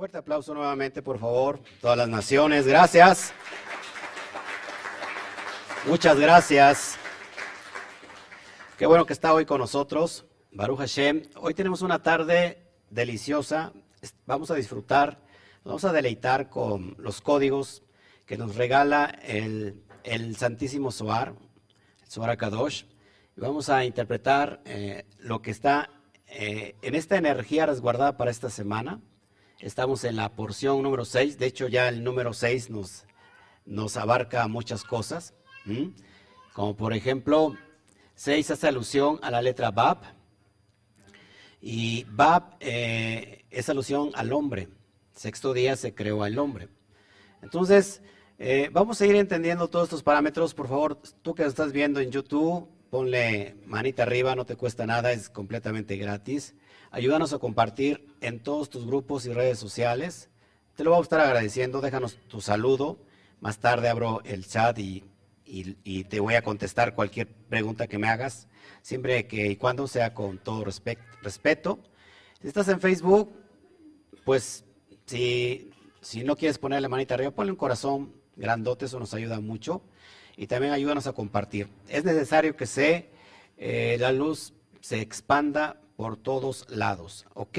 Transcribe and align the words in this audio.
Fuerte 0.00 0.16
aplauso 0.16 0.54
nuevamente, 0.54 1.02
por 1.02 1.18
favor, 1.18 1.60
todas 1.78 1.98
las 1.98 2.08
naciones. 2.08 2.66
Gracias. 2.66 3.34
Muchas 5.86 6.18
gracias. 6.18 6.96
Qué 8.78 8.86
bueno 8.86 9.04
que 9.04 9.12
está 9.12 9.34
hoy 9.34 9.44
con 9.44 9.60
nosotros, 9.60 10.24
Baruch 10.52 10.78
Hashem. 10.78 11.24
Hoy 11.36 11.52
tenemos 11.52 11.82
una 11.82 12.02
tarde 12.02 12.66
deliciosa. 12.88 13.74
Vamos 14.24 14.50
a 14.50 14.54
disfrutar, 14.54 15.20
vamos 15.64 15.84
a 15.84 15.92
deleitar 15.92 16.48
con 16.48 16.96
los 16.98 17.20
códigos 17.20 17.82
que 18.24 18.38
nos 18.38 18.56
regala 18.56 19.18
el, 19.22 19.84
Santísimo 20.34 20.92
Zohar, 20.92 21.34
el 22.02 22.08
Zohar 22.10 22.38
Kadosh. 22.38 22.84
Vamos 23.36 23.68
a 23.68 23.84
interpretar 23.84 24.62
eh, 24.64 25.04
lo 25.18 25.42
que 25.42 25.50
está 25.50 25.90
eh, 26.26 26.74
en 26.80 26.94
esta 26.94 27.18
energía 27.18 27.66
resguardada 27.66 28.16
para 28.16 28.30
esta 28.30 28.48
semana. 28.48 29.02
Estamos 29.62 30.04
en 30.04 30.16
la 30.16 30.30
porción 30.32 30.82
número 30.82 31.04
6. 31.04 31.38
De 31.38 31.44
hecho, 31.44 31.68
ya 31.68 31.88
el 31.90 32.02
número 32.02 32.32
6 32.32 32.70
nos, 32.70 33.04
nos 33.66 33.98
abarca 33.98 34.48
muchas 34.48 34.84
cosas. 34.84 35.34
Como 36.54 36.76
por 36.76 36.94
ejemplo, 36.94 37.54
6 38.14 38.52
hace 38.52 38.68
alusión 38.68 39.18
a 39.22 39.30
la 39.30 39.42
letra 39.42 39.70
Bab. 39.70 39.98
Y 41.60 42.04
Bab 42.04 42.56
eh, 42.60 43.44
es 43.50 43.68
alusión 43.68 44.12
al 44.14 44.32
hombre. 44.32 44.68
Sexto 45.12 45.52
día 45.52 45.76
se 45.76 45.94
creó 45.94 46.22
al 46.22 46.38
hombre. 46.38 46.70
Entonces, 47.42 48.00
eh, 48.38 48.70
vamos 48.72 48.98
a 49.02 49.06
ir 49.06 49.14
entendiendo 49.14 49.68
todos 49.68 49.84
estos 49.84 50.02
parámetros. 50.02 50.54
Por 50.54 50.68
favor, 50.68 51.02
tú 51.20 51.34
que 51.34 51.44
estás 51.44 51.72
viendo 51.72 52.00
en 52.00 52.10
YouTube, 52.10 52.66
ponle 52.88 53.56
manita 53.66 54.04
arriba, 54.04 54.34
no 54.34 54.46
te 54.46 54.56
cuesta 54.56 54.86
nada, 54.86 55.12
es 55.12 55.28
completamente 55.28 55.98
gratis. 55.98 56.54
Ayúdanos 56.92 57.32
a 57.32 57.38
compartir 57.38 58.08
en 58.20 58.40
todos 58.40 58.68
tus 58.68 58.84
grupos 58.84 59.24
y 59.24 59.32
redes 59.32 59.60
sociales. 59.60 60.28
Te 60.74 60.82
lo 60.82 60.90
vamos 60.90 61.04
a 61.04 61.06
estar 61.06 61.20
agradeciendo. 61.20 61.80
Déjanos 61.80 62.18
tu 62.26 62.40
saludo. 62.40 62.98
Más 63.38 63.58
tarde 63.58 63.88
abro 63.88 64.22
el 64.24 64.44
chat 64.44 64.76
y, 64.80 65.04
te 66.08 66.18
voy 66.18 66.34
a 66.34 66.42
contestar 66.42 66.96
cualquier 66.96 67.28
pregunta 67.28 67.86
que 67.86 67.98
me 67.98 68.08
hagas, 68.08 68.48
siempre 68.82 69.26
que 69.28 69.46
y 69.52 69.56
cuando 69.56 69.86
sea 69.86 70.14
con 70.14 70.38
todo 70.38 70.64
respeto. 70.64 71.78
Si 72.40 72.48
estás 72.48 72.66
en 72.68 72.80
Facebook, 72.80 73.32
pues 74.24 74.64
si, 75.06 75.70
si 76.00 76.24
no 76.24 76.34
quieres 76.34 76.58
ponerle 76.58 76.88
manita 76.88 77.14
arriba, 77.14 77.30
ponle 77.30 77.52
un 77.52 77.56
corazón 77.56 78.12
grandote, 78.34 78.86
eso 78.86 78.98
nos 78.98 79.14
ayuda 79.14 79.38
mucho. 79.40 79.82
Y 80.36 80.48
también 80.48 80.72
ayúdanos 80.72 81.06
a 81.06 81.12
compartir. 81.12 81.68
Es 81.88 82.04
necesario 82.04 82.56
que 82.56 82.66
se, 82.66 83.10
eh, 83.58 83.96
la 84.00 84.10
luz 84.10 84.54
se 84.80 85.00
expanda 85.00 85.80
por 86.00 86.16
todos 86.16 86.64
lados. 86.70 87.26
¿Ok? 87.34 87.58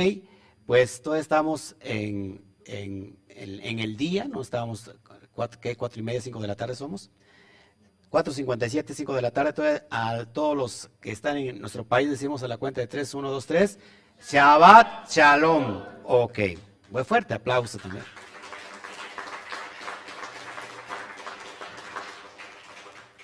Pues 0.66 1.03
todavía 1.03 1.22
estamos 1.22 1.75
en, 1.80 2.44
el 2.66 3.98
día, 3.98 4.25
¿no? 4.25 4.42
Estábamos, 4.42 4.89
¿qué? 5.61 5.75
Cuatro 5.75 6.00
y 6.00 6.03
media, 6.03 6.22
cinco 6.22 6.39
de 6.39 6.48
la 6.48 6.56
tarde 6.56 6.73
somos. 6.73 7.11
4.57, 8.09 8.94
5 8.94 9.14
de 9.14 9.22
la 9.22 9.30
tarde. 9.30 9.83
a 9.92 10.25
todos 10.25 10.58
los 10.58 10.89
que 11.00 11.11
están 11.11 11.38
en 11.38 11.61
nuestro 11.61 11.86
país 11.86 12.09
decimos 12.09 12.42
a 12.42 12.48
la 12.48 12.58
cuenta 12.58 12.81
de 12.81 12.88
3, 12.88 13.14
1, 13.14 13.30
2, 13.30 13.45
3. 13.45 13.80
Shabbat 14.28 15.09
Shalom. 15.11 15.83
Ok. 16.03 16.39
Muy 16.89 17.03
fuerte 17.03 17.36
aplauso 17.36 17.78
también. 17.78 18.03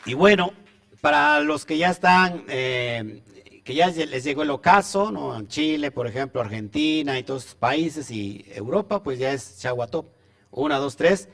Y 0.06 0.14
bueno, 0.14 0.54
para 1.02 1.40
los 1.40 1.66
que 1.66 1.80
ya 1.80 1.90
están 1.90 2.46
eh, 2.48 3.24
que 3.68 3.76
ya 3.76 3.88
les 3.90 4.24
llegó 4.24 4.44
el 4.44 4.50
ocaso, 4.50 5.12
¿no? 5.12 5.36
En 5.36 5.50
Chile, 5.50 5.92
por 5.92 6.08
ejemplo, 6.08 6.40
Argentina 6.40 7.20
y 7.20 7.24
todos 7.24 7.44
estos 7.44 7.56
países 7.56 8.10
y 8.10 8.46
Europa, 8.48 9.04
pues 9.04 9.20
ya 9.20 9.34
es 9.34 9.62
Top. 9.92 10.06
Una, 10.52 10.78
dos, 10.78 10.96
tres. 10.96 11.28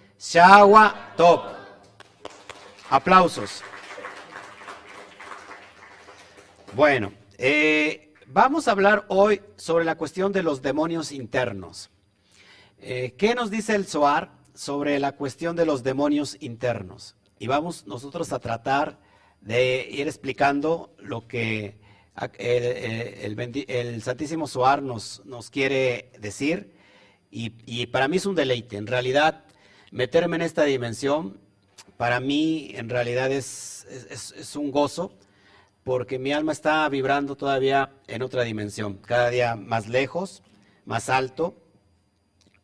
Top. 1.16 1.44
Aplausos. 2.90 3.62
Bueno, 6.76 7.14
eh, 7.38 8.12
vamos 8.26 8.68
a 8.68 8.72
hablar 8.72 9.06
hoy 9.10 9.40
sobre 9.56 9.86
la 9.86 9.94
cuestión 9.94 10.32
de 10.32 10.42
los 10.42 10.64
demonios 10.64 11.12
internos. 11.12 11.92
Eh, 12.80 13.14
¿Qué 13.16 13.36
nos 13.36 13.52
dice 13.52 13.76
el 13.76 13.86
Zohar 13.86 14.32
sobre 14.56 14.98
la 14.98 15.12
cuestión 15.12 15.56
de 15.56 15.68
los 15.68 15.84
demonios 15.84 16.38
internos? 16.40 17.16
Y 17.38 17.46
vamos 17.46 17.86
nosotros 17.86 18.34
a 18.34 18.40
tratar 18.40 18.98
de 19.42 19.88
ir 19.88 20.08
explicando 20.08 20.96
lo 20.98 21.28
que 21.28 21.83
el, 22.38 24.02
Santísimo 24.04 24.48
Soar 24.48 24.82
nos, 24.82 25.22
nos 25.26 25.50
quiere 25.50 26.12
decir 26.20 26.74
y, 27.36 27.88
para 27.88 28.08
mí 28.08 28.18
es 28.18 28.28
un 28.28 28.36
deleite. 28.36 28.78
En 28.78 28.86
realidad, 28.86 29.46
meterme 29.92 30.36
en 30.36 30.44
esta 30.44 30.64
dimensión, 30.66 31.40
para 31.98 32.20
mí 32.20 32.72
en 32.76 32.90
realidad 32.90 33.32
es, 33.32 33.88
es, 34.10 34.56
un 34.56 34.72
gozo 34.72 35.18
porque 35.84 36.20
mi 36.20 36.32
alma 36.32 36.52
está 36.52 36.88
vibrando 36.90 37.36
todavía 37.36 37.92
en 38.08 38.22
otra 38.22 38.44
dimensión, 38.44 38.98
cada 38.98 39.30
día 39.30 39.56
más 39.56 39.88
lejos, 39.88 40.44
más 40.86 41.10
alto. 41.10 41.58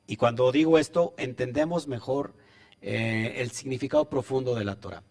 Y 0.06 0.18
cuando 0.18 0.52
digo 0.52 0.78
esto, 0.78 1.16
entendemos 1.18 1.88
mejor 1.88 2.36
eh, 2.82 3.36
el 3.38 3.52
significado 3.52 4.08
profundo 4.10 4.54
de 4.54 4.66
la 4.66 4.76
Torah. 4.76 5.04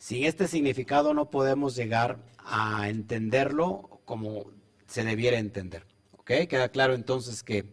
Sin 0.00 0.24
este 0.24 0.48
significado 0.48 1.12
no 1.12 1.28
podemos 1.28 1.76
llegar 1.76 2.24
a 2.38 2.88
entenderlo 2.88 4.00
como 4.06 4.46
se 4.86 5.04
debiera 5.04 5.38
entender. 5.38 5.84
¿Ok? 6.12 6.30
Queda 6.48 6.70
claro 6.70 6.94
entonces 6.94 7.42
que, 7.42 7.66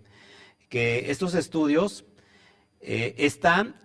estos 1.10 1.36
estudios 1.36 2.04
eh, 2.82 3.16
están 3.18 3.78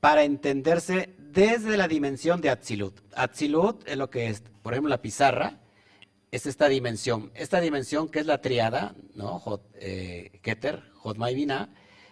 para 0.00 0.24
entenderse 0.24 1.14
desde 1.16 1.78
la 1.78 1.88
dimensión 1.88 2.42
de 2.42 2.50
Atzilut. 2.50 3.00
Atzilut 3.16 3.88
es 3.88 3.96
lo 3.96 4.10
que 4.10 4.28
es, 4.28 4.42
por 4.62 4.74
ejemplo, 4.74 4.90
la 4.90 5.00
pizarra, 5.00 5.58
es 6.30 6.44
esta 6.44 6.68
dimensión. 6.68 7.32
Esta 7.34 7.58
dimensión 7.58 8.10
que 8.10 8.18
es 8.20 8.26
la 8.26 8.42
triada, 8.42 8.94
¿no? 9.14 9.38
Hot, 9.38 9.62
eh, 9.76 10.40
Keter, 10.42 10.82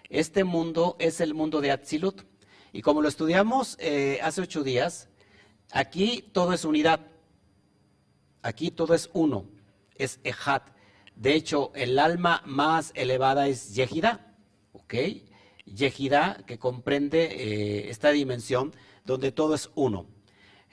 Este 0.09 0.45
mundo 0.45 0.97
es 0.99 1.21
el 1.21 1.35
mundo 1.35 1.61
de 1.61 1.71
Atzilut. 1.71 2.23
Y 2.73 2.81
como 2.81 3.03
lo 3.03 3.09
estudiamos 3.09 3.77
eh, 3.79 4.21
hace 4.23 4.41
ocho 4.41 4.63
días, 4.63 5.11
Aquí 5.73 6.25
todo 6.33 6.53
es 6.53 6.65
unidad. 6.65 7.01
Aquí 8.43 8.71
todo 8.71 8.95
es 8.95 9.11
uno. 9.13 9.47
Es 9.97 10.21
Ejat. 10.25 10.63
De 11.17 11.35
hecho, 11.35 11.73
el 11.75 11.99
alma 11.99 12.43
más 12.45 12.93
elevada 12.95 13.49
es 13.49 13.75
Yehida. 13.75 14.37
¿Ok? 14.73 14.95
Yehida, 15.65 16.45
que 16.47 16.59
comprende 16.59 17.25
eh, 17.25 17.91
esta 17.91 18.11
dimensión 18.11 18.75
donde 19.05 19.33
todo 19.33 19.55
es 19.55 19.71
uno. 19.75 20.07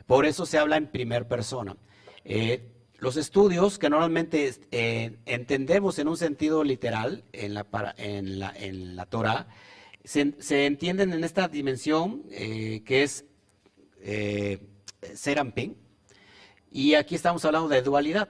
Por 0.05 0.25
eso 0.25 0.45
se 0.45 0.57
habla 0.57 0.77
en 0.77 0.87
primer 0.87 1.27
persona. 1.27 1.77
Eh, 2.25 2.69
los 2.99 3.17
estudios 3.17 3.79
que 3.79 3.89
normalmente 3.89 4.53
eh, 4.71 5.17
entendemos 5.25 5.99
en 5.99 6.07
un 6.07 6.17
sentido 6.17 6.63
literal 6.63 7.23
en 7.33 7.53
la, 7.53 9.05
Torah, 9.09 9.47
se, 10.03 10.65
entienden 10.65 11.11
en 11.11 11.23
esta 11.23 11.47
dimensión 11.47 12.23
que 12.29 13.03
es 13.03 13.25
Serampín. 15.15 15.77
Y 16.71 16.95
aquí 16.95 17.15
estamos 17.15 17.45
hablando 17.45 17.69
de 17.69 17.81
dualidad. 17.81 18.29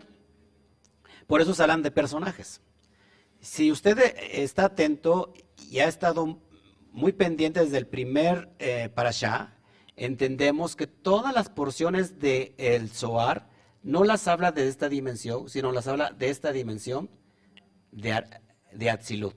Por 1.28 1.42
eso 1.42 1.54
se 1.54 1.62
hablan 1.62 1.82
de 1.82 1.92
personajes. 1.92 2.62
Si 3.40 3.72
usted 3.72 3.98
está 4.32 4.66
atento 4.66 5.34
y 5.70 5.80
ha 5.80 5.88
estado 5.88 6.40
muy 6.92 7.12
pendiente 7.12 7.60
desde 7.60 7.78
el 7.78 7.88
primer 7.88 8.54
eh, 8.60 8.92
allá, 8.96 9.58
entendemos 9.96 10.76
que 10.76 10.88
todas 10.88 11.34
las 11.34 11.50
porciones 11.50 12.20
del 12.20 12.54
el 12.58 12.90
Zohar 12.90 13.50
no 13.82 14.04
las 14.04 14.28
habla 14.28 14.52
de 14.52 14.68
esta 14.68 14.90
dimensión, 14.90 15.50
sino 15.50 15.72
las 15.72 15.88
habla 15.88 16.12
de 16.12 16.30
esta 16.30 16.52
dimensión 16.52 17.10
de, 17.92 18.24
de. 18.72 19.34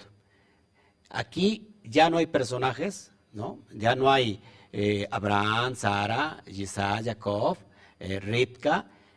Aquí 1.10 1.74
ya 1.82 2.10
no 2.10 2.18
hay 2.18 2.26
personajes, 2.26 3.12
¿no? 3.32 3.60
Ya 3.72 3.97
no 3.97 4.10
hay 4.10 4.41
eh, 4.78 5.09
Abraham, 5.11 5.75
Sara, 5.75 6.43
Isaac, 6.49 7.07
Jacob, 7.07 7.57
eh, 7.99 8.21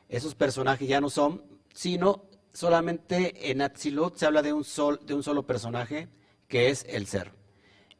esos 0.07 0.33
personajes 0.33 0.87
ya 0.87 1.01
no 1.01 1.09
son, 1.09 1.43
sino 1.73 2.29
solamente 2.53 3.51
en 3.51 3.61
Atzilut 3.61 4.15
se 4.15 4.25
habla 4.25 4.41
de 4.41 4.53
un, 4.53 4.63
sol, 4.63 5.01
de 5.05 5.13
un 5.13 5.21
solo 5.21 5.45
personaje 5.45 6.07
que 6.47 6.69
es 6.69 6.85
el 6.87 7.07
ser. 7.07 7.33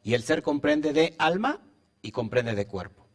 Y 0.04 0.14
el 0.14 0.24
ser 0.24 0.42
comprende 0.42 0.94
de 0.94 1.16
alma 1.18 1.60
y 2.02 2.12
comprende 2.12 2.56
de 2.56 2.66
cuerpo. 2.66 3.06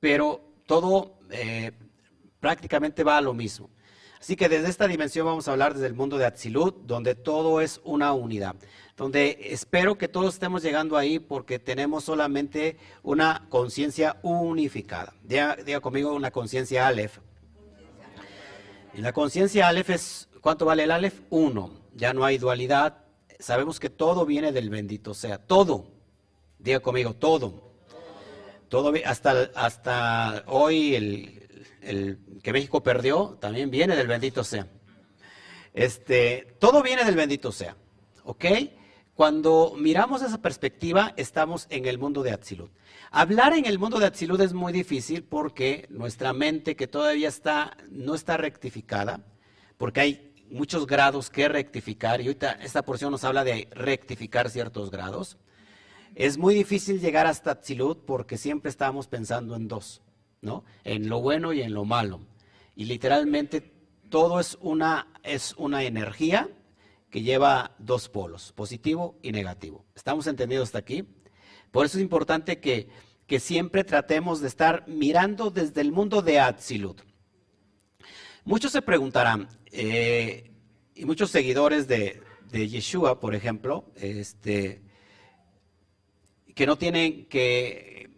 Pero 0.00 0.54
todo 0.66 1.18
eh, 1.30 1.72
prácticamente 2.40 3.04
va 3.04 3.18
a 3.18 3.20
lo 3.20 3.34
mismo. 3.34 3.68
Así 4.22 4.36
que 4.36 4.48
desde 4.48 4.68
esta 4.68 4.86
dimensión 4.86 5.26
vamos 5.26 5.48
a 5.48 5.50
hablar 5.50 5.74
desde 5.74 5.88
el 5.88 5.94
mundo 5.94 6.16
de 6.16 6.26
Atzilut, 6.26 6.86
donde 6.86 7.16
todo 7.16 7.60
es 7.60 7.80
una 7.82 8.12
unidad 8.12 8.54
donde 8.96 9.36
espero 9.50 9.98
que 9.98 10.06
todos 10.06 10.34
estemos 10.34 10.62
llegando 10.62 10.96
ahí 10.96 11.18
porque 11.18 11.58
tenemos 11.58 12.04
solamente 12.04 12.76
una 13.02 13.46
conciencia 13.48 14.18
unificada. 14.22 15.12
Diga, 15.24 15.80
conmigo 15.80 16.14
una 16.14 16.30
conciencia 16.30 16.86
Aleph. 16.86 17.18
Y 18.94 19.00
la 19.00 19.12
conciencia 19.12 19.66
Aleph 19.66 19.90
es, 19.90 20.28
¿cuánto 20.40 20.66
vale 20.66 20.84
el 20.84 20.92
Aleph? 20.92 21.20
Uno. 21.30 21.80
Ya 21.96 22.14
no 22.14 22.24
hay 22.24 22.38
dualidad, 22.38 22.98
sabemos 23.40 23.80
que 23.80 23.90
todo 23.90 24.24
viene 24.24 24.52
del 24.52 24.70
bendito 24.70 25.14
sea. 25.14 25.38
Todo. 25.38 25.88
Diga 26.60 26.78
conmigo, 26.78 27.12
todo. 27.12 27.72
Todo 28.68 28.92
hasta, 29.04 29.50
hasta 29.56 30.44
hoy 30.46 30.94
el, 30.94 31.41
el 31.82 32.18
que 32.42 32.52
México 32.52 32.82
perdió 32.82 33.38
también 33.40 33.70
viene 33.70 33.96
del 33.96 34.06
bendito 34.06 34.44
sea. 34.44 34.66
Este, 35.74 36.56
todo 36.58 36.82
viene 36.82 37.04
del 37.04 37.16
bendito 37.16 37.52
sea. 37.52 37.76
¿Ok? 38.24 38.44
Cuando 39.14 39.74
miramos 39.76 40.22
esa 40.22 40.40
perspectiva, 40.40 41.12
estamos 41.16 41.66
en 41.70 41.86
el 41.86 41.98
mundo 41.98 42.22
de 42.22 42.32
Atzilut. 42.32 42.72
Hablar 43.10 43.52
en 43.52 43.66
el 43.66 43.78
mundo 43.78 43.98
de 43.98 44.06
Atzilut 44.06 44.40
es 44.40 44.54
muy 44.54 44.72
difícil 44.72 45.22
porque 45.22 45.86
nuestra 45.90 46.32
mente, 46.32 46.76
que 46.76 46.86
todavía 46.86 47.28
está, 47.28 47.76
no 47.90 48.14
está 48.14 48.38
rectificada, 48.38 49.20
porque 49.76 50.00
hay 50.00 50.34
muchos 50.50 50.86
grados 50.86 51.28
que 51.28 51.48
rectificar, 51.48 52.20
y 52.20 52.26
ahorita 52.26 52.52
esta 52.52 52.82
porción 52.82 53.10
nos 53.10 53.24
habla 53.24 53.44
de 53.44 53.68
rectificar 53.72 54.48
ciertos 54.48 54.90
grados. 54.90 55.36
Es 56.14 56.38
muy 56.38 56.54
difícil 56.54 57.00
llegar 57.00 57.26
hasta 57.26 57.52
Atzilut 57.52 58.04
porque 58.04 58.38
siempre 58.38 58.70
estamos 58.70 59.08
pensando 59.08 59.56
en 59.56 59.68
dos, 59.68 60.02
¿no? 60.42 60.64
En 60.84 61.08
lo 61.08 61.20
bueno 61.20 61.52
y 61.52 61.62
en 61.62 61.72
lo 61.72 61.84
malo. 61.84 62.20
Y 62.76 62.84
literalmente 62.84 63.72
todo 64.10 64.38
es 64.40 64.58
una, 64.60 65.06
es 65.22 65.54
una 65.56 65.84
energía 65.84 66.50
que 67.10 67.22
lleva 67.22 67.74
dos 67.78 68.08
polos, 68.08 68.52
positivo 68.52 69.18
y 69.22 69.32
negativo. 69.32 69.86
¿Estamos 69.94 70.26
entendidos 70.26 70.68
hasta 70.68 70.78
aquí? 70.78 71.04
Por 71.70 71.86
eso 71.86 71.96
es 71.96 72.02
importante 72.02 72.60
que, 72.60 72.88
que 73.26 73.40
siempre 73.40 73.84
tratemos 73.84 74.40
de 74.40 74.48
estar 74.48 74.84
mirando 74.88 75.50
desde 75.50 75.80
el 75.80 75.92
mundo 75.92 76.20
de 76.20 76.40
Atzilut. 76.40 77.00
Muchos 78.44 78.72
se 78.72 78.82
preguntarán, 78.82 79.48
eh, 79.70 80.50
y 80.94 81.04
muchos 81.04 81.30
seguidores 81.30 81.86
de, 81.86 82.20
Yeshua, 82.50 83.20
por 83.20 83.34
ejemplo, 83.34 83.86
este, 83.96 84.82
que 86.54 86.66
no 86.66 86.76
tienen, 86.76 87.26
que, 87.26 88.10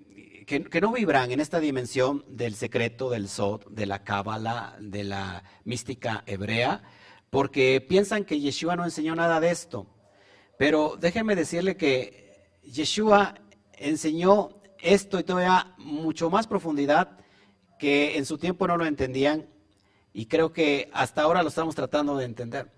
que, 0.45 0.81
no 0.81 0.93
vibran 0.93 1.31
en 1.31 1.41
esta 1.41 1.61
dimensión 1.61 2.25
del 2.29 2.55
secreto, 2.55 3.11
del 3.11 3.29
Sod, 3.29 3.67
de 3.71 3.87
la 3.87 4.05
Cábala, 4.05 4.77
de 4.81 5.05
la 5.05 5.45
mística 5.65 6.23
hebrea, 6.27 6.83
porque 7.31 7.85
piensan 7.87 8.25
que 8.25 8.41
Yeshua 8.41 8.77
no 8.77 8.85
enseñó 8.85 9.15
nada 9.15 9.41
de 9.41 9.51
esto. 9.51 9.87
Pero 10.59 10.97
déjenme 10.99 11.35
decirle 11.35 11.77
que 11.77 12.49
Yeshua 12.63 13.35
enseñó 13.73 14.61
esto 14.79 15.19
y 15.19 15.25
todavía 15.25 15.75
mucho 15.79 16.31
más 16.31 16.47
profundidad 16.47 17.19
que 17.79 18.17
en 18.17 18.27
su 18.27 18.39
tiempo 18.39 18.67
no 18.67 18.77
lo 18.77 18.87
entendían 18.87 19.49
y 20.13 20.27
creo 20.27 20.53
que 20.53 20.91
hasta 20.93 21.23
ahora 21.23 21.43
lo 21.43 21.49
estamos 21.49 21.75
tratando 21.75 22.17
de 22.17 22.25
entender. 22.25 22.71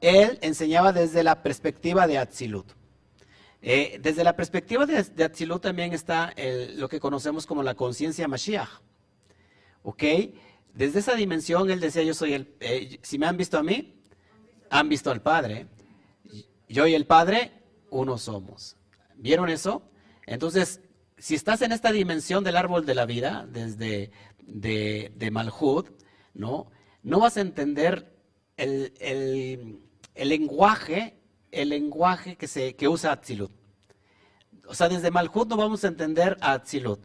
Él 0.00 0.38
enseñaba 0.40 0.92
desde 0.92 1.22
la 1.22 1.42
perspectiva 1.42 2.06
de 2.06 2.18
Atzilut. 2.18 2.77
Eh, 3.60 3.98
desde 4.00 4.24
la 4.24 4.36
perspectiva 4.36 4.86
de, 4.86 5.02
de 5.02 5.24
Atzilut 5.24 5.62
también 5.62 5.92
está 5.92 6.32
lo 6.76 6.88
que 6.88 7.00
conocemos 7.00 7.46
como 7.46 7.62
la 7.62 7.74
conciencia 7.74 8.28
Mashiach. 8.28 8.68
¿Ok? 9.82 10.02
Desde 10.74 11.00
esa 11.00 11.14
dimensión 11.14 11.70
él 11.70 11.80
decía, 11.80 12.02
yo 12.02 12.14
soy 12.14 12.34
el... 12.34 12.54
Eh, 12.60 12.98
si 13.02 13.18
me 13.18 13.26
han 13.26 13.36
visto 13.36 13.58
a 13.58 13.62
mí, 13.62 14.00
han 14.70 14.88
visto 14.88 15.10
al 15.10 15.22
Padre. 15.22 15.66
Yo 16.68 16.86
y 16.86 16.94
el 16.94 17.06
Padre, 17.06 17.52
uno 17.90 18.18
somos. 18.18 18.76
¿Vieron 19.16 19.48
eso? 19.48 19.82
Entonces, 20.26 20.80
si 21.16 21.34
estás 21.34 21.62
en 21.62 21.72
esta 21.72 21.90
dimensión 21.90 22.44
del 22.44 22.56
árbol 22.56 22.86
de 22.86 22.94
la 22.94 23.06
vida, 23.06 23.46
desde 23.50 24.10
de, 24.38 25.12
de 25.16 25.30
Malhud, 25.30 25.86
¿no? 26.34 26.70
no 27.02 27.20
vas 27.20 27.36
a 27.36 27.40
entender 27.40 28.14
el, 28.56 29.80
lenguaje, 30.14 31.17
el 31.52 31.70
lenguaje 31.70 32.36
que, 32.36 32.46
se, 32.46 32.74
usa 32.88 33.12
Atzilut. 33.12 33.50
O 34.66 34.74
sea, 34.74 34.88
desde 34.88 35.10
Malhut 35.10 35.48
no 35.48 35.56
vamos 35.56 35.84
a 35.84 35.88
entender 35.88 36.36
a 36.40 36.52
Atzilut. 36.52 37.00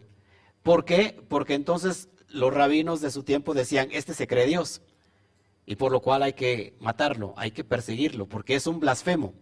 ¿Por 0.62 0.86
qué? 0.86 1.22
Porque 1.30 1.54
entonces 1.54 2.10
los 2.30 2.54
rabinos 2.54 3.02
de 3.02 3.12
su 3.12 3.24
tiempo 3.24 3.54
decían, 3.54 3.90
este 3.92 4.14
se 4.14 4.28
cree 4.28 4.46
Dios. 4.48 4.82
Y 5.66 5.76
por 5.76 5.92
lo 5.92 6.02
cual 6.02 6.24
hay 6.24 6.34
que 6.34 6.76
matarlo, 6.80 7.34
hay 7.38 7.52
que 7.52 7.64
perseguirlo, 7.64 8.28
porque 8.28 8.56
es 8.56 8.68
un 8.68 8.80
blasfemo. 8.80 9.34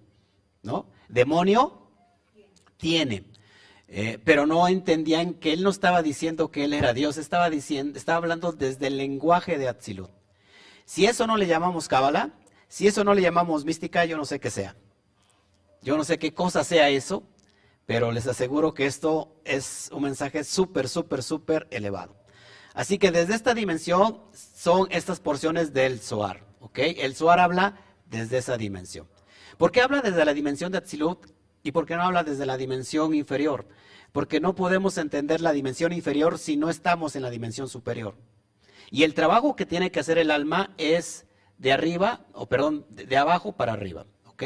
¿No? 0.62 0.88
Demonio 1.10 1.88
tiene. 2.78 3.26
Eh, 3.88 4.20
pero 4.24 4.46
no 4.46 4.68
entendían 4.68 5.34
que 5.34 5.52
él 5.52 5.64
no 5.64 5.70
estaba 5.70 6.02
diciendo 6.02 6.50
que 6.50 6.64
él 6.64 6.74
era 6.74 6.94
Dios, 6.94 7.18
estaba 7.18 7.50
diciendo, 7.50 7.98
estaba 7.98 8.18
hablando 8.18 8.52
desde 8.52 8.88
el 8.88 8.98
lenguaje 8.98 9.58
de 9.58 9.68
Atzilut. 9.68 10.10
Si 10.86 11.06
eso 11.06 11.28
no 11.28 11.38
le 11.38 11.48
llamamos 11.48 11.88
cábala, 11.88 12.34
si 12.68 12.88
eso 12.88 13.04
no 13.04 13.14
le 13.14 13.22
llamamos 13.22 13.66
mística, 13.66 14.06
yo 14.06 14.16
no 14.16 14.24
sé 14.24 14.40
qué 14.40 14.50
sea. 14.50 14.76
Yo 15.82 15.98
no 15.98 16.04
sé 16.04 16.20
qué 16.20 16.34
cosa 16.34 16.64
sea 16.64 16.90
eso, 16.90 17.24
pero 17.86 18.12
les 18.12 18.28
aseguro 18.28 18.74
que 18.74 18.86
esto 18.86 19.42
es 19.44 19.90
un 19.92 20.04
mensaje 20.04 20.44
súper, 20.44 20.88
súper, 20.88 21.24
súper 21.24 21.68
elevado. 21.72 22.16
Así 22.74 22.98
que 22.98 23.12
desde 23.12 23.36
esta 23.36 23.54
dimensión 23.54 24.22
son 24.34 24.88
estas 24.92 25.20
porciones 25.20 25.74
del 25.74 26.00
Zohar. 26.00 26.46
¿ok? 26.60 26.80
El 26.98 27.16
Zohar 27.16 27.40
habla 27.40 27.76
desde 28.06 28.38
esa 28.38 28.58
dimensión. 28.58 29.08
¿Por 29.58 29.72
qué 29.72 29.82
habla 29.82 30.02
desde 30.02 30.24
la 30.24 30.34
dimensión 30.34 30.72
de 30.72 30.78
Atzilut 30.78 31.28
y 31.64 31.72
por 31.72 31.86
qué 31.86 31.96
no 31.96 32.04
habla 32.04 32.24
desde 32.24 32.46
la 32.46 32.58
dimensión 32.58 33.14
inferior? 33.14 33.68
Porque 34.12 34.40
no 34.40 34.56
podemos 34.56 34.98
entender 34.98 35.42
la 35.42 35.52
dimensión 35.52 35.94
inferior 35.94 36.38
si 36.38 36.58
no 36.58 36.70
estamos 36.70 37.16
en 37.16 37.24
la 37.24 37.30
dimensión 37.30 37.68
superior. 37.68 38.16
Y 38.90 39.04
el 39.04 39.14
trabajo 39.14 39.56
que 39.56 39.66
tiene 39.66 39.92
que 39.92 40.00
hacer 40.00 40.18
el 40.18 40.32
alma 40.32 40.74
es 40.78 41.26
de 41.58 41.72
arriba, 41.72 42.26
o 42.34 42.48
perdón, 42.48 42.86
de, 42.90 43.18
abajo 43.18 43.54
para 43.54 43.74
arriba, 43.74 44.06
¿ok? 44.26 44.44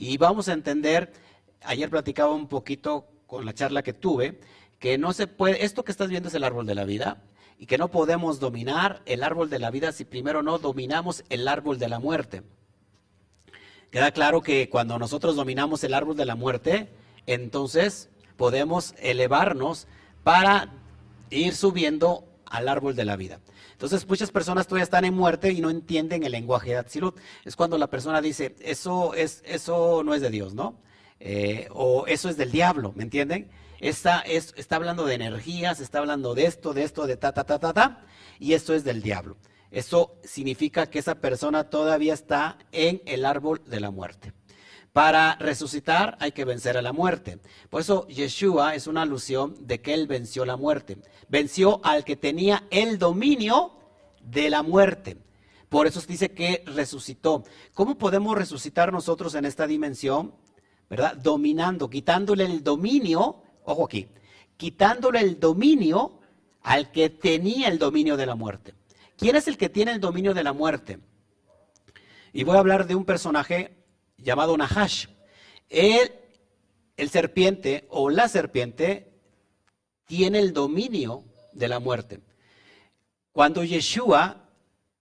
Y 0.00 0.16
vamos 0.16 0.48
a 0.48 0.54
entender, 0.54 1.12
ayer 1.60 1.90
platicaba 1.90 2.32
un 2.32 2.48
poquito 2.48 3.06
con 3.26 3.44
la 3.44 3.52
charla 3.52 3.82
que 3.82 3.92
tuve, 3.92 4.40
que 4.78 4.96
no 4.96 5.12
se 5.12 5.26
puede, 5.26 5.62
esto 5.62 5.84
que 5.84 5.92
estás 5.92 6.08
viendo 6.08 6.30
es 6.30 6.34
el 6.34 6.42
árbol 6.42 6.64
de 6.64 6.74
la 6.74 6.84
vida, 6.84 7.22
y 7.58 7.66
que 7.66 7.76
no 7.76 7.90
podemos 7.90 8.40
dominar 8.40 9.02
el 9.04 9.22
árbol 9.22 9.50
de 9.50 9.58
la 9.58 9.70
vida 9.70 9.92
si 9.92 10.06
primero 10.06 10.42
no 10.42 10.58
dominamos 10.58 11.22
el 11.28 11.46
árbol 11.46 11.78
de 11.78 11.90
la 11.90 11.98
muerte. 11.98 12.42
Queda 13.90 14.10
claro 14.12 14.40
que 14.40 14.70
cuando 14.70 14.98
nosotros 14.98 15.36
dominamos 15.36 15.84
el 15.84 15.92
árbol 15.92 16.16
de 16.16 16.24
la 16.24 16.34
muerte, 16.34 16.88
entonces 17.26 18.08
podemos 18.38 18.94
elevarnos 19.00 19.86
para 20.24 20.72
ir 21.28 21.54
subiendo 21.54 22.24
al 22.46 22.68
árbol 22.68 22.96
de 22.96 23.04
la 23.04 23.16
vida. 23.16 23.40
Entonces 23.80 24.06
muchas 24.06 24.30
personas 24.30 24.66
todavía 24.66 24.84
están 24.84 25.06
en 25.06 25.14
muerte 25.14 25.52
y 25.52 25.62
no 25.62 25.70
entienden 25.70 26.22
el 26.22 26.32
lenguaje 26.32 26.68
de 26.68 26.76
Atzilut. 26.76 27.16
Es 27.46 27.56
cuando 27.56 27.78
la 27.78 27.86
persona 27.86 28.20
dice, 28.20 28.54
eso, 28.60 29.14
es, 29.14 29.42
eso 29.46 30.02
no 30.04 30.12
es 30.12 30.20
de 30.20 30.28
Dios, 30.28 30.52
¿no? 30.52 30.76
Eh, 31.18 31.66
o 31.70 32.06
eso 32.06 32.28
es 32.28 32.36
del 32.36 32.52
diablo, 32.52 32.92
¿me 32.94 33.04
entienden? 33.04 33.50
Está, 33.80 34.20
es, 34.20 34.52
está 34.58 34.76
hablando 34.76 35.06
de 35.06 35.14
energías, 35.14 35.80
está 35.80 36.00
hablando 36.00 36.34
de 36.34 36.44
esto, 36.44 36.74
de 36.74 36.82
esto, 36.82 37.06
de 37.06 37.16
ta, 37.16 37.32
ta, 37.32 37.44
ta, 37.44 37.58
ta, 37.58 37.72
ta, 37.72 38.04
y 38.38 38.52
esto 38.52 38.74
es 38.74 38.84
del 38.84 39.00
diablo. 39.00 39.38
Eso 39.70 40.18
significa 40.24 40.90
que 40.90 40.98
esa 40.98 41.14
persona 41.14 41.70
todavía 41.70 42.12
está 42.12 42.58
en 42.72 43.00
el 43.06 43.24
árbol 43.24 43.62
de 43.64 43.80
la 43.80 43.90
muerte. 43.90 44.34
Para 44.92 45.36
resucitar 45.36 46.16
hay 46.20 46.32
que 46.32 46.44
vencer 46.44 46.76
a 46.76 46.82
la 46.82 46.92
muerte. 46.92 47.38
Por 47.68 47.80
eso 47.80 48.08
Yeshua 48.08 48.74
es 48.74 48.86
una 48.86 49.02
alusión 49.02 49.54
de 49.60 49.80
que 49.80 49.94
él 49.94 50.08
venció 50.08 50.44
la 50.44 50.56
muerte. 50.56 50.98
Venció 51.28 51.80
al 51.84 52.04
que 52.04 52.16
tenía 52.16 52.64
el 52.70 52.98
dominio 52.98 53.72
de 54.20 54.50
la 54.50 54.62
muerte. 54.62 55.16
Por 55.68 55.86
eso 55.86 56.00
dice 56.00 56.32
que 56.32 56.64
resucitó. 56.66 57.44
¿Cómo 57.74 57.96
podemos 57.96 58.36
resucitar 58.36 58.92
nosotros 58.92 59.36
en 59.36 59.44
esta 59.44 59.68
dimensión? 59.68 60.34
¿Verdad? 60.88 61.16
Dominando, 61.16 61.88
quitándole 61.88 62.44
el 62.44 62.64
dominio, 62.64 63.42
ojo 63.64 63.84
aquí, 63.84 64.08
quitándole 64.56 65.20
el 65.20 65.38
dominio 65.38 66.18
al 66.62 66.90
que 66.90 67.10
tenía 67.10 67.68
el 67.68 67.78
dominio 67.78 68.16
de 68.16 68.26
la 68.26 68.34
muerte. 68.34 68.74
¿Quién 69.16 69.36
es 69.36 69.46
el 69.46 69.56
que 69.56 69.68
tiene 69.68 69.92
el 69.92 70.00
dominio 70.00 70.34
de 70.34 70.42
la 70.42 70.52
muerte? 70.52 70.98
Y 72.32 72.42
voy 72.42 72.56
a 72.56 72.60
hablar 72.60 72.88
de 72.88 72.96
un 72.96 73.04
personaje 73.04 73.79
llamado 74.22 74.56
Nahash. 74.56 75.06
Él, 75.68 76.12
el 76.96 77.10
serpiente 77.10 77.86
o 77.90 78.10
la 78.10 78.28
serpiente, 78.28 79.12
tiene 80.06 80.40
el 80.40 80.52
dominio 80.52 81.24
de 81.52 81.68
la 81.68 81.78
muerte. 81.78 82.20
Cuando 83.32 83.62
Yeshua 83.62 84.48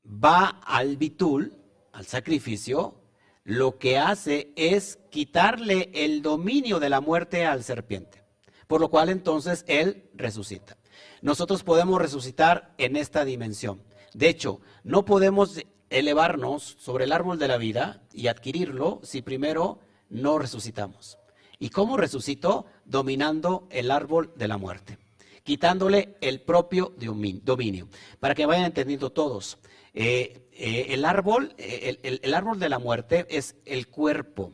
va 0.06 0.62
al 0.64 0.98
bitul, 0.98 1.56
al 1.92 2.06
sacrificio, 2.06 2.96
lo 3.44 3.80
que 3.80 3.98
hace 3.98 4.54
es 4.56 5.00
quitarle 5.10 5.90
el 5.94 6.22
dominio 6.22 6.80
de 6.80 6.90
la 6.90 7.02
muerte 7.02 7.46
al 7.46 7.64
serpiente. 7.64 8.24
Por 8.68 8.82
lo 8.82 8.90
cual 8.90 9.10
entonces 9.10 9.66
él 9.68 10.10
resucita. 10.14 10.78
Nosotros 11.22 11.64
podemos 11.64 12.00
resucitar 12.00 12.74
en 12.78 12.96
esta 12.96 13.26
dimensión. 13.26 13.82
De 14.14 14.30
hecho, 14.30 14.62
no 14.84 15.06
podemos 15.06 15.60
elevarnos 15.90 16.78
sobre 16.80 17.06
el 17.06 17.12
árbol 17.12 17.40
de 17.40 17.48
la 17.48 17.58
vida 17.58 18.02
y 18.14 18.28
adquirirlo 18.28 19.00
si 19.04 19.22
primero 19.22 19.80
no 20.10 20.40
resucitamos. 20.40 21.18
¿Y 21.60 21.70
cómo 21.70 21.98
resucitó? 21.98 22.66
Dominando 22.86 23.68
el 23.70 23.92
árbol 23.92 24.32
de 24.36 24.48
la 24.48 24.58
muerte, 24.58 24.98
quitándole 25.44 26.16
el 26.22 26.42
propio 26.42 26.94
dominio. 26.98 27.90
Para 28.20 28.34
que 28.34 28.46
vayan 28.46 28.66
entendiendo 28.66 29.12
todos, 29.12 29.60
eh, 29.94 30.50
eh, 30.54 30.88
el, 30.90 31.06
árbol, 31.06 31.54
eh, 31.58 32.20
el, 32.22 32.34
árbol 32.34 32.60
de 32.60 32.70
la 32.70 32.80
muerte 32.80 33.26
es 33.30 33.56
el 33.66 33.88
cuerpo, 33.88 34.54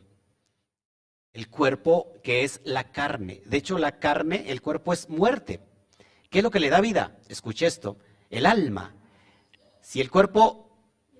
el 1.33 1.49
cuerpo 1.49 2.13
que 2.23 2.43
es 2.43 2.61
la 2.63 2.91
carne. 2.91 3.41
De 3.45 3.57
hecho, 3.57 3.77
la 3.77 3.99
carne, 3.99 4.45
el 4.47 4.61
cuerpo 4.61 4.93
es 4.93 5.09
muerte. 5.09 5.59
¿Qué 6.29 6.39
es 6.39 6.43
lo 6.43 6.51
que 6.51 6.59
le 6.59 6.69
da 6.69 6.81
vida? 6.81 7.19
Escuche 7.29 7.67
esto, 7.67 7.97
el 8.29 8.45
alma. 8.45 8.95
Si 9.81 10.01
el 10.01 10.09
cuerpo 10.09 10.64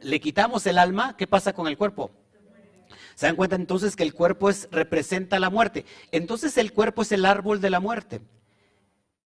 le 0.06 0.20
quitamos 0.20 0.68
el 0.68 0.78
alma, 0.78 1.18
¿qué 1.18 1.26
pasa 1.26 1.54
con 1.54 1.68
el 1.68 1.78
cuerpo? 1.78 2.12
¿Se 3.16 3.26
dan 3.26 3.36
cuenta 3.36 3.56
entonces 3.56 3.96
que 3.96 4.04
el 4.04 4.14
cuerpo 4.14 4.50
es, 4.50 4.70
representa 4.72 5.40
la 5.40 5.50
muerte? 5.50 5.86
Entonces 6.12 6.58
el 6.58 6.74
cuerpo 6.74 7.02
es 7.02 7.12
el 7.12 7.26
árbol 7.26 7.60
de 7.60 7.70
la 7.72 7.80
muerte. 7.80 8.22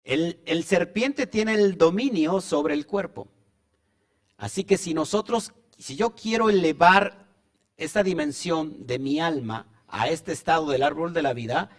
El, 0.02 0.40
el 0.44 0.64
serpiente 0.64 1.26
tiene 1.26 1.54
el 1.54 1.78
dominio 1.78 2.40
sobre 2.40 2.74
el 2.74 2.86
cuerpo. 2.86 3.28
Así 4.36 4.64
que 4.64 4.76
si 4.76 4.92
nosotros, 4.92 5.52
si 5.78 5.94
yo 5.94 6.14
quiero 6.14 6.50
elevar 6.50 7.26
esta 7.76 8.02
dimensión 8.02 8.86
de 8.86 8.98
mi 8.98 9.20
alma 9.20 9.66
a 9.86 10.08
este 10.08 10.32
estado 10.32 10.68
del 10.70 10.82
árbol 10.82 11.12
de 11.12 11.22
la 11.22 11.32
vida, 11.32 11.70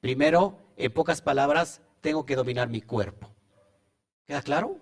primero, 0.00 0.58
en 0.76 0.92
pocas 0.92 1.20
palabras, 1.20 1.80
tengo 2.00 2.24
que 2.24 2.36
dominar 2.36 2.68
mi 2.68 2.80
cuerpo. 2.80 3.34
¿Queda 4.24 4.42
claro? 4.42 4.78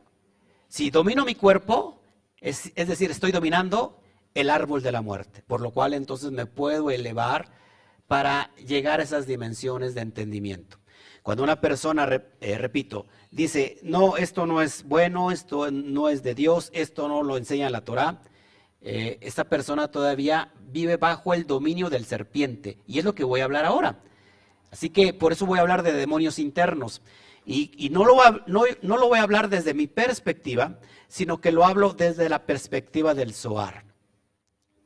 Si 0.68 0.90
domino 0.90 1.24
mi 1.24 1.34
cuerpo, 1.34 2.00
es, 2.44 2.74
decir, 2.74 3.10
estoy 3.10 3.32
dominando 3.32 3.98
el 4.34 4.50
árbol 4.50 4.82
de 4.82 4.92
la 4.92 5.00
muerte, 5.00 5.42
por 5.46 5.62
lo 5.62 5.70
cual 5.70 5.94
entonces 5.94 6.30
me 6.30 6.44
puedo 6.44 6.90
elevar 6.90 7.48
para 8.06 8.54
llegar 8.56 9.00
a 9.00 9.02
esas 9.02 9.26
dimensiones 9.26 9.94
de 9.94 10.02
entendimiento. 10.02 10.78
Cuando 11.22 11.42
una 11.42 11.62
persona, 11.62 12.06
eh, 12.42 12.58
repito, 12.58 13.06
dice, 13.30 13.78
no, 13.82 14.18
esto 14.18 14.44
no 14.44 14.60
es 14.60 14.84
bueno, 14.84 15.30
esto 15.30 15.70
no 15.70 16.10
es 16.10 16.22
de 16.22 16.34
Dios, 16.34 16.70
esto 16.74 17.08
no 17.08 17.22
lo 17.22 17.38
enseña 17.38 17.70
la 17.70 17.80
Torah, 17.80 18.20
eh, 18.82 19.16
esta 19.22 19.44
persona 19.44 19.88
todavía 19.88 20.52
vive 20.70 20.98
bajo 20.98 21.32
el 21.32 21.46
dominio 21.46 21.88
del 21.88 22.04
serpiente. 22.04 22.76
Y 22.86 22.98
es 22.98 23.06
lo 23.06 23.14
que 23.14 23.24
voy 23.24 23.40
a 23.40 23.44
hablar 23.44 23.64
ahora. 23.64 24.00
Así 24.70 24.90
que 24.90 25.14
por 25.14 25.32
eso 25.32 25.46
voy 25.46 25.58
a 25.58 25.62
hablar 25.62 25.82
de 25.82 25.94
demonios 25.94 26.38
internos. 26.38 27.00
Y, 27.46 27.90
no, 27.90 28.04
lo, 28.04 28.16
no, 28.46 28.96
lo 28.96 29.08
voy 29.08 29.18
a 29.18 29.22
hablar 29.22 29.50
desde 29.50 29.74
mi 29.74 29.86
perspectiva, 29.86 30.78
sino 31.14 31.40
que 31.40 31.52
lo 31.52 31.64
hablo 31.64 31.92
desde 31.92 32.28
la 32.28 32.44
perspectiva 32.44 33.14
del 33.14 33.34
Zohar. 33.34 33.84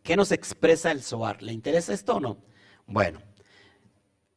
¿Qué 0.03 0.15
nos 0.15 0.31
expresa 0.31 0.91
el 0.91 1.03
Zohar? 1.03 1.43
¿Le 1.43 1.55
interesa 1.55 1.95
esto 1.95 2.17
o 2.17 2.21
no? 2.21 2.45
Bueno, 2.87 3.23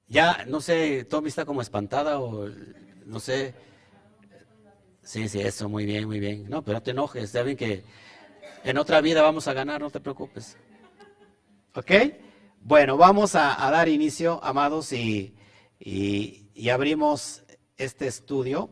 ya 0.07 0.45
no 0.45 0.61
sé, 0.61 1.03
Tommy 1.03 1.27
está 1.27 1.43
como 1.43 1.61
espantada 1.61 2.21
o 2.21 2.47
no 3.05 3.19
sé. 3.19 3.53
Sí, 5.03 5.27
sí, 5.27 5.41
eso, 5.41 5.67
muy 5.67 5.83
bien, 5.85 6.05
muy 6.07 6.21
bien. 6.21 6.49
No, 6.49 6.63
pero 6.63 6.77
no 6.77 6.81
te 6.81 6.91
enojes, 6.91 7.33
ya 7.33 7.43
ven 7.43 7.57
que 7.57 7.83
en 8.63 8.77
otra 8.77 9.01
vida 9.01 9.21
vamos 9.21 9.49
a 9.49 9.53
ganar, 9.53 9.81
no 9.81 9.89
te 9.89 9.99
preocupes. 9.99 10.55
¿Ok? 11.75 11.91
Bueno, 12.61 12.95
vamos 12.95 13.35
a, 13.35 13.69
dar 13.69 13.89
inicio, 13.89 14.41
amados, 14.45 14.93
y, 14.93 15.35
y, 15.77 16.69
abrimos 16.69 17.43
este 17.75 18.07
estudio. 18.07 18.69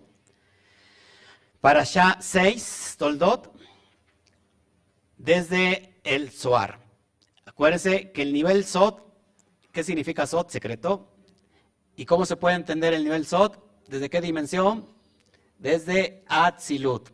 Para 1.61 1.83
ya 1.83 2.17
6, 2.21 2.95
Toldot, 2.97 3.53
desde 5.17 5.93
el 6.05 6.31
Zohar. 6.31 6.79
Acuérdense 7.45 8.11
que 8.13 8.21
el 8.21 8.31
nivel 8.31 8.63
Sot, 8.63 9.05
¿qué 9.73 9.83
significa 9.83 10.25
Sot? 10.25 10.49
Secreto. 10.49 11.11
¿Y 11.97 12.05
cómo 12.05 12.25
se 12.25 12.37
puede 12.37 12.55
entender 12.55 12.93
el 12.93 13.03
nivel 13.03 13.25
Sot? 13.25 13.61
¿Desde 13.89 14.09
qué 14.09 14.21
dimensión? 14.21 14.87
Desde 15.57 16.23
Atzilut, 16.27 17.09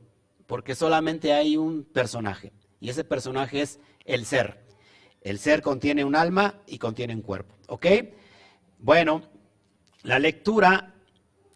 porque 0.46 0.76
solamente 0.76 1.34
hay 1.34 1.58
un 1.58 1.84
personaje, 1.84 2.54
y 2.80 2.90
ese 2.90 3.04
personaje 3.04 3.62
es 3.62 3.80
el 4.04 4.28
ser. 4.28 4.64
El 5.22 5.40
ser 5.40 5.64
contiene 5.64 6.06
un 6.06 6.16
alma 6.16 6.62
y 6.68 6.78
contiene 6.78 7.16
un 7.16 7.24
cuerpo, 7.24 7.56
¿ok? 7.68 7.88
Bueno, 8.78 9.24
la 10.04 10.20
lectura 10.20 10.94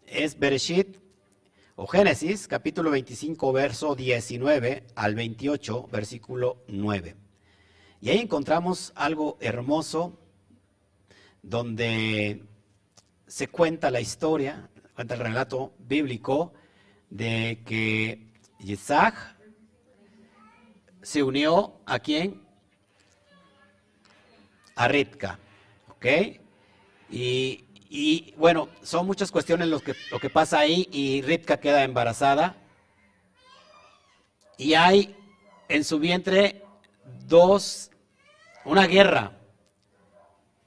es 0.07 0.39
Bereshit 0.39 0.97
o 1.81 1.87
Génesis, 1.87 2.49
capítulo 2.49 2.91
25, 2.91 3.53
verso 3.53 3.95
19 3.95 4.83
al 4.95 5.15
28, 5.15 5.87
versículo 5.89 6.57
9. 6.67 7.15
Y 8.01 8.09
ahí 8.09 8.19
encontramos 8.19 8.91
algo 8.95 9.37
hermoso 9.39 10.19
donde 11.41 12.43
se 13.27 13.47
cuenta 13.47 13.91
la 13.91 14.01
historia, 14.01 14.69
cuenta 14.93 15.13
el 15.13 15.21
relato 15.21 15.73
bíblico 15.79 16.51
de 17.09 17.61
que 17.65 18.27
Isaac 18.59 19.37
se 21.01 21.23
unió 21.23 21.79
a 21.85 21.99
quién? 21.99 22.41
A 24.75 24.89
Ritka, 24.89 25.39
¿ok? 25.87 26.05
Y, 27.09 27.63
y, 27.89 28.35
bueno, 28.37 28.69
son 28.83 29.07
muchas 29.07 29.31
cuestiones 29.31 29.67
lo 29.67 29.79
que, 29.79 29.95
lo 30.11 30.19
que 30.19 30.29
pasa 30.29 30.59
ahí 30.59 30.87
y 30.91 31.23
Ritka 31.23 31.59
queda 31.59 31.83
embarazada 31.83 32.55
y 34.57 34.75
hay 34.75 35.15
en 35.69 35.83
su 35.83 35.97
vientre 35.97 36.63
dos, 37.25 37.89
una 38.65 38.85
guerra. 38.85 39.31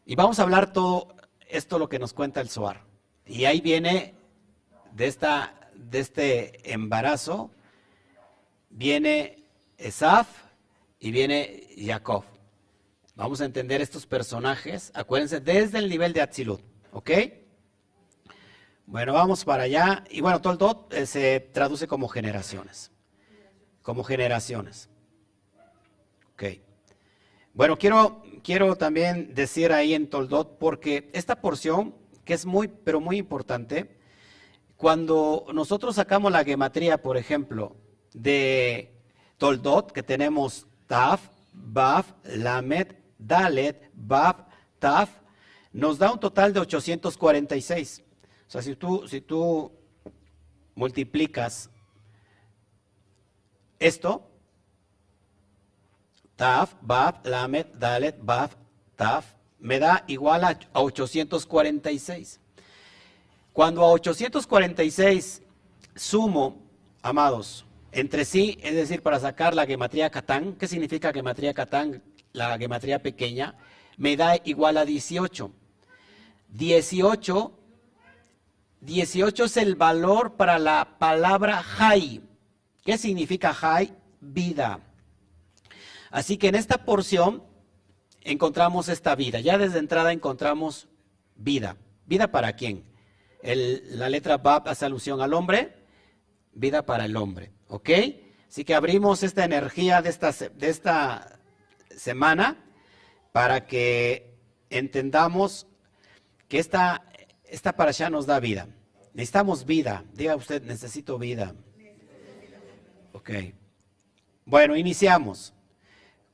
Y 0.04 0.16
vamos 0.16 0.38
a 0.38 0.42
hablar 0.42 0.72
todo 0.72 1.14
esto 1.46 1.78
lo 1.78 1.88
que 1.88 2.00
nos 2.00 2.12
cuenta 2.12 2.40
el 2.40 2.48
Zohar. 2.48 2.82
Y 3.26 3.44
ahí 3.44 3.60
viene 3.60 4.14
de, 4.92 5.06
esta, 5.06 5.70
de 5.74 6.00
este 6.00 6.72
embarazo, 6.72 7.50
viene 8.70 9.44
Esaf 9.78 10.26
y 10.98 11.12
viene 11.12 11.68
Jacob. 11.76 12.24
Vamos 13.14 13.40
a 13.40 13.44
entender 13.44 13.80
estos 13.80 14.06
personajes, 14.06 14.90
acuérdense, 14.94 15.38
desde 15.38 15.78
el 15.78 15.88
nivel 15.88 16.14
de 16.14 16.22
Atzilut, 16.22 16.71
¿ok? 16.92 17.10
Bueno, 18.86 19.14
vamos 19.14 19.44
para 19.44 19.64
allá. 19.64 20.04
Y 20.10 20.20
bueno, 20.20 20.40
Toldot 20.40 20.92
eh, 20.92 21.06
se 21.06 21.40
traduce 21.40 21.86
como 21.86 22.08
generaciones. 22.08 22.90
Como 23.82 24.04
generaciones. 24.04 24.88
Ok. 26.34 26.44
Bueno, 27.54 27.78
quiero, 27.78 28.22
quiero 28.42 28.76
también 28.76 29.34
decir 29.34 29.72
ahí 29.72 29.94
en 29.94 30.08
Toldot, 30.08 30.58
porque 30.58 31.10
esta 31.12 31.40
porción, 31.40 31.94
que 32.24 32.34
es 32.34 32.46
muy, 32.46 32.68
pero 32.68 33.00
muy 33.00 33.18
importante, 33.18 33.98
cuando 34.76 35.46
nosotros 35.52 35.96
sacamos 35.96 36.32
la 36.32 36.44
gematría, 36.44 37.02
por 37.02 37.16
ejemplo, 37.16 37.76
de 38.14 38.92
Toldot, 39.38 39.92
que 39.92 40.02
tenemos 40.02 40.66
Taf, 40.86 41.28
Baf, 41.52 42.12
Lamed, 42.24 42.96
Dalet, 43.18 43.90
Baf, 43.94 44.36
Taf, 44.78 45.21
nos 45.72 45.98
da 45.98 46.12
un 46.12 46.20
total 46.20 46.52
de 46.52 46.60
846. 46.60 48.02
O 48.46 48.50
sea, 48.50 48.62
si 48.62 48.76
tú, 48.76 49.06
si 49.08 49.20
tú 49.20 49.72
multiplicas 50.74 51.70
esto, 53.78 54.28
Taf, 56.36 56.74
Baf, 56.80 57.24
Lamed, 57.24 57.66
Dalet, 57.74 58.16
Baf, 58.20 58.56
Taf, 58.96 59.34
me 59.58 59.78
da 59.78 60.04
igual 60.06 60.44
a 60.44 60.58
846. 60.72 62.40
Cuando 63.52 63.82
a 63.82 63.90
846 63.90 65.42
sumo, 65.94 66.62
amados, 67.02 67.64
entre 67.92 68.24
sí, 68.24 68.58
es 68.62 68.74
decir, 68.74 69.02
para 69.02 69.20
sacar 69.20 69.54
la 69.54 69.66
gematría 69.66 70.10
Catán, 70.10 70.54
¿qué 70.54 70.66
significa 70.66 71.12
gematría 71.12 71.52
Catán? 71.52 72.02
La 72.32 72.56
gematría 72.58 73.02
pequeña, 73.02 73.54
me 73.96 74.16
da 74.16 74.36
igual 74.44 74.78
a 74.78 74.84
18. 74.84 75.52
18, 76.52 77.58
18 78.80 79.44
es 79.44 79.56
el 79.56 79.74
valor 79.74 80.36
para 80.36 80.58
la 80.58 80.98
palabra 80.98 81.62
Jai. 81.62 82.20
¿Qué 82.84 82.98
significa 82.98 83.54
Jai? 83.54 83.94
Vida. 84.20 84.80
Así 86.10 86.36
que 86.36 86.48
en 86.48 86.54
esta 86.54 86.84
porción 86.84 87.42
encontramos 88.20 88.88
esta 88.88 89.14
vida. 89.14 89.40
Ya 89.40 89.56
desde 89.56 89.78
entrada 89.78 90.12
encontramos 90.12 90.88
vida. 91.36 91.76
¿Vida 92.06 92.30
para 92.30 92.54
quién? 92.54 92.90
la 93.44 94.08
letra 94.08 94.36
Bab 94.38 94.68
hace 94.68 94.84
alusión 94.84 95.20
al 95.20 95.34
hombre. 95.34 95.74
Vida 96.52 96.84
para 96.84 97.06
el 97.06 97.16
hombre. 97.16 97.50
¿Ok? 97.68 97.90
Así 98.46 98.64
que 98.64 98.74
abrimos 98.74 99.22
esta 99.22 99.44
energía 99.44 100.02
de 100.02 100.10
esta, 100.10 100.30
de 100.32 100.68
esta 100.68 101.40
semana 101.96 102.62
para 103.32 103.66
que 103.66 104.36
entendamos 104.68 105.66
que 106.52 106.58
esta, 106.58 107.08
esta 107.44 107.72
para 107.72 107.88
allá 107.88 108.10
nos 108.10 108.26
da 108.26 108.38
vida. 108.38 108.68
Necesitamos 109.14 109.64
vida. 109.64 110.04
Diga 110.12 110.36
usted, 110.36 110.62
necesito 110.62 111.18
vida. 111.18 111.54
Ok. 113.14 113.30
Bueno, 114.44 114.76
iniciamos. 114.76 115.54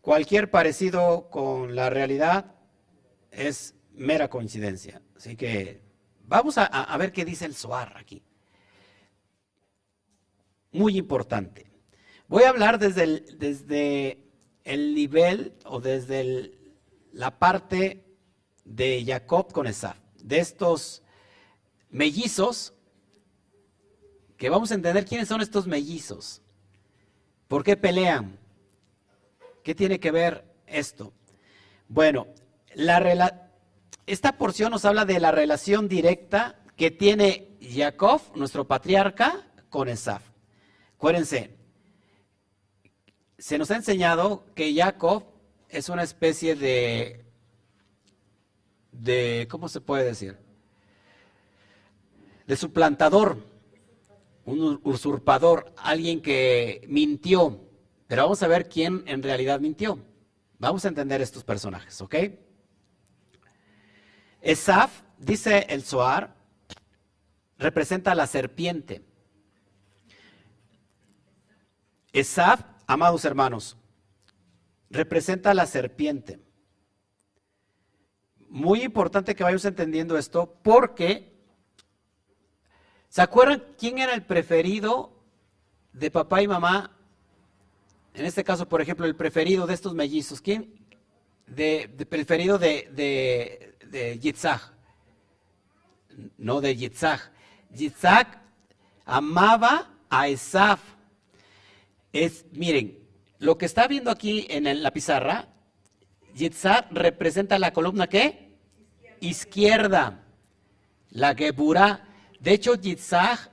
Cualquier 0.01 0.51
parecido 0.51 1.31
con 1.31 1.77
la 1.77 1.89
realidad 1.89 2.57
es 3.31 3.77
mera 3.93 4.29
coincidencia. 4.29 5.01
Así 5.17 5.37
que 5.37 5.83
vamos 6.25 6.59
a, 6.59 6.97
ver 6.97 7.13
qué 7.13 7.25
dice 7.25 7.45
el 7.45 7.55
Soar 7.55 7.97
aquí. 7.97 8.21
Muy 10.73 10.99
importante. 10.99 11.71
Voy 12.27 12.43
a 12.43 12.49
hablar 12.49 12.81
desde 12.81 13.05
el, 13.05 13.39
desde 13.39 14.19
el 14.65 14.97
nivel 14.97 15.55
o 15.65 15.81
desde 15.81 16.59
la 17.13 17.39
parte 17.39 18.05
de 18.69 19.05
Jacob 19.07 19.53
con 19.53 19.67
Esaf, 19.67 19.97
de 20.29 20.39
estos 20.39 21.03
mellizos, 21.91 22.75
que 24.37 24.51
vamos 24.51 24.71
a 24.71 24.75
entender 24.75 25.07
quiénes 25.07 25.29
son 25.29 25.41
estos 25.41 25.67
mellizos, 25.67 26.43
por 27.49 27.65
qué 27.65 27.77
pelean, 27.77 28.39
qué 29.65 29.75
tiene 29.75 29.99
que 29.99 30.11
ver 30.11 30.45
esto. 30.67 31.13
Bueno, 31.89 32.27
la 32.75 33.49
esta 34.07 34.39
porción 34.39 34.71
nos 34.71 34.85
habla 34.85 35.05
de 35.05 35.21
la 35.21 35.33
relación 35.33 35.89
directa 35.89 36.63
que 36.77 36.91
tiene 36.91 37.59
Jacob, 37.61 38.21
nuestro 38.35 38.67
patriarca, 38.67 39.51
con 39.69 39.89
Esaf. 39.89 40.23
Acuérdense, 40.95 41.57
se 43.37 43.59
nos 43.59 43.71
ha 43.71 43.77
enseñado 43.77 44.47
que 44.55 44.75
Jacob 44.75 45.25
es 45.69 45.89
una 45.91 46.03
especie 46.03 46.55
de, 46.55 47.28
de, 48.93 49.47
¿cómo 49.51 49.69
se 49.69 49.81
puede 49.81 50.05
decir? 50.05 50.37
De 52.47 52.57
suplantador, 52.57 53.45
un 54.45 54.81
usurpador, 54.85 55.73
alguien 55.77 56.23
que 56.23 56.85
mintió. 56.89 57.61
Pero 58.07 58.23
vamos 58.23 58.43
a 58.43 58.49
ver 58.49 58.69
quién 58.69 59.05
en 59.07 59.23
realidad 59.23 59.61
mintió. 59.61 59.99
Vamos 60.59 60.85
a 60.85 60.89
entender 60.89 61.21
estos 61.21 61.45
personajes, 61.45 62.01
¿ok? 62.01 62.15
Esaf, 64.41 65.03
dice 65.19 65.67
el 65.69 65.83
Zohar, 65.83 66.35
representa 67.59 68.13
a 68.13 68.15
la 68.15 68.27
serpiente. 68.27 69.05
Esaf, 72.13 72.63
amados 72.87 73.25
hermanos, 73.25 73.77
representa 74.91 75.51
a 75.51 75.55
la 75.55 75.67
serpiente. 75.67 76.41
Muy 78.49 78.83
importante 78.83 79.35
que 79.35 79.45
vayamos 79.45 79.65
entendiendo 79.67 80.17
esto 80.17 80.59
porque, 80.63 81.33
¿se 83.09 83.21
acuerdan 83.21 83.63
quién 83.79 83.99
era 83.99 84.15
el 84.15 84.25
preferido 84.25 85.13
de 85.93 86.11
papá 86.11 86.41
y 86.41 86.49
mamá? 86.49 86.97
En 88.15 88.25
este 88.25 88.45
caso, 88.45 88.69
por 88.69 88.81
ejemplo, 88.81 89.05
el 89.07 89.17
preferido 89.17 89.67
de 89.67 89.75
estos 89.75 89.95
mellizos. 89.95 90.41
¿Quién? 90.41 90.75
De, 91.47 91.89
preferido 92.09 92.59
de, 92.59 92.89
de, 92.93 93.77
de 93.87 94.19
Yitzhak. 94.19 94.73
No 96.39 96.61
de 96.61 96.75
Yitzhak. 96.75 97.31
Yitzhak 97.75 98.41
amaba 99.05 99.95
a 100.09 100.29
Esaf. 100.29 100.81
Es, 102.13 102.47
miren, 102.53 102.99
lo 103.39 103.59
que 103.59 103.67
está 103.67 103.87
viendo 103.87 104.11
aquí 104.11 104.47
en 104.49 104.83
la 104.83 104.91
pizarra, 104.91 105.49
Yitzhak 106.39 106.93
representa 106.93 107.59
la 107.59 107.73
columna 107.73 108.07
¿qué? 108.07 108.57
Izquierda. 109.21 110.25
La 111.11 111.35
Geburah. 111.35 112.05
De 112.39 112.53
hecho, 112.53 112.75
Yitzhak 112.77 113.51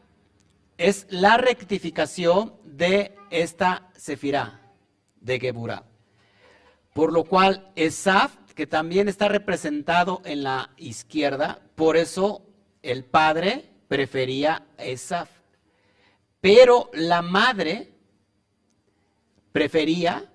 es 0.77 1.07
la 1.09 1.37
rectificación 1.37 2.53
de 2.63 3.15
esta 3.31 3.89
Sefirah 3.95 4.61
de 5.19 5.39
Geburah. 5.39 5.83
Por 6.93 7.11
lo 7.11 7.23
cual, 7.23 7.71
Esaf, 7.75 8.35
que 8.53 8.67
también 8.67 9.09
está 9.09 9.27
representado 9.27 10.21
en 10.23 10.43
la 10.43 10.69
izquierda, 10.77 11.59
por 11.75 11.97
eso 11.97 12.45
el 12.83 13.03
padre 13.03 13.69
prefería 13.87 14.65
Esaf. 14.77 15.29
Pero 16.39 16.89
la 16.93 17.21
madre 17.21 17.93
prefería 19.51 20.31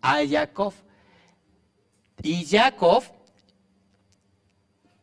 a 0.00 0.20
Jacob. 0.28 0.72
Y 2.22 2.46
Jacob, 2.46 3.02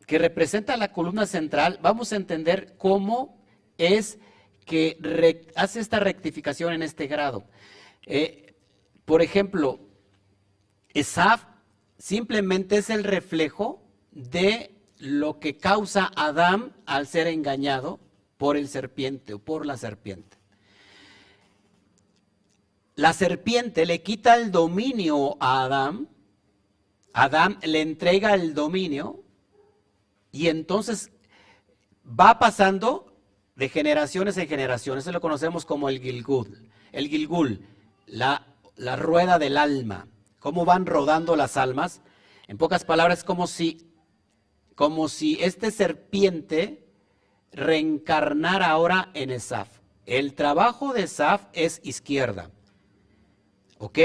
que 0.06 0.18
representa 0.18 0.76
la 0.76 0.92
columna 0.92 1.26
central, 1.26 1.78
vamos 1.82 2.12
a 2.12 2.16
entender 2.16 2.74
cómo 2.78 3.38
es 3.76 4.18
que 4.64 5.46
hace 5.54 5.80
esta 5.80 6.00
rectificación 6.00 6.72
en 6.72 6.82
este 6.82 7.06
grado. 7.06 7.44
Eh, 8.06 8.54
por 9.04 9.22
ejemplo, 9.22 9.80
Esaf 10.94 11.44
simplemente 11.98 12.78
es 12.78 12.88
el 12.90 13.04
reflejo 13.04 13.82
de 14.12 14.74
lo 14.98 15.38
que 15.38 15.56
causa 15.56 16.10
Adán 16.16 16.74
al 16.86 17.06
ser 17.06 17.26
engañado 17.26 18.00
por 18.36 18.56
el 18.56 18.68
serpiente 18.68 19.34
o 19.34 19.38
por 19.38 19.66
la 19.66 19.76
serpiente. 19.76 20.38
La 22.94 23.12
serpiente 23.12 23.86
le 23.86 24.02
quita 24.02 24.36
el 24.36 24.50
dominio 24.50 25.36
a 25.40 25.64
Adán, 25.64 26.08
Adán 27.12 27.58
le 27.62 27.80
entrega 27.80 28.34
el 28.34 28.54
dominio 28.54 29.22
y 30.32 30.48
entonces 30.48 31.10
va 32.04 32.38
pasando 32.38 33.14
de 33.56 33.68
generaciones 33.68 34.36
en 34.36 34.48
generaciones. 34.48 35.04
Eso 35.04 35.12
lo 35.12 35.20
conocemos 35.20 35.64
como 35.64 35.88
el 35.88 36.00
Gilgul. 36.00 36.70
El 36.92 37.08
Gilgul, 37.08 37.66
la, 38.06 38.46
la 38.76 38.96
rueda 38.96 39.38
del 39.38 39.56
alma. 39.56 40.08
Cómo 40.38 40.64
van 40.64 40.86
rodando 40.86 41.36
las 41.36 41.56
almas. 41.56 42.00
En 42.48 42.58
pocas 42.58 42.84
palabras, 42.84 43.24
como 43.24 43.46
si 43.46 43.86
como 44.80 45.10
si 45.10 45.36
este 45.42 45.70
serpiente 45.70 46.88
reencarnara 47.52 48.70
ahora 48.70 49.10
en 49.12 49.30
Esaf. 49.30 49.68
El 50.06 50.32
trabajo 50.32 50.94
de 50.94 51.02
Esaf 51.02 51.48
es 51.52 51.82
izquierda. 51.84 52.50
¿Ok? 53.76 53.98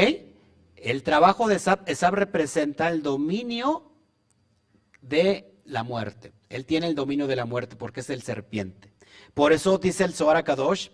El 0.75 1.03
trabajo 1.03 1.47
de 1.47 1.55
Esaf, 1.55 1.81
Esaf 1.85 2.13
representa 2.13 2.89
el 2.89 3.01
dominio 3.01 3.91
de 5.01 5.53
la 5.65 5.83
muerte. 5.83 6.33
Él 6.49 6.65
tiene 6.65 6.87
el 6.87 6.95
dominio 6.95 7.27
de 7.27 7.35
la 7.35 7.45
muerte 7.45 7.75
porque 7.75 8.01
es 8.01 8.09
el 8.09 8.21
serpiente. 8.21 8.93
Por 9.33 9.53
eso 9.53 9.77
dice 9.77 10.03
el 10.03 10.13
Zohar 10.13 10.43
Kadosh, 10.43 10.89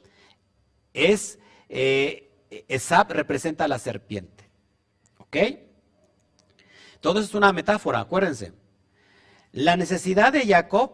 es, 0.94 1.40
eh, 1.70 2.32
Esaf 2.68 3.12
representa 3.12 3.66
a 3.66 3.68
la 3.68 3.80
serpiente. 3.80 4.50
¿Ok? 5.18 5.38
Todo 7.00 7.20
eso 7.20 7.30
es 7.30 7.36
una 7.36 7.52
metáfora, 7.52 8.00
acuérdense. 8.00 8.54
La 9.52 9.76
necesidad 9.76 10.32
de 10.32 10.46
Jacob, 10.46 10.92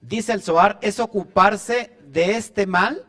dice 0.00 0.32
el 0.32 0.42
Zohar, 0.42 0.78
es 0.82 1.00
ocuparse 1.00 1.96
de 2.06 2.36
este 2.36 2.66
mal 2.66 3.06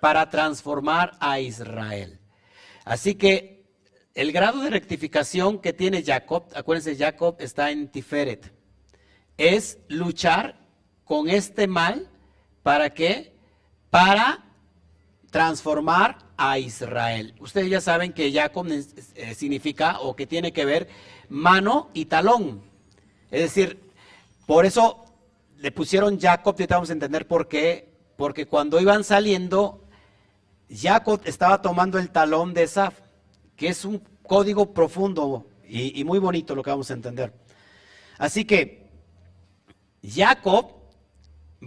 para 0.00 0.28
transformar 0.30 1.12
a 1.20 1.40
Israel. 1.40 2.20
Así 2.84 3.14
que 3.14 3.55
el 4.16 4.32
grado 4.32 4.60
de 4.62 4.70
rectificación 4.70 5.58
que 5.60 5.74
tiene 5.74 6.02
Jacob, 6.02 6.44
acuérdense, 6.54 6.96
Jacob 6.96 7.36
está 7.38 7.70
en 7.70 7.88
Tiferet, 7.88 8.50
es 9.36 9.78
luchar 9.88 10.58
con 11.04 11.28
este 11.28 11.66
mal, 11.66 12.08
¿para 12.62 12.90
qué? 12.94 13.34
Para 13.90 14.42
transformar 15.30 16.18
a 16.38 16.58
Israel. 16.58 17.34
Ustedes 17.40 17.68
ya 17.68 17.82
saben 17.82 18.14
que 18.14 18.32
Jacob 18.32 18.66
eh, 18.68 19.34
significa 19.34 20.00
o 20.00 20.16
que 20.16 20.26
tiene 20.26 20.50
que 20.50 20.64
ver 20.64 20.88
mano 21.28 21.90
y 21.92 22.06
talón. 22.06 22.62
Es 23.30 23.42
decir, 23.42 23.92
por 24.46 24.64
eso 24.64 25.04
le 25.58 25.72
pusieron 25.72 26.18
Jacob, 26.18 26.56
y 26.58 26.66
vamos 26.66 26.88
a 26.88 26.94
entender 26.94 27.28
por 27.28 27.48
qué. 27.48 27.94
Porque 28.16 28.46
cuando 28.46 28.80
iban 28.80 29.04
saliendo, 29.04 29.84
Jacob 30.70 31.20
estaba 31.26 31.60
tomando 31.60 31.98
el 31.98 32.08
talón 32.08 32.54
de 32.54 32.62
Esaf, 32.62 32.98
que 33.56 33.68
es 33.68 33.84
un 33.84 34.02
código 34.22 34.72
profundo 34.72 35.46
y, 35.68 36.04
muy 36.04 36.18
bonito 36.18 36.54
lo 36.54 36.62
que 36.62 36.70
vamos 36.70 36.90
a 36.90 36.94
entender. 36.94 37.32
Así 38.18 38.44
que 38.44 38.86
Jacob 40.02 40.72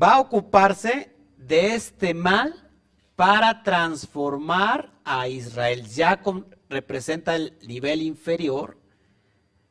va 0.02 0.16
a 0.16 0.20
ocuparse 0.20 1.16
de 1.38 1.76
este 1.76 2.14
mal 2.14 2.72
para 3.16 3.64
transformar 3.64 4.92
a 5.04 5.28
Israel. 5.28 5.86
Jacob 5.94 6.46
representa 6.70 7.36
el 7.36 7.58
nivel 7.68 8.02
inferior. 8.02 8.78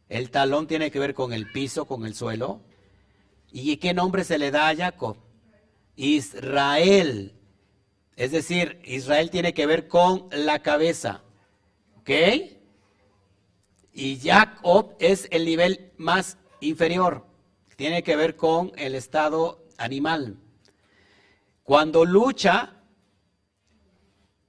El 0.09 0.31
talón 0.31 0.67
tiene 0.67 0.91
que 0.91 0.99
ver 0.99 1.15
con 1.15 1.33
el 1.33 1.51
piso, 1.51 1.87
con 1.87 2.05
el 2.05 2.15
suelo. 2.15 2.61
¿Y 3.51 3.77
qué 3.79 3.95
nombre 3.95 4.25
se 4.25 4.39
le 4.39 4.51
da 4.51 4.69
a 4.69 4.77
Jacob? 4.77 5.17
Israel. 5.97 7.35
Es 8.17 8.33
decir, 8.33 8.81
Israel 8.85 9.31
tiene 9.31 9.55
que 9.55 9.67
ver 9.67 9.89
con 9.89 10.29
la 10.31 10.61
cabeza. 10.61 11.23
¿Ok? 12.09 12.14
Y 13.92 14.18
Jacob 14.18 14.94
es 14.99 15.29
el 15.31 15.44
nivel 15.44 15.92
más 15.99 16.38
inferior. 16.61 17.27
Tiene 17.77 18.03
que 18.03 18.16
ver 18.16 18.35
con 18.35 18.73
el 18.77 18.94
estado 18.94 19.66
animal. 19.77 20.38
Cuando 21.62 22.07
lucha, 22.07 22.81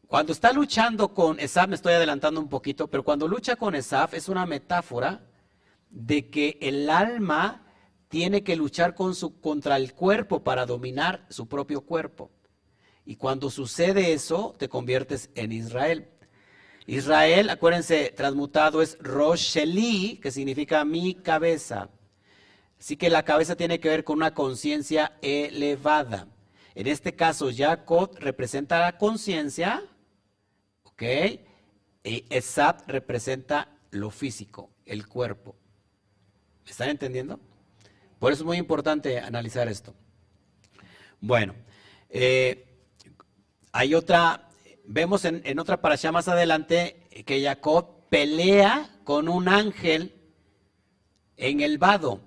cuando 0.07 0.31
está 0.31 0.53
luchando 0.53 1.13
con 1.13 1.37
Esaf, 1.41 1.67
me 1.67 1.75
estoy 1.75 1.95
adelantando 1.95 2.39
un 2.39 2.47
poquito, 2.47 2.87
pero 2.87 3.03
cuando 3.03 3.27
lucha 3.27 3.57
con 3.57 3.75
Esaf 3.75 4.13
es 4.13 4.29
una 4.29 4.45
metáfora 4.45 5.27
de 5.89 6.29
que 6.29 6.57
el 6.61 6.89
alma 6.89 7.67
tiene 8.07 8.41
que 8.41 8.55
luchar 8.55 8.95
con 8.95 9.13
su, 9.13 9.41
contra 9.41 9.75
el 9.75 9.93
cuerpo 9.93 10.45
para 10.45 10.65
dominar 10.65 11.25
su 11.29 11.49
propio 11.49 11.81
cuerpo. 11.81 12.31
Y 13.03 13.17
cuando 13.17 13.49
sucede 13.49 14.13
eso, 14.13 14.55
te 14.57 14.69
conviertes 14.69 15.29
en 15.35 15.51
Israel. 15.51 16.09
Israel, 16.89 17.51
acuérdense, 17.51 18.11
transmutado 18.17 18.81
es 18.81 18.97
Rosheli, 18.99 20.19
que 20.21 20.31
significa 20.31 20.83
mi 20.85 21.13
cabeza. 21.13 21.89
Así 22.79 22.97
que 22.97 23.11
la 23.11 23.23
cabeza 23.23 23.55
tiene 23.55 23.79
que 23.79 23.89
ver 23.89 24.03
con 24.03 24.17
una 24.17 24.33
conciencia 24.33 25.13
elevada. 25.21 26.27
En 26.73 26.87
este 26.87 27.15
caso, 27.15 27.51
Jacob 27.55 28.15
representa 28.19 28.79
la 28.79 28.97
conciencia, 28.97 29.83
¿ok? 30.83 31.03
Y 32.03 32.25
Esab 32.29 32.83
representa 32.87 33.67
lo 33.91 34.09
físico, 34.09 34.71
el 34.85 35.07
cuerpo. 35.07 35.55
¿Me 36.65 36.71
están 36.71 36.89
entendiendo? 36.89 37.39
Por 38.17 38.31
eso 38.33 38.41
es 38.41 38.47
muy 38.47 38.57
importante 38.57 39.19
analizar 39.19 39.67
esto. 39.67 39.93
Bueno, 41.21 41.53
eh, 42.09 42.65
hay 43.71 43.93
otra, 43.93 44.48
vemos 44.89 45.23
en, 45.23 45.41
en 45.45 45.59
otra 45.59 45.81
parasha 45.81 46.11
más 46.11 46.27
adelante 46.27 47.07
que 47.25 47.43
Jacob 47.43 48.09
pelea 48.09 48.89
con 49.03 49.29
un 49.29 49.47
ángel 49.47 50.15
en 51.37 51.61
el 51.61 51.77
vado 51.77 52.21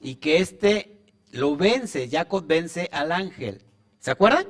y 0.00 0.16
que 0.16 0.38
éste 0.38 1.04
lo 1.30 1.56
vence, 1.56 2.08
Jacob 2.10 2.46
vence 2.46 2.88
al 2.90 3.12
ángel. 3.12 3.62
¿Se 3.98 4.10
acuerdan? 4.10 4.46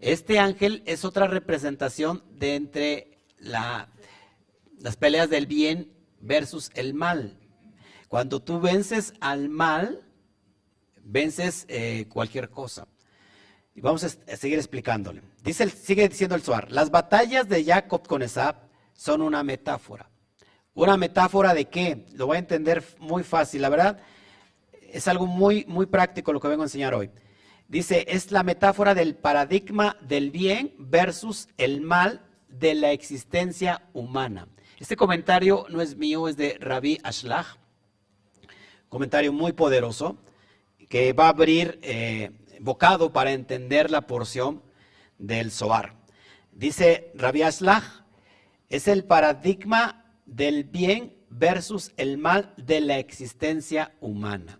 Este 0.00 0.38
ángel 0.38 0.82
es 0.84 1.04
otra 1.06 1.26
representación 1.26 2.22
de 2.30 2.54
entre 2.56 3.18
la, 3.38 3.88
las 4.78 4.96
peleas 4.96 5.30
del 5.30 5.46
bien 5.46 5.90
versus 6.20 6.70
el 6.74 6.92
mal. 6.92 7.38
Cuando 8.08 8.40
tú 8.40 8.60
vences 8.60 9.14
al 9.20 9.48
mal, 9.48 10.02
vences 11.02 11.64
eh, 11.68 12.06
cualquier 12.10 12.50
cosa. 12.50 12.86
Y 13.76 13.82
vamos 13.82 14.02
a, 14.04 14.36
seguir 14.36 14.58
explicándole. 14.58 15.20
Dice, 15.44 15.68
sigue 15.68 16.08
diciendo 16.08 16.34
el 16.34 16.42
Suar, 16.42 16.72
las 16.72 16.90
batallas 16.90 17.46
de 17.46 17.62
Jacob 17.62 18.08
con 18.08 18.22
Esab 18.22 18.56
son 18.94 19.20
una 19.20 19.42
metáfora. 19.42 20.08
¿Una 20.72 20.96
metáfora 20.96 21.52
de 21.52 21.66
qué? 21.66 22.06
Lo 22.14 22.26
voy 22.26 22.36
a 22.36 22.40
entender 22.40 22.82
muy 22.98 23.22
fácil. 23.22 23.60
La 23.60 23.68
verdad, 23.68 23.98
es 24.90 25.06
algo 25.08 25.26
muy, 25.26 25.66
muy 25.68 25.84
práctico 25.84 26.32
lo 26.32 26.40
que 26.40 26.48
vengo 26.48 26.62
a 26.62 26.66
enseñar 26.66 26.94
hoy. 26.94 27.10
Dice, 27.68 28.06
es 28.08 28.32
la 28.32 28.42
metáfora 28.42 28.94
del 28.94 29.14
paradigma 29.14 29.98
del 30.00 30.30
bien 30.30 30.72
versus 30.78 31.48
el 31.58 31.82
mal 31.82 32.22
de 32.48 32.74
la 32.74 32.92
existencia 32.92 33.82
humana. 33.92 34.48
Este 34.80 34.96
comentario 34.96 35.66
no 35.68 35.82
es 35.82 35.96
mío, 35.96 36.28
es 36.28 36.38
de 36.38 36.56
Rabbi 36.58 36.98
Ashlach. 37.02 37.58
Comentario 38.88 39.34
muy 39.34 39.52
poderoso 39.52 40.16
que 40.88 41.12
va 41.12 41.26
a 41.26 41.30
abrir 41.30 41.78
eh, 41.82 42.30
bocado 42.60 43.12
para 43.12 43.32
entender 43.32 43.90
la 43.90 44.06
porción 44.06 44.62
del 45.18 45.50
Zohar. 45.50 45.94
Dice 46.52 47.12
Rabbi 47.14 47.42
Ashlach, 47.42 48.04
es 48.68 48.88
el 48.88 49.04
paradigma 49.04 50.04
del 50.24 50.64
bien 50.64 51.14
versus 51.30 51.92
el 51.96 52.18
mal 52.18 52.54
de 52.56 52.80
la 52.80 52.98
existencia 52.98 53.94
humana. 54.00 54.58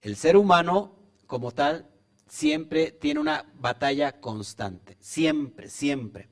El 0.00 0.16
ser 0.16 0.36
humano, 0.36 0.96
como 1.26 1.52
tal, 1.52 1.88
siempre 2.26 2.90
tiene 2.90 3.20
una 3.20 3.46
batalla 3.54 4.20
constante. 4.20 4.96
Siempre, 5.00 5.68
siempre. 5.68 6.28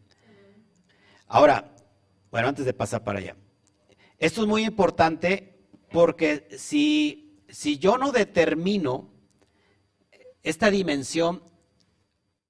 Ahora, 1.27 1.77
bueno, 2.31 2.49
antes 2.49 2.65
de 2.65 2.73
pasar 2.73 3.05
para 3.05 3.19
allá. 3.19 3.37
Esto 4.19 4.43
es 4.43 4.49
muy 4.49 4.65
importante 4.65 5.69
porque 5.91 6.49
si, 6.59 7.45
si 7.49 7.79
yo 7.79 7.99
no 7.99 8.13
determino 8.13 9.10
esta 10.43 10.71
dimensión, 10.71 11.43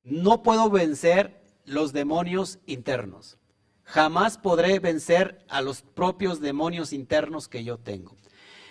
no 0.02 0.42
puedo 0.42 0.70
vencer 0.70 1.42
los 1.64 1.92
demonios 1.92 2.58
internos. 2.66 3.38
Jamás 3.84 4.38
podré 4.38 4.78
vencer 4.78 5.44
a 5.48 5.60
los 5.62 5.82
propios 5.82 6.40
demonios 6.40 6.92
internos 6.92 7.48
que 7.48 7.64
yo 7.64 7.78
tengo. 7.78 8.16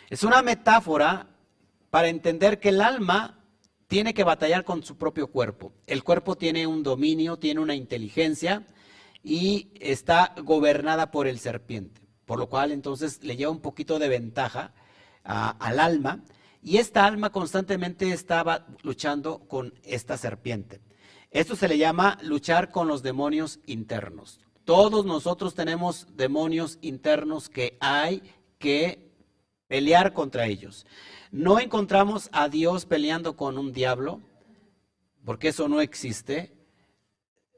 Es 0.09 0.23
una 0.23 0.41
metáfora 0.41 1.27
para 1.89 2.07
entender 2.07 2.59
que 2.59 2.69
el 2.69 2.81
alma 2.81 3.43
tiene 3.87 4.13
que 4.13 4.23
batallar 4.23 4.63
con 4.63 4.83
su 4.83 4.97
propio 4.97 5.27
cuerpo. 5.27 5.73
El 5.87 6.03
cuerpo 6.03 6.35
tiene 6.35 6.67
un 6.67 6.83
dominio, 6.83 7.37
tiene 7.37 7.59
una 7.59 7.75
inteligencia 7.75 8.65
y 9.23 9.71
está 9.79 10.35
gobernada 10.43 11.11
por 11.11 11.27
el 11.27 11.39
serpiente, 11.39 12.01
por 12.25 12.39
lo 12.39 12.47
cual 12.47 12.71
entonces 12.71 13.23
le 13.23 13.35
lleva 13.35 13.51
un 13.51 13.61
poquito 13.61 13.99
de 13.99 14.07
ventaja 14.07 14.73
al 15.23 15.79
alma 15.79 16.23
y 16.61 16.77
esta 16.77 17.05
alma 17.05 17.31
constantemente 17.31 18.11
estaba 18.11 18.67
luchando 18.83 19.39
con 19.47 19.73
esta 19.83 20.17
serpiente. 20.17 20.81
Esto 21.31 21.55
se 21.55 21.67
le 21.67 21.77
llama 21.77 22.17
luchar 22.21 22.71
con 22.71 22.87
los 22.87 23.03
demonios 23.03 23.59
internos. 23.65 24.39
Todos 24.65 25.05
nosotros 25.05 25.55
tenemos 25.55 26.07
demonios 26.15 26.77
internos 26.81 27.49
que 27.49 27.77
hay 27.79 28.23
que 28.57 29.09
pelear 29.67 30.13
contra 30.13 30.47
ellos. 30.47 30.85
No 31.31 31.59
encontramos 31.59 32.29
a 32.31 32.49
Dios 32.49 32.85
peleando 32.85 33.35
con 33.35 33.57
un 33.57 33.71
diablo, 33.71 34.21
porque 35.23 35.49
eso 35.49 35.69
no 35.69 35.81
existe. 35.81 36.53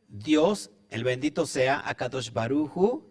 Dios, 0.08 0.72
el 0.90 1.04
bendito 1.04 1.46
sea, 1.46 1.82
Akadosh 1.88 2.32
Baruju, 2.32 3.10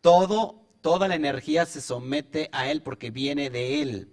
toda 0.00 1.08
la 1.08 1.14
energía 1.14 1.64
se 1.66 1.80
somete 1.80 2.48
a 2.52 2.68
Él 2.70 2.82
porque 2.82 3.10
viene 3.10 3.48
de 3.48 3.82
Él. 3.82 4.11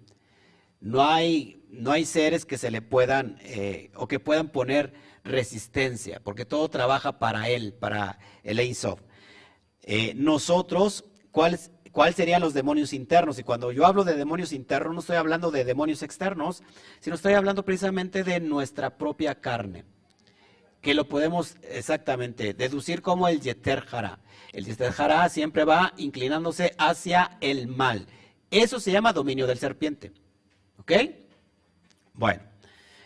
No 0.80 1.04
hay, 1.04 1.62
no 1.70 1.92
hay 1.92 2.04
seres 2.04 2.44
que 2.44 2.58
se 2.58 2.70
le 2.70 2.82
puedan 2.82 3.38
eh, 3.42 3.90
o 3.94 4.08
que 4.08 4.18
puedan 4.18 4.48
poner 4.48 4.92
resistencia, 5.24 6.20
porque 6.24 6.44
todo 6.44 6.68
trabaja 6.70 7.18
para 7.18 7.48
Él, 7.48 7.74
para 7.74 8.18
el 8.42 8.58
Eisof. 8.58 9.00
Eh, 9.82 10.14
nosotros, 10.14 11.04
¿cuáles 11.30 11.70
¿Cuáles 11.92 12.14
serían 12.14 12.40
los 12.40 12.54
demonios 12.54 12.92
internos? 12.92 13.38
Y 13.38 13.42
cuando 13.42 13.72
yo 13.72 13.84
hablo 13.84 14.04
de 14.04 14.14
demonios 14.14 14.52
internos, 14.52 14.94
no 14.94 15.00
estoy 15.00 15.16
hablando 15.16 15.50
de 15.50 15.64
demonios 15.64 16.02
externos, 16.02 16.62
sino 17.00 17.16
estoy 17.16 17.34
hablando 17.34 17.64
precisamente 17.64 18.22
de 18.22 18.38
nuestra 18.38 18.96
propia 18.96 19.34
carne, 19.40 19.84
que 20.80 20.94
lo 20.94 21.08
podemos 21.08 21.56
exactamente 21.62 22.54
deducir 22.54 23.02
como 23.02 23.26
el 23.26 23.40
Yeter 23.40 23.80
Jara. 23.80 24.20
El 24.52 24.66
Yeter 24.66 24.92
Jara 24.92 25.28
siempre 25.28 25.64
va 25.64 25.92
inclinándose 25.96 26.74
hacia 26.78 27.38
el 27.40 27.66
mal. 27.66 28.06
Eso 28.52 28.78
se 28.78 28.92
llama 28.92 29.12
dominio 29.12 29.48
del 29.48 29.58
serpiente. 29.58 30.12
¿Ok? 30.80 30.92
Bueno, 32.14 32.42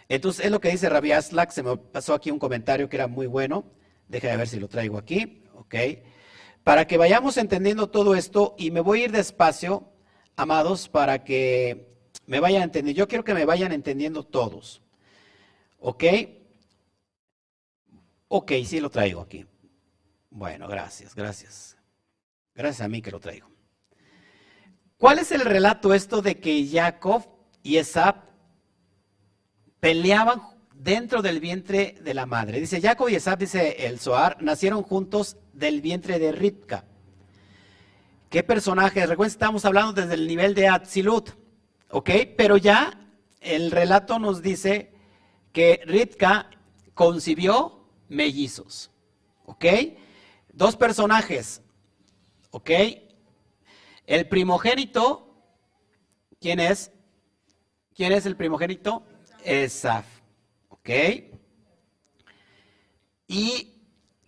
entonces 0.09 0.45
es 0.45 0.51
lo 0.51 0.61
que 0.61 0.71
dice 0.71 0.89
Rabbi 0.89 1.13
Aslak. 1.13 1.51
Se 1.51 1.63
me 1.63 1.77
pasó 1.77 2.15
aquí 2.15 2.31
un 2.31 2.39
comentario 2.39 2.89
que 2.89 2.97
era 2.97 3.09
muy 3.09 3.27
bueno. 3.27 3.65
Deja 4.09 4.37
ver 4.37 4.49
si 4.49 4.61
lo 4.61 4.69
traigo 4.69 4.97
aquí. 4.97 5.43
¿Ok? 5.55 5.75
Para 6.63 6.87
que 6.87 6.97
vayamos 6.97 7.37
entendiendo 7.37 7.91
todo 7.91 8.15
esto, 8.15 8.55
y 8.57 8.71
me 8.71 8.81
voy 8.81 9.03
a 9.03 9.05
ir 9.05 9.13
despacio, 9.13 9.93
amados, 10.37 10.89
para 10.89 11.25
que 11.25 11.95
me 12.27 12.41
vayan 12.41 12.63
entendiendo. 12.63 12.99
Yo 12.99 13.09
quiero 13.09 13.25
que 13.25 13.35
me 13.35 13.45
vayan 13.45 13.73
entendiendo 13.73 14.25
todos. 14.25 14.81
¿Ok? 15.79 16.05
Ok, 18.29 18.53
sí 18.65 18.81
lo 18.81 18.89
traigo 18.89 19.21
aquí. 19.21 19.47
Bueno, 20.31 20.67
gracias, 20.69 21.15
gracias. 21.15 21.77
Gracias 22.55 22.81
a 22.81 22.89
mí 22.89 23.03
que 23.03 23.11
lo 23.11 23.21
traigo. 23.21 23.51
¿Cuál 24.97 25.19
es 25.19 25.33
el 25.33 25.43
relato 25.43 25.93
esto 25.93 26.23
de 26.23 26.41
que 26.41 26.67
Jacob 26.67 27.34
y 27.65 27.79
Esab 27.79 28.17
peleaban 29.81 30.43
dentro 30.75 31.23
del 31.23 31.41
vientre 31.41 31.97
de 32.03 32.15
la 32.15 32.27
madre. 32.27 32.61
Dice 32.61 32.81
Jacob 32.81 33.09
y 33.09 33.17
Esab, 33.17 33.39
dice 33.39 33.87
el 33.87 33.99
Zohar, 33.99 34.41
nacieron 34.43 34.83
juntos 34.83 35.39
del 35.53 35.81
vientre 35.81 36.19
de 36.19 36.31
Ritka. 36.31 36.85
¿Qué 38.29 38.43
personajes? 38.43 39.09
Recuerden, 39.09 39.33
estamos 39.33 39.65
hablando 39.65 39.93
desde 39.95 40.15
el 40.15 40.29
nivel 40.29 40.55
de 40.55 40.69
Atzilut, 40.69 41.31
¿ok? 41.89 42.11
Pero 42.37 42.59
ya 42.59 43.01
el 43.41 43.71
relato 43.71 44.19
nos 44.19 44.43
dice 44.43 44.93
que 45.53 45.81
Ritka 45.87 46.51
concibió 46.93 47.89
mellizos, 48.09 48.91
¿ok? 49.47 49.65
Dos 50.53 50.77
personajes, 50.77 51.63
¿ok? 52.51 52.71
El 54.07 54.29
primogénito, 54.29 55.35
¿quién 56.41 56.61
es? 56.61 56.91
¿Quién 57.95 58.13
es 58.13 58.27
el 58.27 58.37
primogénito? 58.37 59.05
Esaf. 59.45 60.05
¿Ok? 60.69 60.91
¿Y 63.29 63.73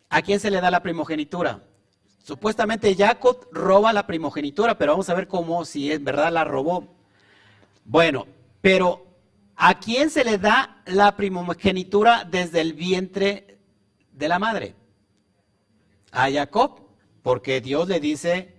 a 0.09 0.23
quién 0.23 0.39
se 0.39 0.51
le 0.51 0.61
da 0.61 0.71
la 0.71 0.83
primogenitura? 0.83 1.65
Supuestamente 2.23 2.95
Jacob 2.95 3.49
roba 3.51 3.93
la 3.93 4.07
primogenitura, 4.07 4.79
pero 4.79 4.93
vamos 4.93 5.09
a 5.11 5.15
ver 5.15 5.27
cómo, 5.27 5.65
si 5.65 5.91
en 5.91 6.05
verdad 6.05 6.33
la 6.33 6.45
robó. 6.45 6.97
Bueno, 7.85 8.27
pero 8.61 9.07
¿a 9.57 9.79
quién 9.81 10.11
se 10.11 10.25
le 10.25 10.39
da 10.39 10.83
la 10.87 11.17
primogenitura 11.17 12.25
desde 12.25 12.61
el 12.61 12.73
vientre 12.73 13.59
de 14.13 14.29
la 14.29 14.39
madre? 14.39 14.75
A 16.13 16.31
Jacob, 16.31 16.89
porque 17.23 17.61
Dios 17.61 17.89
le 17.89 17.99
dice 17.99 18.55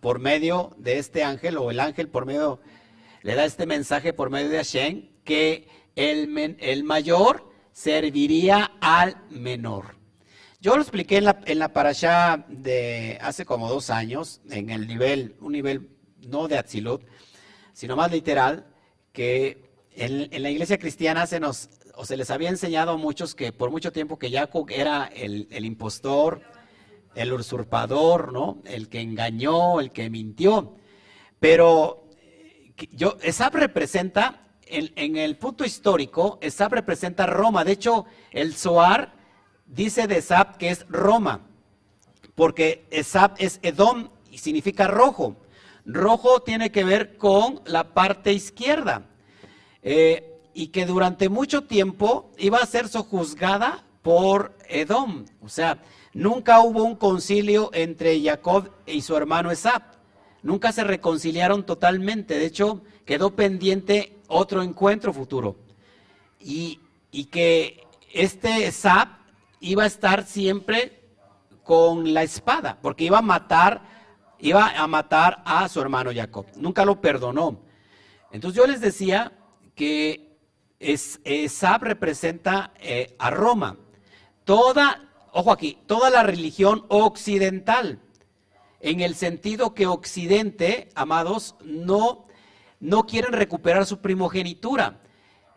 por 0.00 0.18
medio 0.18 0.74
de 0.76 0.98
este 0.98 1.24
ángel, 1.24 1.56
o 1.56 1.70
el 1.70 1.80
ángel 1.80 2.08
por 2.08 2.26
medio, 2.26 2.60
le 3.22 3.34
da 3.34 3.44
este 3.44 3.66
mensaje 3.66 4.12
por 4.12 4.30
medio 4.30 4.48
de 4.48 4.56
Hashem, 4.58 5.08
que 5.24 5.68
el, 5.96 6.56
el 6.60 6.84
mayor 6.84 7.50
serviría 7.72 8.72
al 8.80 9.16
menor. 9.30 9.96
Yo 10.60 10.76
lo 10.76 10.82
expliqué 10.82 11.18
en 11.18 11.24
la, 11.24 11.40
en 11.46 11.58
la 11.58 11.72
parasha 11.72 12.44
de 12.48 13.18
hace 13.22 13.44
como 13.44 13.68
dos 13.68 13.88
años, 13.88 14.40
en 14.50 14.70
el 14.70 14.86
nivel, 14.86 15.36
un 15.40 15.52
nivel 15.52 15.88
no 16.28 16.48
de 16.48 16.58
Atzilut, 16.58 17.02
sino 17.72 17.96
más 17.96 18.10
literal, 18.12 18.66
que 19.12 19.70
en, 19.92 20.42
la 20.42 20.50
iglesia 20.50 20.78
cristiana 20.78 21.26
se 21.26 21.40
nos, 21.40 21.70
o 21.94 22.04
se 22.04 22.16
les 22.16 22.30
había 22.30 22.50
enseñado 22.50 22.92
a 22.92 22.96
muchos 22.96 23.34
que 23.34 23.52
por 23.52 23.70
mucho 23.70 23.92
tiempo 23.92 24.18
que 24.18 24.30
Jacob 24.30 24.66
era 24.70 25.06
el, 25.06 25.48
el 25.50 25.64
impostor, 25.64 26.42
el 27.14 27.32
usurpador, 27.32 28.32
¿no? 28.32 28.60
El 28.64 28.88
que 28.88 29.00
engañó, 29.00 29.80
el 29.80 29.90
que 29.90 30.10
mintió. 30.10 30.76
Pero 31.38 32.09
yo, 32.92 33.16
Esab 33.22 33.54
representa, 33.54 34.46
en, 34.66 35.16
el 35.16 35.36
punto 35.36 35.64
histórico, 35.64 36.38
Esab 36.40 36.72
representa 36.72 37.26
Roma. 37.26 37.64
De 37.64 37.72
hecho, 37.72 38.06
el 38.30 38.54
Zohar 38.54 39.14
dice 39.66 40.06
de 40.06 40.18
Esab 40.18 40.56
que 40.56 40.70
es 40.70 40.86
Roma, 40.88 41.40
porque 42.34 42.86
Esab 42.90 43.34
es 43.38 43.58
Edom 43.62 44.10
y 44.30 44.38
significa 44.38 44.86
rojo. 44.86 45.36
Rojo 45.84 46.40
tiene 46.40 46.70
que 46.70 46.84
ver 46.84 47.16
con 47.16 47.60
la 47.64 47.94
parte 47.94 48.32
izquierda. 48.32 49.06
Eh, 49.82 50.26
y 50.52 50.68
que 50.68 50.84
durante 50.86 51.28
mucho 51.28 51.64
tiempo 51.64 52.30
iba 52.38 52.58
a 52.58 52.66
ser 52.66 52.88
sojuzgada 52.88 53.84
por 54.02 54.56
Edom. 54.68 55.24
O 55.40 55.48
sea, 55.48 55.82
nunca 56.12 56.60
hubo 56.60 56.84
un 56.84 56.96
concilio 56.96 57.70
entre 57.72 58.22
Jacob 58.22 58.70
y 58.86 59.02
su 59.02 59.16
hermano 59.16 59.50
Esab. 59.50 59.82
Nunca 60.42 60.72
se 60.72 60.84
reconciliaron 60.84 61.64
totalmente. 61.64 62.38
De 62.38 62.46
hecho, 62.46 62.82
quedó 63.04 63.34
pendiente 63.34 64.16
otro 64.28 64.62
encuentro 64.62 65.12
futuro. 65.12 65.56
Y, 66.38 66.80
que 67.30 67.86
este 68.12 68.66
Esab 68.66 69.08
iba 69.60 69.82
a 69.82 69.86
estar 69.86 70.24
siempre 70.24 71.02
con 71.64 72.14
la 72.14 72.22
espada, 72.22 72.78
porque 72.80 73.04
iba 73.04 73.18
a 73.18 73.22
matar, 73.22 73.82
iba 74.38 74.68
a 74.68 74.86
matar 74.86 75.42
a 75.44 75.68
su 75.68 75.80
hermano 75.80 76.10
Jacob. 76.14 76.46
Nunca 76.56 76.84
lo 76.84 77.00
perdonó. 77.00 77.60
Entonces 78.32 78.56
yo 78.56 78.66
les 78.66 78.80
decía 78.80 79.32
que 79.74 80.38
es, 80.78 81.20
Esab 81.24 81.82
representa 81.82 82.72
eh, 82.80 83.14
a 83.18 83.30
Roma. 83.30 83.76
Toda, 84.44 85.08
ojo 85.32 85.52
aquí, 85.52 85.78
toda 85.86 86.10
la 86.10 86.22
religión 86.22 86.86
occidental, 86.88 88.00
en 88.80 89.00
el 89.00 89.14
sentido 89.14 89.74
que 89.74 89.86
Occidente, 89.86 90.88
amados, 90.94 91.54
no, 91.62 92.26
no 92.80 93.06
quieren 93.06 93.32
recuperar 93.32 93.86
su 93.86 94.00
primogenitura. 94.00 95.00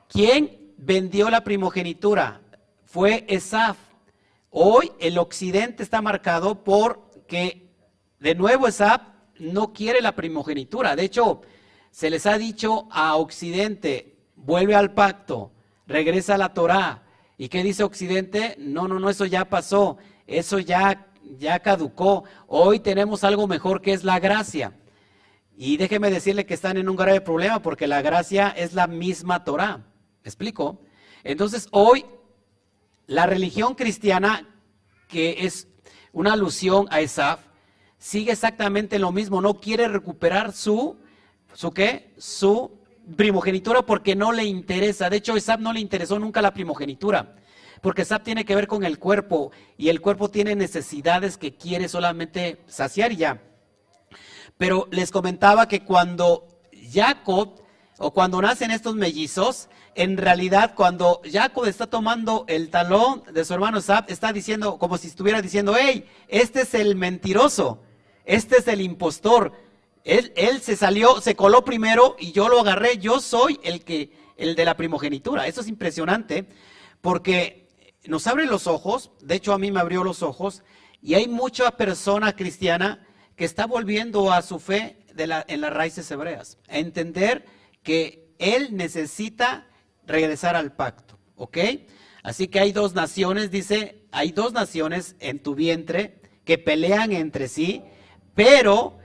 ¿Quién 0.10 0.74
vendió 0.78 1.30
la 1.30 1.44
primogenitura? 1.44 2.42
Fue 2.86 3.26
Esab. 3.28 3.76
Hoy 4.50 4.92
el 5.00 5.18
Occidente 5.18 5.82
está 5.82 6.02
marcado 6.02 6.64
por 6.64 7.10
que, 7.28 7.72
de 8.20 8.36
nuevo, 8.36 8.68
Esab 8.68 9.02
no 9.40 9.74
quiere 9.74 10.02
la 10.02 10.16
primogenitura. 10.16 10.96
De 10.96 11.04
hecho, 11.04 11.42
se 11.92 12.10
les 12.10 12.26
ha 12.26 12.38
dicho 12.38 12.88
a 12.92 13.16
Occidente, 13.16 14.18
vuelve 14.36 14.76
al 14.76 14.94
pacto, 14.94 15.52
regresa 15.88 16.36
a 16.36 16.38
la 16.38 16.54
Torá. 16.54 17.04
¿Y 17.38 17.50
qué 17.50 17.64
dice 17.64 17.84
Occidente? 17.84 18.56
No, 18.60 18.88
no, 18.88 19.00
no, 19.00 19.10
eso 19.10 19.26
ya 19.26 19.50
pasó, 19.50 19.98
eso 20.28 20.60
ya, 20.60 21.08
ya 21.38 21.60
caducó. 21.60 22.24
Hoy 22.48 22.80
tenemos 22.80 23.24
algo 23.24 23.48
mejor 23.48 23.82
que 23.82 23.94
es 23.94 24.04
la 24.04 24.20
gracia. 24.20 24.74
Y 25.56 25.78
déjeme 25.78 26.10
decirle 26.10 26.46
que 26.46 26.54
están 26.54 26.78
en 26.78 26.90
un 26.90 26.96
grave 26.96 27.22
problema 27.22 27.62
porque 27.62 27.88
la 27.88 28.02
gracia 28.02 28.50
es 28.50 28.74
la 28.74 28.88
misma 28.88 29.44
Torá. 29.44 29.78
¿Me 29.78 30.30
explico? 30.30 30.82
Entonces, 31.24 31.68
hoy 31.72 32.06
la 33.08 33.26
religión 33.26 33.76
cristiana, 33.76 34.48
que 35.08 35.46
es 35.46 35.68
una 36.12 36.34
alusión 36.34 36.88
a 36.90 37.02
Esaf, 37.02 37.40
sigue 37.98 38.32
exactamente 38.32 39.00
lo 39.00 39.12
mismo, 39.12 39.42
no 39.42 39.60
quiere 39.60 39.88
recuperar 39.88 40.54
su, 40.54 40.98
¿su 41.54 41.72
qué? 41.72 42.14
Su 42.18 42.72
primogenitura 43.16 43.82
porque 43.84 44.16
no 44.16 44.32
le 44.32 44.46
interesa. 44.46 45.10
De 45.10 45.18
hecho, 45.18 45.36
Esab 45.36 45.60
no 45.60 45.74
le 45.74 45.80
interesó 45.80 46.20
nunca 46.20 46.42
la 46.42 46.54
primogenitura. 46.54 47.36
Porque 47.84 48.04
Esab 48.04 48.24
tiene 48.24 48.46
que 48.46 48.56
ver 48.56 48.66
con 48.66 48.86
el 48.86 48.98
cuerpo 48.98 49.52
y 49.78 49.90
el 49.90 50.00
cuerpo 50.00 50.30
tiene 50.30 50.56
necesidades 50.56 51.38
que 51.38 51.54
quiere 51.54 51.90
solamente 51.90 52.62
saciar 52.66 53.12
y 53.12 53.18
ya. 53.18 53.42
Pero 54.58 54.88
les 54.90 55.12
comentaba 55.12 55.68
que 55.68 55.84
cuando 55.84 56.48
Jacob 56.92 57.62
o 57.98 58.14
cuando 58.14 58.42
nacen 58.42 58.72
estos 58.72 58.96
mellizos, 58.96 59.68
en 59.96 60.16
realidad 60.16 60.76
cuando 60.76 61.22
Jacob 61.30 61.66
está 61.66 61.88
tomando 61.88 62.46
el 62.48 62.70
talón 62.70 63.22
de 63.34 63.44
su 63.44 63.54
hermano 63.54 63.80
Esab, 63.80 64.06
está 64.08 64.32
diciendo 64.32 64.80
como 64.80 64.98
si 64.98 65.10
estuviera 65.10 65.42
diciendo, 65.42 65.76
hey, 65.78 66.06
este 66.30 66.62
es 66.62 66.74
el 66.76 66.96
mentiroso, 66.96 67.84
este 68.24 68.60
es 68.60 68.68
el 68.70 68.80
impostor, 68.80 69.52
él, 70.06 70.62
se 70.62 70.78
salió, 70.78 71.20
se 71.20 71.36
coló 71.36 71.66
primero 71.66 72.16
y 72.18 72.32
yo 72.32 72.48
lo 72.48 72.62
agarré. 72.62 72.98
Yo 72.98 73.20
soy 73.20 73.60
el 73.62 73.84
que, 73.84 74.12
el 74.38 74.56
de 74.56 74.64
la 74.64 74.78
primogenitura. 74.78 75.48
Eso 75.48 75.60
es 75.60 75.68
impresionante 75.68 76.46
porque 77.02 77.63
nos 78.06 78.28
abre 78.28 78.46
los 78.46 78.68
ojos. 78.68 79.12
De 79.22 79.36
hecho, 79.36 79.54
a 79.54 79.58
mí 79.58 79.72
me 79.72 79.80
abrió 79.80 80.04
los 80.04 80.24
ojos. 80.24 80.64
Y 81.02 81.16
hay 81.16 81.28
mucha 81.28 81.72
persona 81.72 82.36
cristiana 82.36 83.06
que 83.36 83.46
está 83.46 83.66
volviendo 83.66 84.32
a 84.32 84.42
su 84.42 84.60
fe 84.60 84.98
en 85.18 85.62
las 85.62 85.74
raíces 85.74 86.10
hebreas. 86.12 86.58
A 86.70 86.78
entender 86.78 87.46
que 87.84 88.34
él 88.40 88.76
necesita 88.76 89.68
regresar 90.06 90.56
al 90.56 90.74
pacto. 90.74 91.18
¿Ok? 91.36 91.58
Así 92.24 92.48
que 92.48 92.60
hay 92.60 92.72
dos 92.72 92.94
naciones, 92.94 93.52
dice, 93.52 94.06
hay 94.12 94.32
dos 94.32 94.54
naciones 94.54 95.16
en 95.20 95.40
tu 95.40 95.56
vientre 95.56 96.22
que 96.46 96.58
pelean 96.58 97.12
entre 97.12 97.50
sí, 97.50 97.84
pero 98.34 98.98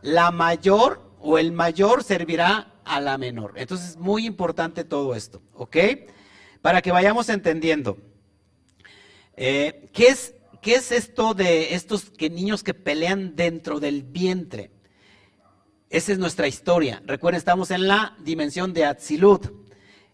la 0.00 0.30
mayor 0.30 1.02
o 1.20 1.38
el 1.38 1.52
mayor 1.52 2.02
servirá 2.02 2.74
a 2.84 3.00
la 3.00 3.18
menor. 3.18 3.52
Entonces 3.56 3.90
es 3.90 3.96
muy 3.96 4.26
importante 4.26 4.84
todo 4.84 5.14
esto, 5.14 5.42
¿ok? 5.52 5.76
Para 6.62 6.80
que 6.80 6.92
vayamos 6.92 7.28
entendiendo. 7.28 7.98
Eh, 9.36 9.88
¿qué, 9.92 10.08
es, 10.08 10.34
¿Qué 10.60 10.74
es 10.74 10.92
esto 10.92 11.34
de 11.34 11.74
estos 11.74 12.12
niños 12.20 12.62
que 12.62 12.74
pelean 12.74 13.34
dentro 13.34 13.80
del 13.80 14.02
vientre? 14.02 14.70
Esa 15.88 16.12
es 16.12 16.18
nuestra 16.18 16.48
historia. 16.48 17.02
Recuerden, 17.04 17.38
estamos 17.38 17.70
en 17.70 17.86
la 17.86 18.16
dimensión 18.20 18.72
de 18.72 18.84
Atzilut. 18.84 19.46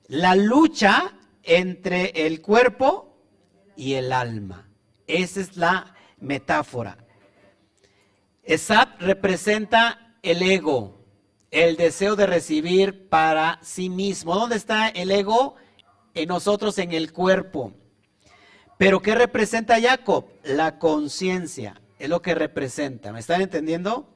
La 0.09 0.35
lucha 0.35 1.19
entre 1.43 2.27
el 2.27 2.41
cuerpo 2.41 3.17
y 3.77 3.95
el 3.95 4.13
alma. 4.13 4.69
Esa 5.07 5.41
es 5.41 5.57
la 5.57 5.95
metáfora. 6.19 6.99
Esab 8.43 8.99
representa 8.99 10.17
el 10.23 10.43
ego, 10.43 11.05
el 11.51 11.77
deseo 11.77 12.17
de 12.17 12.27
recibir 12.27 13.09
para 13.09 13.59
sí 13.63 13.89
mismo. 13.89 14.35
¿Dónde 14.35 14.57
está 14.57 14.89
el 14.89 15.11
ego? 15.11 15.57
En 16.15 16.29
nosotros, 16.29 16.79
en 16.79 16.93
el 16.93 17.13
cuerpo. 17.13 17.73
Pero 18.79 19.03
¿qué 19.03 19.17
representa 19.17 19.81
Jacob? 19.81 20.27
La 20.45 20.79
conciencia, 20.79 21.83
es 21.99 22.09
lo 22.09 22.23
que 22.23 22.37
representa. 22.37 23.13
¿Me 23.13 23.19
están 23.19 23.43
entendiendo? 23.43 24.09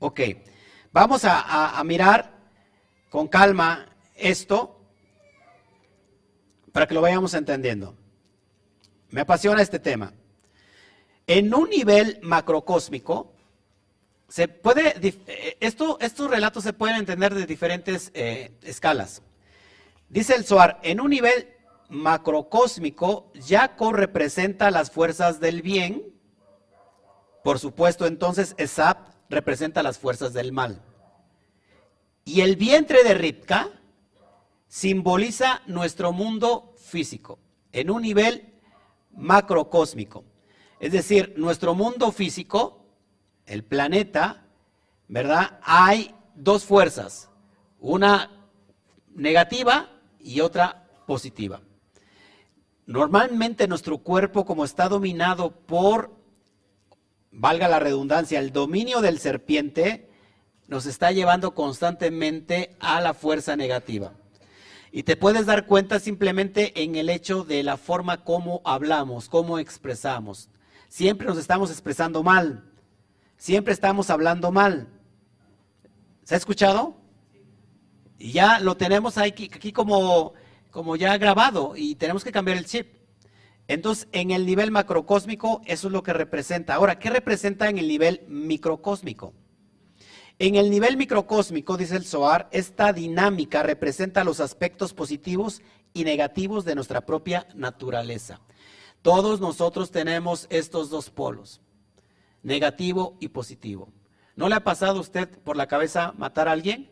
Ok, 0.00 0.20
vamos 0.92 1.22
a, 1.24 1.80
mirar 1.84 2.32
con 3.08 3.28
calma 3.28 3.86
esto 4.16 4.80
para 6.72 6.88
que 6.88 6.94
lo 6.94 7.00
vayamos 7.00 7.32
entendiendo. 7.34 7.96
Me 9.10 9.20
apasiona 9.20 9.62
este 9.62 9.78
tema. 9.78 10.12
En 11.28 11.54
un 11.54 11.70
nivel 11.70 12.18
macrocósmico, 12.22 13.32
se 14.26 14.48
puede, 14.48 14.94
eh, 15.00 15.56
esto, 15.60 15.98
estos 16.00 16.28
relatos 16.28 16.64
se 16.64 16.72
pueden 16.72 16.96
entender 16.96 17.34
de 17.34 17.46
diferentes 17.46 18.10
eh, 18.14 18.50
escalas. 18.62 19.22
Dice 20.08 20.34
el 20.34 20.44
Zohar, 20.44 20.80
en 20.82 21.00
un 21.00 21.10
nivel 21.10 21.48
macrocósmico, 21.92 23.30
Jacob 23.38 23.92
representa 23.92 24.70
las 24.70 24.90
fuerzas 24.90 25.40
del 25.40 25.60
bien. 25.60 26.14
Por 27.44 27.58
supuesto, 27.58 28.06
entonces 28.06 28.54
Esab 28.56 28.96
representa 29.28 29.82
las 29.82 29.98
fuerzas 29.98 30.32
del 30.32 30.52
mal. 30.52 30.82
Y 32.24 32.40
el 32.40 32.56
vientre 32.56 33.04
de 33.04 33.12
Ripka 33.14 33.68
simboliza 34.68 35.60
nuestro 35.66 36.12
mundo 36.12 36.74
físico, 36.78 37.38
en 37.72 37.90
un 37.90 38.02
nivel 38.02 38.54
macrocósmico. 39.14 40.24
Es 40.80 40.92
decir, 40.92 41.34
nuestro 41.36 41.74
mundo 41.74 42.10
físico 42.10 42.86
el 43.44 43.64
planeta, 43.64 44.46
¿verdad? 45.08 45.60
Hay 45.62 46.14
dos 46.34 46.64
fuerzas, 46.64 47.28
una 47.80 48.30
negativa 49.14 49.90
y 50.18 50.40
otra 50.40 50.88
positiva. 51.06 51.60
Normalmente 52.86 53.68
nuestro 53.68 53.98
cuerpo, 53.98 54.44
como 54.44 54.64
está 54.64 54.88
dominado 54.88 55.52
por, 55.52 56.10
valga 57.30 57.68
la 57.68 57.78
redundancia, 57.78 58.38
el 58.38 58.52
dominio 58.52 59.00
del 59.00 59.18
serpiente, 59.18 60.10
nos 60.66 60.86
está 60.86 61.12
llevando 61.12 61.54
constantemente 61.54 62.76
a 62.80 63.00
la 63.00 63.14
fuerza 63.14 63.56
negativa. 63.56 64.12
Y 64.90 65.04
te 65.04 65.16
puedes 65.16 65.46
dar 65.46 65.66
cuenta 65.66 66.00
simplemente 66.00 66.82
en 66.82 66.96
el 66.96 67.08
hecho 67.08 67.44
de 67.44 67.62
la 67.62 67.76
forma 67.76 68.24
como 68.24 68.60
hablamos, 68.64 69.28
cómo 69.28 69.58
expresamos. 69.58 70.50
Siempre 70.88 71.26
nos 71.26 71.38
estamos 71.38 71.70
expresando 71.70 72.22
mal 72.22 72.72
siempre 73.42 73.74
estamos 73.74 74.08
hablando 74.08 74.52
mal. 74.52 74.86
¿Se 76.22 76.36
ha 76.36 76.38
escuchado? 76.38 76.96
Y 78.16 78.30
ya 78.30 78.60
lo 78.60 78.76
tenemos 78.76 79.18
aquí, 79.18 79.50
aquí 79.52 79.72
como, 79.72 80.34
como 80.72 80.96
ya 80.96 81.16
grabado 81.18 81.74
y 81.76 81.94
tenemos 81.94 82.24
que 82.24 82.32
cambiar 82.32 82.56
el 82.56 82.66
chip. 82.66 82.96
Entonces, 83.68 84.08
en 84.10 84.32
el 84.32 84.44
nivel 84.44 84.72
macrocósmico, 84.72 85.62
eso 85.66 85.86
es 85.86 85.92
lo 85.92 86.02
que 86.02 86.12
representa. 86.12 86.74
Ahora, 86.74 86.98
¿qué 86.98 87.10
representa 87.10 87.68
en 87.68 87.78
el 87.78 87.86
nivel 87.86 88.24
microcósmico? 88.26 89.34
En 90.38 90.56
el 90.56 90.70
nivel 90.70 90.96
microcósmico, 90.96 91.76
dice 91.76 91.94
el 91.94 92.04
SOAR, 92.04 92.48
esta 92.50 92.92
dinámica 92.92 93.62
representa 93.62 94.24
los 94.24 94.40
aspectos 94.40 94.92
positivos 94.92 95.62
y 95.92 96.02
negativos 96.04 96.64
de 96.64 96.74
nuestra 96.74 97.02
propia 97.02 97.46
naturaleza. 97.54 98.40
Todos 99.02 99.40
nosotros 99.40 99.90
tenemos 99.90 100.46
estos 100.50 100.90
dos 100.90 101.10
polos, 101.10 101.60
negativo 102.42 103.16
y 103.20 103.28
positivo. 103.28 103.92
¿No 104.34 104.48
le 104.48 104.54
ha 104.54 104.64
pasado 104.64 104.98
a 104.98 105.02
usted 105.02 105.28
por 105.40 105.56
la 105.56 105.68
cabeza 105.68 106.12
matar 106.16 106.48
a 106.48 106.52
alguien? 106.52 106.90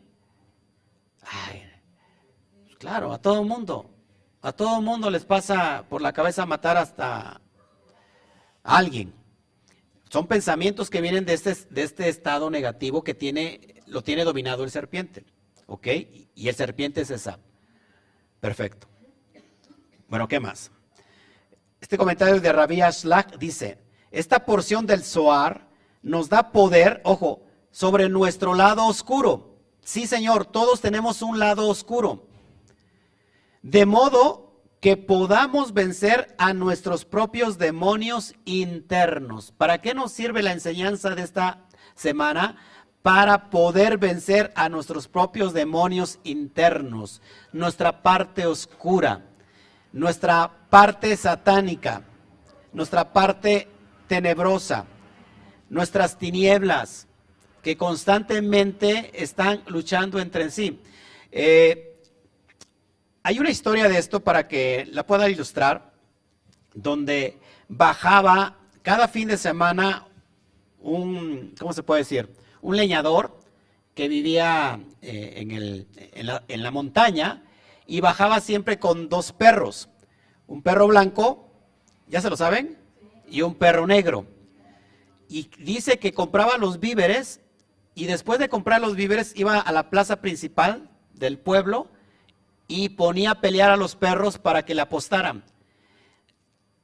Ay, 1.22 1.69
claro, 2.80 3.12
a 3.12 3.18
todo 3.18 3.44
mundo. 3.44 3.88
A 4.40 4.52
todo 4.52 4.80
mundo 4.80 5.10
les 5.10 5.24
pasa 5.24 5.84
por 5.88 6.00
la 6.00 6.14
cabeza 6.14 6.46
matar 6.46 6.78
hasta 6.78 7.40
alguien. 8.64 9.12
Son 10.08 10.26
pensamientos 10.26 10.88
que 10.88 11.02
vienen 11.02 11.26
de 11.26 11.34
este, 11.34 11.54
de 11.68 11.82
este 11.82 12.08
estado 12.08 12.50
negativo 12.50 13.04
que 13.04 13.14
tiene, 13.14 13.82
lo 13.86 14.02
tiene 14.02 14.24
dominado 14.24 14.64
el 14.64 14.70
serpiente. 14.70 15.24
¿Ok? 15.66 15.86
Y 16.34 16.48
el 16.48 16.54
serpiente 16.54 17.02
es 17.02 17.10
esa. 17.10 17.38
Perfecto. 18.40 18.88
Bueno, 20.08 20.26
¿qué 20.26 20.40
más? 20.40 20.72
Este 21.80 21.98
comentario 21.98 22.40
de 22.40 22.52
Rabbi 22.52 22.80
Ashlach 22.80 23.36
dice, 23.36 23.78
esta 24.10 24.44
porción 24.46 24.86
del 24.86 25.04
Zohar 25.04 25.68
nos 26.02 26.30
da 26.30 26.50
poder, 26.50 27.02
ojo, 27.04 27.42
sobre 27.70 28.08
nuestro 28.08 28.54
lado 28.54 28.86
oscuro. 28.86 29.58
Sí, 29.84 30.06
Señor, 30.06 30.46
todos 30.46 30.80
tenemos 30.80 31.20
un 31.20 31.38
lado 31.38 31.68
oscuro. 31.68 32.29
De 33.62 33.86
modo 33.86 34.50
que 34.80 34.96
podamos 34.96 35.74
vencer 35.74 36.34
a 36.38 36.54
nuestros 36.54 37.04
propios 37.04 37.58
demonios 37.58 38.34
internos. 38.46 39.52
¿Para 39.52 39.82
qué 39.82 39.92
nos 39.92 40.12
sirve 40.12 40.42
la 40.42 40.52
enseñanza 40.52 41.14
de 41.14 41.22
esta 41.22 41.66
semana? 41.94 42.56
Para 43.02 43.50
poder 43.50 43.98
vencer 43.98 44.52
a 44.56 44.70
nuestros 44.70 45.06
propios 45.06 45.52
demonios 45.52 46.18
internos, 46.24 47.20
nuestra 47.52 48.02
parte 48.02 48.46
oscura, 48.46 49.26
nuestra 49.92 50.50
parte 50.70 51.14
satánica, 51.16 52.02
nuestra 52.72 53.12
parte 53.12 53.68
tenebrosa, 54.06 54.86
nuestras 55.68 56.18
tinieblas 56.18 57.06
que 57.62 57.76
constantemente 57.76 59.22
están 59.22 59.62
luchando 59.66 60.20
entre 60.20 60.50
sí. 60.50 60.80
Eh, 61.32 61.89
hay 63.22 63.38
una 63.38 63.50
historia 63.50 63.88
de 63.88 63.98
esto 63.98 64.20
para 64.20 64.48
que 64.48 64.88
la 64.90 65.06
pueda 65.06 65.28
ilustrar, 65.28 65.92
donde 66.74 67.38
bajaba 67.68 68.58
cada 68.82 69.08
fin 69.08 69.28
de 69.28 69.36
semana 69.36 70.06
un, 70.78 71.54
¿cómo 71.58 71.72
se 71.72 71.82
puede 71.82 72.00
decir? 72.00 72.30
Un 72.62 72.76
leñador 72.76 73.38
que 73.94 74.08
vivía 74.08 74.80
eh, 75.02 75.86
en, 76.12 76.26
la, 76.26 76.42
en 76.48 76.62
la 76.62 76.70
montaña 76.70 77.42
y 77.86 78.00
bajaba 78.00 78.40
siempre 78.40 78.78
con 78.78 79.08
dos 79.08 79.32
perros, 79.32 79.88
un 80.46 80.62
perro 80.62 80.86
blanco, 80.86 81.50
ya 82.06 82.20
se 82.20 82.30
lo 82.30 82.36
saben, 82.36 82.78
y 83.28 83.42
un 83.42 83.54
perro 83.54 83.86
negro. 83.86 84.26
Y 85.28 85.50
dice 85.58 85.98
que 85.98 86.12
compraba 86.12 86.56
los 86.56 86.80
víveres 86.80 87.40
y 87.94 88.06
después 88.06 88.38
de 88.38 88.48
comprar 88.48 88.80
los 88.80 88.96
víveres 88.96 89.32
iba 89.36 89.58
a 89.58 89.72
la 89.72 89.90
plaza 89.90 90.20
principal 90.20 90.90
del 91.12 91.38
pueblo 91.38 91.90
y 92.70 92.90
ponía 92.90 93.32
a 93.32 93.40
pelear 93.40 93.72
a 93.72 93.76
los 93.76 93.96
perros 93.96 94.38
para 94.38 94.64
que 94.64 94.76
le 94.76 94.82
apostaran. 94.82 95.42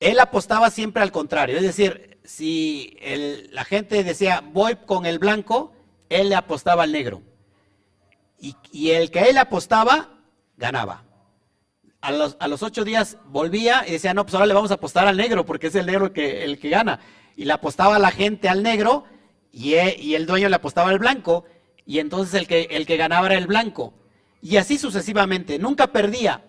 Él 0.01 0.19
apostaba 0.19 0.69
siempre 0.71 1.01
al 1.01 1.13
contrario, 1.13 1.57
es 1.57 1.63
decir, 1.63 2.19
si 2.25 2.97
la 3.53 3.65
gente 3.65 4.03
decía 4.03 4.43
voy 4.53 4.75
con 4.85 5.07
el 5.07 5.21
blanco, 5.21 5.73
él 6.09 6.29
le 6.29 6.35
apostaba 6.35 6.83
al 6.83 6.91
negro. 6.91 7.23
Y, 8.39 8.91
el 8.91 9.11
que 9.13 9.31
él 9.31 9.39
apostaba, 9.39 10.11
ganaba. 10.57 11.05
A 12.01 12.11
los, 12.11 12.63
ocho 12.63 12.85
días 12.85 13.17
volvía 13.27 13.85
y 13.87 13.93
decía, 13.93 14.13
no, 14.13 14.25
pues 14.25 14.35
ahora 14.35 14.47
le 14.47 14.55
vamos 14.55 14.73
a 14.73 14.75
apostar 14.75 15.07
al 15.07 15.17
negro, 15.17 15.47
porque 15.47 15.69
es 15.69 15.75
el 15.77 15.87
negro 15.87 16.13
el 16.15 16.59
que, 16.59 16.69
gana. 16.69 17.01
Y 17.37 17.45
le 17.45 17.53
apostaba 17.53 17.99
la 17.99 18.11
gente 18.11 18.49
al 18.49 18.63
negro 18.63 19.05
y, 19.53 19.75
y 19.75 20.15
el 20.17 20.27
dueño 20.27 20.49
le 20.49 20.57
apostaba 20.57 20.91
al 20.91 20.99
blanco, 20.99 21.45
y 21.85 22.01
entonces 22.01 22.35
el 22.35 22.47
que, 22.49 22.63
el 22.73 22.87
que 22.87 22.97
ganaba 22.97 23.27
era 23.27 23.39
el 23.39 23.47
blanco. 23.47 23.95
Y 24.47 24.59
así 24.59 24.79
sucesivamente, 24.79 25.59
nunca 25.59 25.89
perdía. 25.89 26.45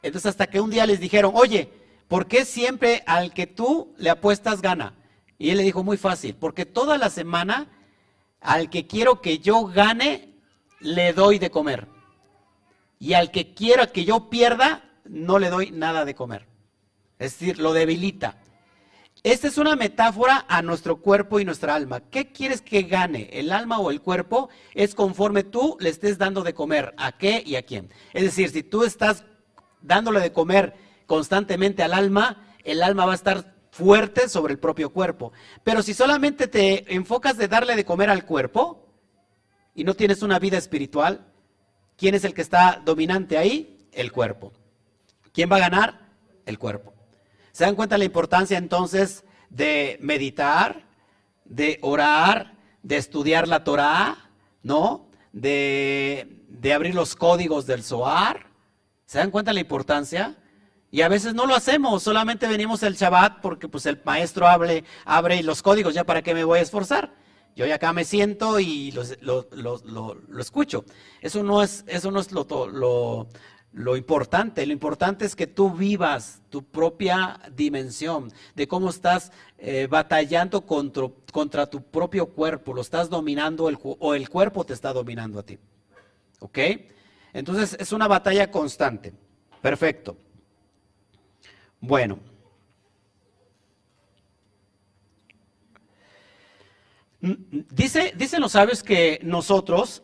Entonces 0.00 0.30
hasta 0.30 0.46
que 0.46 0.58
un 0.58 0.70
día 0.70 0.86
les 0.86 1.00
dijeron, 1.00 1.32
oye, 1.34 1.70
¿por 2.08 2.26
qué 2.26 2.46
siempre 2.46 3.02
al 3.06 3.34
que 3.34 3.46
tú 3.46 3.92
le 3.98 4.08
apuestas 4.08 4.62
gana? 4.62 4.94
Y 5.36 5.50
él 5.50 5.58
le 5.58 5.62
dijo, 5.62 5.84
muy 5.84 5.98
fácil, 5.98 6.34
porque 6.34 6.64
toda 6.64 6.96
la 6.96 7.10
semana 7.10 7.68
al 8.40 8.70
que 8.70 8.86
quiero 8.86 9.20
que 9.20 9.38
yo 9.38 9.66
gane, 9.66 10.34
le 10.80 11.12
doy 11.12 11.38
de 11.38 11.50
comer. 11.50 11.88
Y 12.98 13.12
al 13.12 13.30
que 13.30 13.52
quiero 13.52 13.92
que 13.92 14.06
yo 14.06 14.30
pierda, 14.30 14.90
no 15.04 15.38
le 15.38 15.50
doy 15.50 15.72
nada 15.72 16.06
de 16.06 16.14
comer. 16.14 16.46
Es 17.18 17.38
decir, 17.38 17.58
lo 17.58 17.74
debilita. 17.74 18.41
Esta 19.24 19.46
es 19.46 19.56
una 19.56 19.76
metáfora 19.76 20.44
a 20.48 20.62
nuestro 20.62 20.96
cuerpo 20.96 21.38
y 21.38 21.44
nuestra 21.44 21.76
alma. 21.76 22.00
¿Qué 22.00 22.32
quieres 22.32 22.60
que 22.60 22.82
gane, 22.82 23.28
el 23.32 23.52
alma 23.52 23.78
o 23.78 23.92
el 23.92 24.00
cuerpo? 24.00 24.48
Es 24.74 24.96
conforme 24.96 25.44
tú 25.44 25.76
le 25.78 25.90
estés 25.90 26.18
dando 26.18 26.42
de 26.42 26.54
comer. 26.54 26.92
¿A 26.96 27.12
qué 27.12 27.40
y 27.46 27.54
a 27.54 27.62
quién? 27.62 27.88
Es 28.14 28.24
decir, 28.24 28.50
si 28.50 28.64
tú 28.64 28.82
estás 28.82 29.24
dándole 29.80 30.18
de 30.18 30.32
comer 30.32 30.74
constantemente 31.06 31.84
al 31.84 31.94
alma, 31.94 32.56
el 32.64 32.82
alma 32.82 33.06
va 33.06 33.12
a 33.12 33.14
estar 33.14 33.54
fuerte 33.70 34.28
sobre 34.28 34.54
el 34.54 34.58
propio 34.58 34.90
cuerpo. 34.90 35.32
Pero 35.62 35.84
si 35.84 35.94
solamente 35.94 36.48
te 36.48 36.92
enfocas 36.92 37.36
de 37.36 37.46
darle 37.46 37.76
de 37.76 37.84
comer 37.84 38.10
al 38.10 38.24
cuerpo 38.24 38.88
y 39.72 39.84
no 39.84 39.94
tienes 39.94 40.22
una 40.22 40.40
vida 40.40 40.58
espiritual, 40.58 41.32
¿quién 41.96 42.16
es 42.16 42.24
el 42.24 42.34
que 42.34 42.42
está 42.42 42.82
dominante 42.84 43.38
ahí? 43.38 43.86
El 43.92 44.10
cuerpo. 44.10 44.52
¿Quién 45.32 45.48
va 45.48 45.56
a 45.56 45.60
ganar? 45.60 46.08
El 46.44 46.58
cuerpo. 46.58 46.92
¿Se 47.52 47.64
dan 47.64 47.76
cuenta 47.76 47.98
la 47.98 48.04
importancia 48.04 48.58
entonces 48.58 49.24
de 49.50 49.98
meditar, 50.00 50.84
de 51.44 51.78
orar, 51.82 52.54
de 52.82 52.96
estudiar 52.96 53.46
la 53.46 53.62
Torah, 53.62 54.30
¿no? 54.62 55.08
De, 55.32 56.42
de 56.48 56.72
abrir 56.72 56.94
los 56.94 57.14
códigos 57.14 57.66
del 57.66 57.82
Zohar. 57.82 58.46
¿Se 59.06 59.18
dan 59.18 59.30
cuenta 59.30 59.52
la 59.52 59.60
importancia? 59.60 60.36
Y 60.92 61.00
a 61.00 61.08
veces 61.08 61.32
no 61.32 61.46
lo 61.46 61.54
hacemos, 61.54 62.02
solamente 62.02 62.46
venimos 62.46 62.82
el 62.82 62.96
Shabbat 62.96 63.40
porque 63.40 63.66
pues 63.66 63.86
el 63.86 63.98
maestro 64.04 64.46
abre, 64.46 64.84
los 65.42 65.62
códigos, 65.62 65.94
ya 65.94 66.04
para 66.04 66.20
qué 66.20 66.34
me 66.34 66.44
voy 66.44 66.58
a 66.58 66.62
esforzar. 66.62 67.14
Yo 67.56 67.64
ya 67.64 67.76
acá 67.76 67.94
me 67.94 68.04
siento 68.04 68.60
y 68.60 68.92
lo, 68.92 69.48
lo, 69.52 70.16
escucho. 70.38 70.84
Eso 71.22 71.42
no 71.42 71.62
es, 71.62 71.84
eso 71.86 72.10
no 72.10 72.20
es 72.20 72.30
lo, 72.30 73.26
lo 73.72 73.96
importante. 73.96 74.66
Lo 74.66 74.72
importante 74.72 75.24
es 75.24 75.34
que 75.34 75.46
tú 75.46 75.70
vivas 75.70 76.42
tu 76.50 76.62
propia 76.62 77.40
dimensión, 77.54 78.32
de 78.54 78.68
cómo 78.68 78.90
estás 78.90 79.32
eh, 79.58 79.86
batallando 79.90 80.66
contra, 80.66 81.08
contra, 81.32 81.66
tu 81.68 81.82
propio 81.82 82.26
cuerpo, 82.26 82.74
lo 82.74 82.82
estás 82.82 83.08
dominando 83.08 83.64
o 83.64 84.14
el 84.14 84.28
cuerpo 84.28 84.64
te 84.64 84.74
está 84.74 84.92
dominando 84.92 85.38
a 85.38 85.42
ti. 85.42 85.58
¿Ok? 86.40 86.58
Entonces 87.32 87.76
es 87.78 87.92
una 87.92 88.08
batalla 88.08 88.50
constante. 88.50 89.12
Perfecto. 89.60 90.16
Bueno. 91.80 92.18
Dice, 97.20 98.12
dicen 98.16 98.40
los 98.40 98.52
sabios 98.52 98.82
que 98.82 99.20
nosotros 99.22 100.02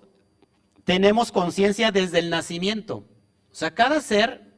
tenemos 0.84 1.32
conciencia 1.32 1.90
desde 1.90 2.20
el 2.20 2.30
nacimiento. 2.30 3.04
O 3.50 3.54
sea, 3.54 3.74
cada 3.74 4.00
ser, 4.00 4.52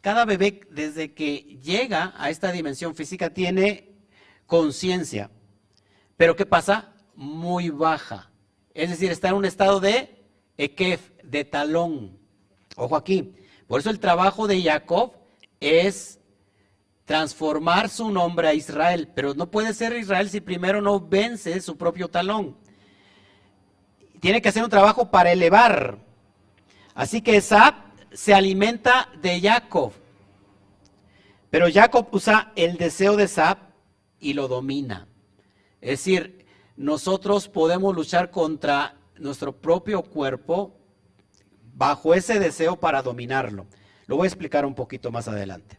cada 0.00 0.24
bebé 0.24 0.60
desde 0.70 1.14
que 1.14 1.58
llega 1.62 2.12
a 2.16 2.30
esta 2.30 2.52
dimensión 2.52 2.94
física 2.94 3.30
tiene 3.30 3.94
conciencia. 4.46 5.30
Pero 6.16 6.36
¿qué 6.36 6.46
pasa? 6.46 6.92
Muy 7.14 7.70
baja. 7.70 8.30
Es 8.74 8.90
decir, 8.90 9.10
está 9.10 9.28
en 9.28 9.34
un 9.34 9.44
estado 9.44 9.80
de 9.80 10.24
ekef, 10.56 11.10
de 11.22 11.44
talón. 11.44 12.18
Ojo 12.76 12.96
aquí. 12.96 13.34
Por 13.66 13.80
eso 13.80 13.90
el 13.90 14.00
trabajo 14.00 14.46
de 14.46 14.62
Jacob 14.62 15.12
es 15.60 16.20
transformar 17.04 17.88
su 17.88 18.10
nombre 18.10 18.48
a 18.48 18.54
Israel. 18.54 19.10
Pero 19.14 19.34
no 19.34 19.50
puede 19.50 19.74
ser 19.74 19.96
Israel 19.96 20.28
si 20.28 20.40
primero 20.40 20.80
no 20.80 21.00
vence 21.00 21.60
su 21.60 21.76
propio 21.76 22.08
talón. 22.08 22.56
Tiene 24.20 24.40
que 24.40 24.48
hacer 24.48 24.64
un 24.64 24.70
trabajo 24.70 25.10
para 25.10 25.32
elevar. 25.32 25.98
Así 26.94 27.20
que 27.20 27.36
Esab 27.36 27.74
se 28.14 28.32
alimenta 28.32 29.10
de 29.20 29.40
Jacob. 29.40 29.92
Pero 31.50 31.66
Jacob 31.72 32.08
usa 32.12 32.52
el 32.56 32.76
deseo 32.76 33.16
de 33.16 33.28
Sab 33.28 33.58
y 34.20 34.32
lo 34.32 34.48
domina. 34.48 35.06
Es 35.80 35.90
decir, 35.90 36.46
nosotros 36.76 37.48
podemos 37.48 37.94
luchar 37.94 38.30
contra 38.30 38.96
nuestro 39.18 39.52
propio 39.52 40.02
cuerpo 40.02 40.74
bajo 41.74 42.14
ese 42.14 42.38
deseo 42.38 42.76
para 42.76 43.02
dominarlo. 43.02 43.66
Lo 44.06 44.16
voy 44.16 44.26
a 44.26 44.28
explicar 44.28 44.64
un 44.64 44.74
poquito 44.74 45.10
más 45.10 45.28
adelante, 45.28 45.78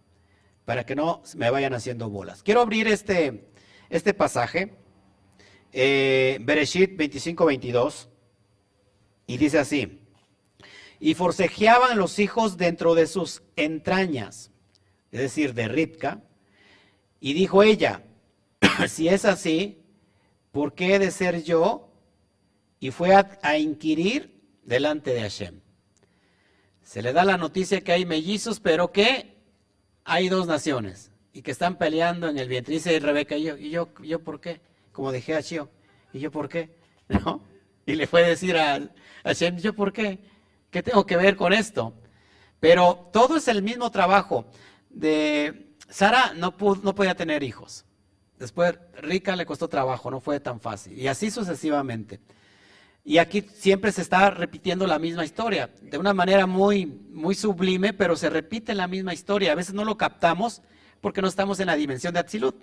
para 0.65 0.85
que 0.85 0.95
no 0.95 1.23
me 1.35 1.49
vayan 1.49 1.73
haciendo 1.73 2.09
bolas. 2.09 2.43
Quiero 2.43 2.61
abrir 2.61 2.87
este, 2.87 3.49
este 3.89 4.13
pasaje, 4.13 4.75
eh, 5.71 6.37
Bereshit 6.41 6.97
25-22, 6.97 8.07
y 9.27 9.37
dice 9.37 9.59
así, 9.59 10.04
y 10.99 11.13
forcejeaban 11.13 11.97
los 11.97 12.19
hijos 12.19 12.57
dentro 12.57 12.95
de 12.95 13.07
sus 13.07 13.43
entrañas, 13.55 14.51
es 15.11 15.19
decir, 15.19 15.53
de 15.53 15.67
Ripka, 15.67 16.21
y 17.19 17.33
dijo 17.33 17.63
ella, 17.63 18.03
si 18.87 19.07
es 19.07 19.25
así, 19.25 19.81
¿por 20.51 20.73
qué 20.73 20.95
he 20.95 20.99
de 20.99 21.11
ser 21.11 21.43
yo? 21.43 21.89
Y 22.79 22.91
fue 22.91 23.15
a, 23.15 23.57
inquirir 23.57 24.41
delante 24.63 25.13
de 25.13 25.21
Hashem. 25.21 25.59
Se 26.83 27.01
le 27.01 27.13
da 27.13 27.25
la 27.25 27.37
noticia 27.37 27.81
que 27.81 27.91
hay 27.91 28.05
mellizos, 28.05 28.59
pero 28.59 28.91
que 28.91 29.37
hay 30.03 30.29
dos 30.29 30.45
naciones 30.45 31.11
y 31.33 31.41
que 31.41 31.51
están 31.51 31.77
peleando 31.77 32.29
en 32.29 32.37
el 32.37 32.47
vientre. 32.47 32.75
Dice 32.75 32.99
Rebeca, 32.99 33.37
¿y 33.37 33.43
yo, 33.43 33.57
y 33.57 33.69
yo, 33.69 33.89
yo 34.03 34.19
por 34.19 34.39
qué? 34.39 34.61
Como 34.91 35.11
dije 35.11 35.35
a 35.35 35.41
Chio, 35.41 35.69
¿y 36.13 36.19
yo 36.19 36.31
por 36.31 36.47
qué? 36.47 36.69
¿No? 37.07 37.41
Y 37.85 37.95
le 37.95 38.07
fue 38.07 38.23
a 38.23 38.27
decir 38.27 38.55
a, 38.57 38.79
Hashem, 39.23 39.57
¿yo 39.57 39.73
por 39.73 39.91
qué? 39.91 40.19
¿Qué 40.75 40.83
tengo 40.83 41.05
que 41.05 41.15
ver 41.15 41.37
con 41.37 41.53
esto? 41.53 41.93
Pero 42.59 43.09
todo 43.13 43.37
es 43.37 43.47
el 43.47 43.61
mismo 43.61 43.91
trabajo. 43.91 44.45
De 44.89 45.73
Sara 45.87 46.33
no, 46.35 46.53
no 46.83 46.93
podía 46.93 47.15
tener 47.15 47.43
hijos. 47.43 47.85
Después 48.37 48.77
Rica 49.01 49.37
le 49.37 49.45
costó 49.45 49.69
trabajo, 49.69 50.11
no 50.11 50.19
fue 50.19 50.41
tan 50.41 50.59
fácil. 50.59 50.99
Y 50.99 51.07
así 51.07 51.31
sucesivamente. 51.31 52.19
Y 53.05 53.19
aquí 53.19 53.41
siempre 53.41 53.93
se 53.93 54.01
está 54.01 54.29
repitiendo 54.31 54.85
la 54.85 54.99
misma 54.99 55.23
historia, 55.23 55.73
de 55.81 55.97
una 55.97 56.13
manera 56.13 56.45
muy, 56.45 56.85
muy 56.85 57.35
sublime, 57.35 57.93
pero 57.93 58.17
se 58.17 58.29
repite 58.29 58.75
la 58.75 58.89
misma 58.89 59.13
historia. 59.13 59.53
A 59.53 59.55
veces 59.55 59.73
no 59.73 59.85
lo 59.85 59.95
captamos 59.95 60.61
porque 60.99 61.21
no 61.21 61.29
estamos 61.29 61.57
en 61.61 61.67
la 61.67 61.77
dimensión 61.77 62.13
de 62.13 62.19
Atzilut. 62.19 62.61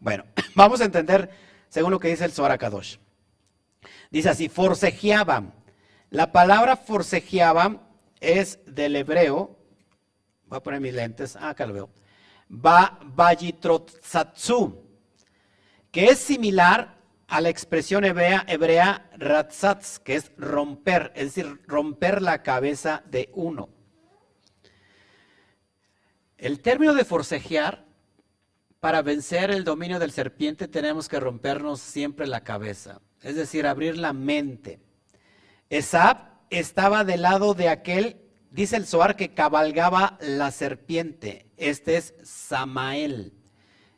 Bueno, 0.00 0.24
vamos 0.56 0.80
a 0.80 0.86
entender 0.86 1.30
según 1.68 1.92
lo 1.92 2.00
que 2.00 2.08
dice 2.08 2.24
el 2.24 2.32
Zohar 2.32 2.58
Kadosh. 2.58 2.96
Dice 4.10 4.28
así, 4.28 4.48
forcejeaban. 4.48 5.59
La 6.10 6.32
palabra 6.32 6.76
forcejeaban 6.76 7.80
es 8.20 8.58
del 8.66 8.96
hebreo, 8.96 9.56
voy 10.46 10.56
a 10.56 10.62
poner 10.62 10.80
mis 10.80 10.92
lentes, 10.92 11.36
ah, 11.36 11.50
acá 11.50 11.66
lo 11.66 11.72
veo, 11.72 11.90
ba, 12.48 12.98
que 15.92 16.06
es 16.06 16.18
similar 16.18 16.98
a 17.28 17.40
la 17.40 17.48
expresión 17.48 18.04
hebrea, 18.04 18.44
hebrea 18.48 19.08
ratzatz, 19.16 20.00
que 20.00 20.16
es 20.16 20.32
romper, 20.36 21.12
es 21.14 21.34
decir, 21.34 21.60
romper 21.68 22.20
la 22.22 22.42
cabeza 22.42 23.04
de 23.06 23.30
uno. 23.34 23.68
El 26.38 26.60
término 26.60 26.92
de 26.94 27.04
forcejear, 27.04 27.86
para 28.80 29.02
vencer 29.02 29.50
el 29.50 29.62
dominio 29.62 29.98
del 29.98 30.10
serpiente 30.10 30.66
tenemos 30.66 31.08
que 31.08 31.20
rompernos 31.20 31.80
siempre 31.80 32.26
la 32.26 32.42
cabeza, 32.42 33.00
es 33.22 33.36
decir, 33.36 33.66
abrir 33.66 33.96
la 33.96 34.12
mente. 34.12 34.80
Esab 35.70 36.30
estaba 36.50 37.04
del 37.04 37.22
lado 37.22 37.54
de 37.54 37.68
aquel, 37.68 38.20
dice 38.50 38.76
el 38.76 38.86
Zohar, 38.86 39.14
que 39.14 39.34
cabalgaba 39.34 40.18
la 40.20 40.50
serpiente. 40.50 41.46
Este 41.56 41.96
es 41.96 42.12
Samael. 42.24 43.32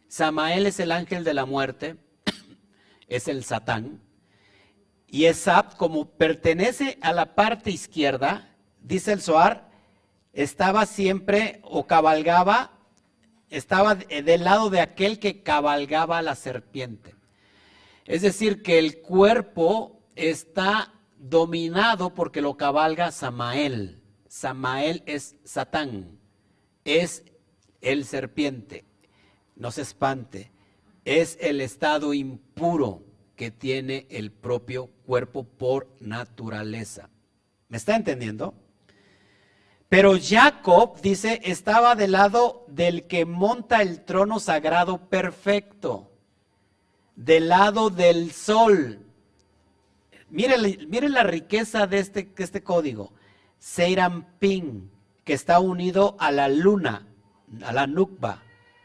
Samael 0.07 0.67
es 0.67 0.79
el 0.81 0.93
ángel 0.93 1.25
de 1.25 1.33
la 1.33 1.47
muerte 1.47 1.97
es 3.09 3.27
el 3.27 3.43
Satán. 3.43 4.03
Y 5.07 5.25
Esab, 5.25 5.79
como 5.79 6.11
pertenece 6.11 6.99
a 7.01 7.15
la 7.15 7.35
parte 7.35 7.71
izquierda, 7.71 8.55
dice 8.83 9.13
el 9.13 9.23
Zohar, 9.23 9.71
estaba 10.35 10.85
siempre 10.85 11.61
o 11.65 11.87
cabalgaba, 11.87 12.73
estaba 13.49 13.95
del 13.95 14.45
lado 14.45 14.69
de 14.69 14.81
aquel 14.83 15.19
que 15.19 15.43
cabalgaba 15.43 16.21
la 16.21 16.35
serpiente. 16.35 17.15
Es 18.05 18.21
decir, 18.21 18.63
que 18.63 18.79
el 18.79 19.01
cuerpo 19.01 20.03
está 20.17 20.93
dominado 21.23 22.15
porque 22.15 22.41
lo 22.43 22.57
cabalga 22.57 23.11
Samael. 23.11 24.03
Samael 24.29 25.03
es 25.07 25.37
Satán, 25.45 26.19
es 26.85 27.25
el 27.81 28.05
serpiente. 28.05 28.85
No 29.57 29.71
se 29.71 29.83
espante 29.83 30.53
es 31.05 31.39
el 31.41 31.61
estado 31.61 32.15
impuro 32.15 33.03
que 33.37 33.51
tiene 33.51 34.07
el 34.11 34.31
propio 34.31 34.87
cuerpo 35.07 35.45
por 35.45 35.89
naturaleza. 36.01 37.11
¿Me 37.69 37.77
está 37.77 37.97
entendiendo? 37.97 38.55
Pero 39.89 40.15
Jacob, 40.21 41.01
dice, 41.03 41.41
estaba 41.45 41.95
del 41.95 42.13
lado 42.13 42.65
del 42.69 43.07
que 43.07 43.27
monta 43.27 43.83
el 43.83 44.05
trono 44.05 44.41
sagrado 44.41 45.09
perfecto, 45.09 46.13
del 47.17 47.49
lado 47.49 47.91
del 47.91 48.33
sol. 48.33 49.01
Miren, 50.33 51.13
la 51.13 51.23
riqueza 51.25 51.87
de 51.87 51.99
este, 51.99 52.33
este 52.39 52.63
código. 52.63 53.13
Ping, 54.39 54.89
que 55.25 55.35
está 55.35 55.61
unido 55.61 56.17
a 56.19 56.33
la 56.33 56.49
luna, 56.49 57.07
a 57.63 57.73
la 57.73 57.87
Nukba. 57.87 58.43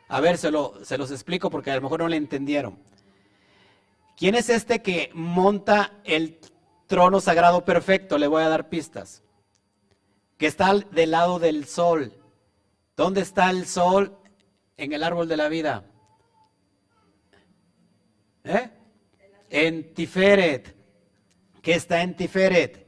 A 0.10 0.20
ver, 0.20 0.38
se, 0.38 0.52
se 0.84 0.98
los 0.98 1.12
explico 1.12 1.50
porque 1.50 1.72
a 1.72 1.76
lo 1.76 1.82
mejor 1.82 2.02
no 2.02 2.10
le 2.10 2.18
entendieron. 2.18 2.78
¿Quién 4.18 4.36
es 4.36 4.50
este 4.50 4.82
que 4.82 5.10
monta 5.14 5.94
el 6.04 6.38
trono 6.86 7.22
sagrado 7.22 7.64
perfecto? 7.64 8.18
Le 8.18 8.28
voy 8.28 8.44
a 8.44 8.50
dar 8.50 8.68
pistas. 8.68 9.24
Que 10.38 10.48
está 10.48 10.74
del 10.74 11.12
lado 11.12 11.40
del 11.40 11.66
sol. 11.66 12.14
¿Dónde 12.98 13.22
está 13.22 13.50
el 13.52 13.66
sol 13.68 14.18
en 14.76 14.92
el 14.92 15.02
árbol 15.02 15.30
de 15.30 15.38
la 15.38 15.48
vida? 15.48 15.86
¿Eh? 18.44 18.70
En 19.50 19.94
Tiferet. 19.94 20.77
¿Qué 21.68 21.74
está 21.74 22.02
en 22.02 22.16
Tiferet? 22.16 22.88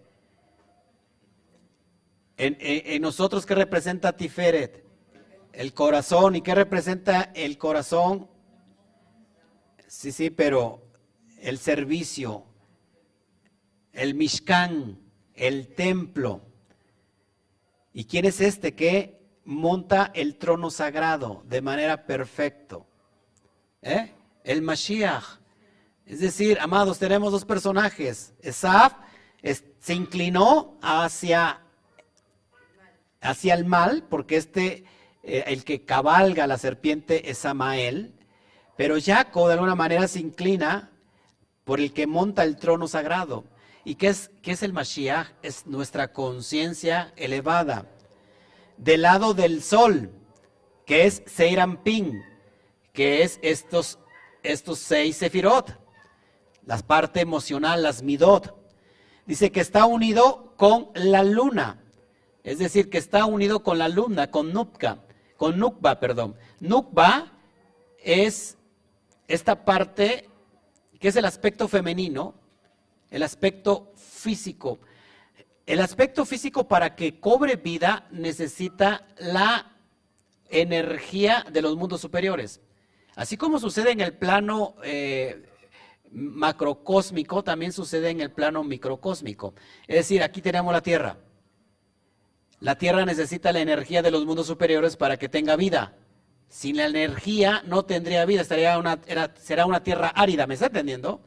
En, 2.37 2.55
en 2.61 3.01
nosotros, 3.01 3.45
¿qué 3.45 3.53
representa 3.53 4.15
Tiferet? 4.15 4.85
El 5.51 5.73
corazón. 5.73 6.37
¿Y 6.37 6.41
qué 6.41 6.55
representa 6.55 7.23
el 7.35 7.57
corazón? 7.57 8.29
Sí, 9.85 10.13
sí, 10.13 10.29
pero 10.29 10.81
el 11.41 11.57
servicio, 11.57 12.45
el 13.91 14.15
Mishkan, 14.15 14.97
el 15.33 15.75
templo. 15.75 16.41
¿Y 17.91 18.05
quién 18.05 18.23
es 18.23 18.39
este 18.39 18.75
que 18.75 19.19
monta 19.43 20.09
el 20.15 20.37
trono 20.37 20.69
sagrado 20.71 21.43
de 21.47 21.61
manera 21.61 22.05
perfecta? 22.05 22.77
¿Eh? 23.81 24.13
El 24.45 24.61
Mashiach. 24.61 25.38
Es 26.09 26.21
decir, 26.21 26.57
amados, 26.59 26.97
tenemos 26.97 27.31
dos 27.31 27.45
personajes. 27.45 28.33
Esaf 28.41 28.93
se 29.79 29.93
inclinó 29.93 30.75
hacia, 30.81 31.61
hacia 33.21 33.53
el 33.53 33.65
mal, 33.65 34.03
porque 34.09 34.37
este 34.37 34.85
eh, 35.21 35.43
el 35.45 35.63
que 35.63 35.85
cabalga 35.85 36.47
la 36.47 36.57
serpiente 36.57 37.29
es 37.29 37.37
Samael, 37.37 38.15
pero 38.75 38.95
Jacob 38.99 39.49
de 39.49 39.53
alguna 39.53 39.75
manera 39.75 40.07
se 40.07 40.19
inclina 40.19 40.89
por 41.63 41.79
el 41.79 41.93
que 41.93 42.07
monta 42.07 42.43
el 42.43 42.57
trono 42.57 42.87
sagrado. 42.87 43.43
¿Y 43.85 43.93
qué 43.93 44.07
es, 44.07 44.31
qué 44.41 44.53
es 44.53 44.63
el 44.63 44.73
Mashiach? 44.73 45.27
Es 45.43 45.67
nuestra 45.67 46.11
conciencia 46.11 47.13
elevada. 47.17 47.85
Del 48.77 49.03
lado 49.03 49.35
del 49.35 49.61
sol, 49.61 50.09
que 50.87 51.05
es 51.05 51.21
Seirampin, 51.27 52.23
que 52.93 53.21
es 53.21 53.37
estos, 53.43 53.99
estos 54.41 54.79
seis 54.79 55.15
sefirot, 55.17 55.77
la 56.69 56.77
parte 56.77 57.19
emocional, 57.19 57.81
las 57.81 58.03
midot. 58.03 58.55
Dice 59.25 59.51
que 59.51 59.59
está 59.59 59.87
unido 59.87 60.53
con 60.55 60.89
la 60.93 61.23
luna, 61.23 61.81
es 62.43 62.59
decir, 62.59 62.91
que 62.91 62.99
está 62.99 63.25
unido 63.25 63.63
con 63.63 63.79
la 63.79 63.89
luna, 63.89 64.29
con 64.29 64.53
Nupka 64.53 64.99
con 65.35 65.57
Nukba, 65.57 65.99
perdón. 65.99 66.35
Nukba 66.59 67.31
es 67.97 68.57
esta 69.27 69.63
parte 69.63 70.29
que 70.99 71.07
es 71.07 71.15
el 71.15 71.23
aspecto 71.25 71.67
femenino, 71.69 72.35
el 73.09 73.23
aspecto 73.23 73.93
físico. 73.95 74.79
El 75.65 75.79
aspecto 75.79 76.25
físico 76.25 76.67
para 76.67 76.95
que 76.95 77.19
cobre 77.19 77.55
vida 77.55 78.05
necesita 78.11 79.07
la 79.17 79.77
energía 80.49 81.45
de 81.49 81.61
los 81.61 81.77
mundos 81.77 82.01
superiores. 82.01 82.59
Así 83.15 83.37
como 83.37 83.59
sucede 83.59 83.91
en 83.91 84.01
el 84.01 84.13
plano 84.13 84.75
eh, 84.83 85.48
macrocósmico, 86.11 87.43
también 87.43 87.71
sucede 87.71 88.09
en 88.09 88.21
el 88.21 88.31
plano 88.31 88.63
microcósmico. 88.63 89.53
Es 89.87 89.95
decir, 89.95 90.23
aquí 90.23 90.41
tenemos 90.41 90.73
la 90.73 90.81
Tierra. 90.81 91.17
La 92.59 92.77
Tierra 92.77 93.05
necesita 93.05 93.51
la 93.51 93.61
energía 93.61 94.01
de 94.01 94.11
los 94.11 94.25
mundos 94.25 94.47
superiores 94.47 94.97
para 94.97 95.17
que 95.17 95.29
tenga 95.29 95.55
vida. 95.55 95.95
Sin 96.49 96.77
la 96.77 96.87
energía 96.87 97.61
no 97.65 97.85
tendría 97.85 98.25
vida, 98.25 98.41
estaría 98.41 98.77
una, 98.77 98.99
será 99.39 99.67
una 99.67 99.83
tierra 99.83 100.07
árida, 100.07 100.47
¿me 100.47 100.55
está 100.55 100.65
entendiendo? 100.65 101.21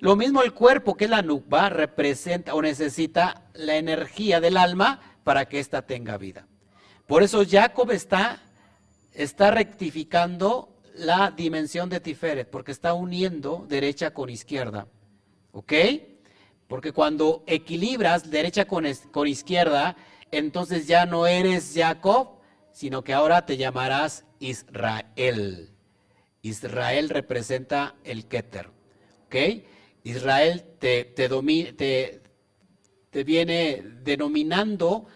Lo 0.00 0.16
mismo 0.16 0.42
el 0.42 0.54
cuerpo, 0.54 0.96
que 0.96 1.04
es 1.04 1.10
la 1.10 1.22
nukba, 1.22 1.68
representa 1.68 2.54
o 2.54 2.62
necesita 2.62 3.44
la 3.52 3.76
energía 3.76 4.40
del 4.40 4.56
alma 4.56 5.00
para 5.24 5.44
que 5.44 5.60
ésta 5.60 5.82
tenga 5.82 6.16
vida. 6.16 6.48
Por 7.06 7.22
eso 7.22 7.44
Jacob 7.48 7.90
está, 7.90 8.42
está 9.12 9.50
rectificando 9.50 10.71
la 10.94 11.30
dimensión 11.30 11.88
de 11.88 12.00
Tiferet, 12.00 12.48
porque 12.48 12.72
está 12.72 12.94
uniendo 12.94 13.66
derecha 13.68 14.12
con 14.12 14.30
izquierda. 14.30 14.86
¿Ok? 15.52 15.72
Porque 16.68 16.92
cuando 16.92 17.44
equilibras 17.46 18.30
derecha 18.30 18.64
con, 18.64 18.84
con 19.10 19.26
izquierda, 19.26 19.96
entonces 20.30 20.86
ya 20.86 21.04
no 21.06 21.26
eres 21.26 21.72
Jacob, 21.74 22.38
sino 22.72 23.04
que 23.04 23.12
ahora 23.12 23.44
te 23.44 23.56
llamarás 23.56 24.24
Israel. 24.40 25.70
Israel 26.40 27.10
representa 27.10 27.94
el 28.04 28.26
Keter. 28.26 28.70
¿Ok? 29.26 29.36
Israel 30.04 30.64
te, 30.78 31.04
te, 31.04 31.28
te, 33.10 33.24
viene 33.24 33.82
denominando 34.02 35.06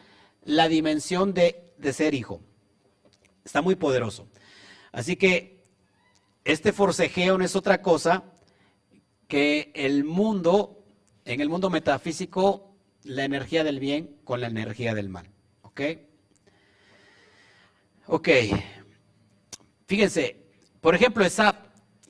la 0.45 0.69
dimensión 0.69 1.35
de, 1.35 1.73
de 1.79 1.93
ser 1.93 2.15
hijo. 2.15 2.41
Está 3.45 3.63
muy 3.63 3.75
poderoso. 3.75 4.29
Así 4.93 5.17
que 5.17 5.56
este 6.47 6.73
forcejeo 6.73 7.37
no 7.37 7.45
es 7.45 7.57
otra 7.57 7.83
cosa 7.83 8.23
que 9.27 9.73
el 9.75 10.05
mundo, 10.05 10.85
en 11.25 11.41
el 11.41 11.49
mundo 11.49 11.71
metafísico, 11.71 12.77
la 13.03 13.25
energía 13.25 13.65
del 13.65 13.81
bien 13.81 14.17
con 14.23 14.41
la 14.41 14.47
energía 14.47 14.95
del 14.95 15.09
mal. 15.09 15.29
¿Ok? 15.63 15.81
Ok. 18.07 18.29
Fíjense, 19.87 20.37
por 20.81 20.95
ejemplo, 20.95 21.25
Esaf. 21.25 21.57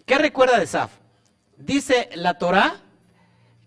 ¿Qué 0.05 0.19
recuerda 0.19 0.59
de 0.59 0.65
Esaf? 0.65 0.93
Dice 1.57 2.11
la 2.15 2.37
Torah 2.37 2.83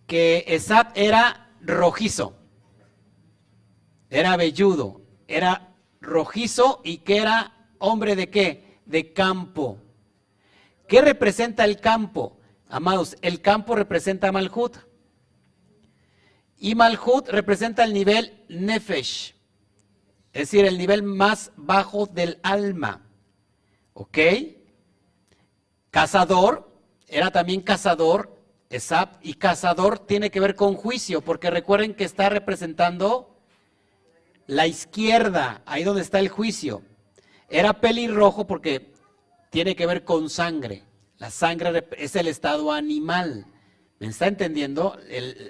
que 0.05 0.45
Esaf 0.47 0.91
era 0.93 1.51
rojizo, 1.61 2.37
era 4.11 4.37
velludo, 4.37 5.01
era 5.27 5.73
rojizo 5.99 6.81
y 6.83 6.99
que 6.99 7.17
era 7.17 7.69
hombre 7.79 8.15
de 8.15 8.29
qué? 8.29 8.79
De 8.85 9.13
campo. 9.13 9.79
¿Qué 10.89 11.01
representa 11.01 11.65
el 11.65 11.79
campo? 11.79 12.39
Amados, 12.67 13.15
el 13.21 13.41
campo 13.41 13.75
representa 13.75 14.31
Malhut. 14.31 14.75
Y 16.57 16.73
Malhut 16.73 17.29
representa 17.29 17.83
el 17.83 17.93
nivel 17.93 18.43
Nefesh, 18.49 19.35
es 20.33 20.41
decir, 20.41 20.65
el 20.65 20.79
nivel 20.79 21.03
más 21.03 21.51
bajo 21.55 22.07
del 22.07 22.39
alma. 22.41 23.07
¿Ok? 23.93 24.17
Cazador, 25.91 26.69
era 27.07 27.29
también 27.29 27.61
cazador, 27.61 28.35
Esap, 28.69 29.15
y 29.21 29.35
cazador 29.35 29.99
tiene 29.99 30.31
que 30.31 30.39
ver 30.39 30.55
con 30.55 30.73
juicio, 30.73 31.21
porque 31.21 31.51
recuerden 31.51 31.93
que 31.93 32.03
está 32.03 32.29
representando 32.29 33.39
la 34.47 34.65
izquierda, 34.65 35.61
ahí 35.67 35.83
donde 35.83 36.01
está 36.01 36.19
el 36.19 36.29
juicio. 36.29 36.81
Era 37.47 37.79
pelirrojo 37.79 38.47
porque 38.47 38.91
tiene 39.49 39.75
que 39.75 39.85
ver 39.85 40.03
con 40.03 40.29
sangre. 40.29 40.83
La 41.17 41.29
sangre 41.29 41.87
es 41.97 42.15
el 42.15 42.27
estado 42.27 42.71
animal. 42.71 43.45
¿Me 43.99 44.07
está 44.07 44.27
entendiendo? 44.27 44.97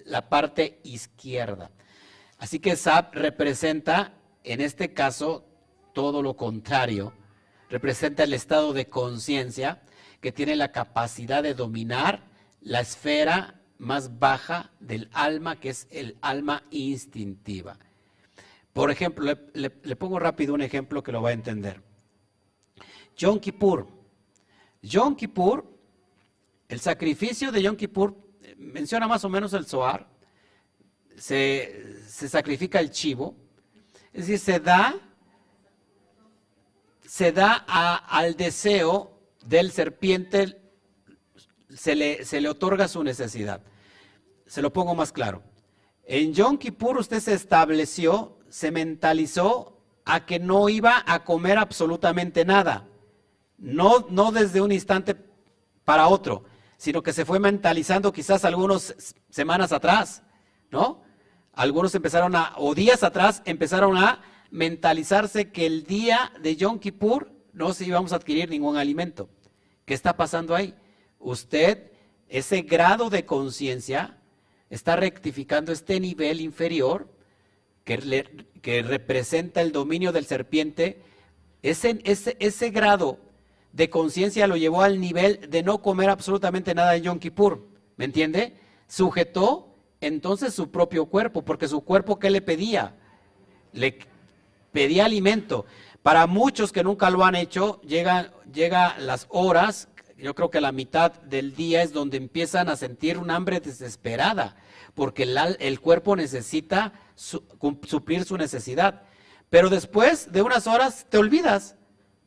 la 0.05 0.29
parte 0.29 0.79
izquierda. 0.83 1.69
Así 2.39 2.59
que 2.59 2.75
Sap 2.75 3.13
representa, 3.13 4.13
en 4.43 4.61
este 4.61 4.93
caso, 4.93 5.45
todo 5.93 6.23
lo 6.23 6.35
contrario. 6.35 7.13
Representa 7.69 8.23
el 8.23 8.33
estado 8.33 8.73
de 8.73 8.87
conciencia 8.87 9.83
que 10.21 10.31
tiene 10.31 10.55
la 10.55 10.71
capacidad 10.71 11.43
de 11.43 11.53
dominar 11.53 12.23
la 12.61 12.79
esfera 12.79 13.61
más 13.77 14.19
baja 14.19 14.71
del 14.79 15.09
alma, 15.13 15.59
que 15.59 15.69
es 15.69 15.87
el 15.91 16.17
alma 16.21 16.63
instintiva. 16.71 17.77
Por 18.73 18.91
ejemplo, 18.91 19.33
le, 19.53 19.69
pongo 19.69 20.19
rápido 20.19 20.53
un 20.53 20.61
ejemplo 20.61 21.03
que 21.03 21.11
lo 21.11 21.21
va 21.21 21.29
a 21.29 21.33
entender. 21.33 21.81
Yom 23.19 23.37
Kippur. 23.37 23.85
Yom 24.81 25.15
Kippur, 25.15 25.65
el 26.69 26.79
sacrificio 26.79 27.51
de 27.51 27.61
Yom 27.61 27.75
Kippur, 27.75 28.15
eh, 28.41 28.55
menciona 28.57 29.07
más 29.07 29.25
o 29.25 29.29
menos 29.29 29.51
el 29.53 29.65
Zohar, 29.65 30.07
se, 31.17 31.99
sacrifica 32.07 32.79
el 32.79 32.91
chivo, 32.91 33.35
es 34.13 34.27
decir, 34.27 34.39
se 34.39 34.59
da, 34.61 34.95
se 37.05 37.33
da 37.33 37.55
al 37.55 38.37
deseo 38.37 39.19
del 39.45 39.71
serpiente 39.71 40.61
se 41.75 41.95
le, 41.95 42.23
se 42.23 42.39
le 42.39 42.47
otorga 42.47 42.87
su 42.87 43.03
necesidad. 43.03 43.61
Se 44.47 44.61
lo 44.61 44.71
pongo 44.71 44.95
más 44.95 45.11
claro. 45.11 45.43
En 46.05 46.33
Yom 46.33 46.57
Kippur 46.57 46.97
usted 46.97 47.19
se 47.19 47.33
estableció, 47.33 48.39
se 48.49 48.71
mentalizó 48.71 49.77
a 50.05 50.25
que 50.25 50.39
no 50.39 50.69
iba 50.69 51.03
a 51.05 51.23
comer 51.25 51.57
absolutamente 51.57 52.45
nada. 52.45 52.87
No, 53.59 54.07
no 54.09 54.31
desde 54.31 54.61
un 54.61 54.71
instante 54.71 55.15
para 55.83 56.07
otro, 56.07 56.45
sino 56.77 57.03
que 57.03 57.13
se 57.13 57.25
fue 57.25 57.39
mentalizando 57.39 58.11
quizás 58.13 58.45
algunas 58.45 58.95
semanas 59.29 59.71
atrás, 59.71 60.23
¿no? 60.71 61.03
Algunos 61.53 61.93
empezaron 61.93 62.35
a, 62.35 62.53
o 62.57 62.73
días 62.73 63.03
atrás, 63.03 63.41
empezaron 63.45 63.97
a 63.97 64.21
mentalizarse 64.49 65.51
que 65.51 65.65
el 65.65 65.83
día 65.83 66.31
de 66.41 66.55
Yom 66.55 66.79
Kippur 66.79 67.31
no 67.51 67.73
se 67.73 67.85
íbamos 67.85 68.13
a 68.13 68.15
adquirir 68.15 68.49
ningún 68.49 68.77
alimento. 68.77 69.29
¿Qué 69.85 69.93
está 69.93 70.15
pasando 70.15 70.55
ahí? 70.55 70.73
Usted, 71.19 71.91
ese 72.29 72.61
grado 72.61 73.09
de 73.09 73.25
conciencia, 73.25 74.17
está 74.69 74.95
rectificando 74.95 75.71
este 75.71 75.99
nivel 75.99 76.39
inferior 76.39 77.09
que, 77.83 78.47
que, 78.61 78.83
representa 78.83 79.61
el 79.61 79.71
dominio 79.71 80.11
del 80.11 80.25
serpiente. 80.25 81.01
Ese, 81.61 81.99
ese, 82.05 82.37
ese 82.39 82.69
grado 82.69 83.19
de 83.71 83.89
conciencia 83.89 84.47
lo 84.47 84.57
llevó 84.57 84.81
al 84.81 84.99
nivel 84.99 85.49
de 85.49 85.63
no 85.63 85.81
comer 85.81 86.09
absolutamente 86.09 86.73
nada 86.73 86.95
en 86.95 87.03
Yom 87.03 87.19
Kippur. 87.19 87.67
¿Me 87.97 88.05
entiende? 88.05 88.55
Sujetó 88.87 89.75
entonces 90.01 90.53
su 90.53 90.71
propio 90.71 91.05
cuerpo, 91.05 91.43
porque 91.43 91.67
su 91.67 91.81
cuerpo, 91.81 92.19
¿qué 92.19 92.29
le 92.29 92.41
pedía? 92.41 92.95
Le 93.73 93.99
pedía 94.71 95.05
alimento. 95.05 95.65
Para 96.01 96.27
muchos 96.27 96.71
que 96.71 96.83
nunca 96.83 97.09
lo 97.09 97.25
han 97.25 97.35
hecho, 97.35 97.81
llegan 97.81 98.31
llega 98.51 98.97
las 98.97 99.27
horas, 99.29 99.89
yo 100.17 100.35
creo 100.35 100.49
que 100.49 100.61
la 100.61 100.71
mitad 100.71 101.13
del 101.13 101.55
día 101.55 101.81
es 101.81 101.93
donde 101.93 102.17
empiezan 102.17 102.69
a 102.69 102.75
sentir 102.75 103.17
un 103.17 103.31
hambre 103.31 103.59
desesperada, 103.59 104.55
porque 104.95 105.23
el, 105.23 105.79
cuerpo 105.79 106.15
necesita 106.15 106.93
suplir 107.15 108.25
su 108.25 108.37
necesidad. 108.37 109.03
Pero 109.49 109.69
después 109.69 110.31
de 110.31 110.41
unas 110.41 110.67
horas 110.67 111.07
te 111.09 111.17
olvidas 111.17 111.75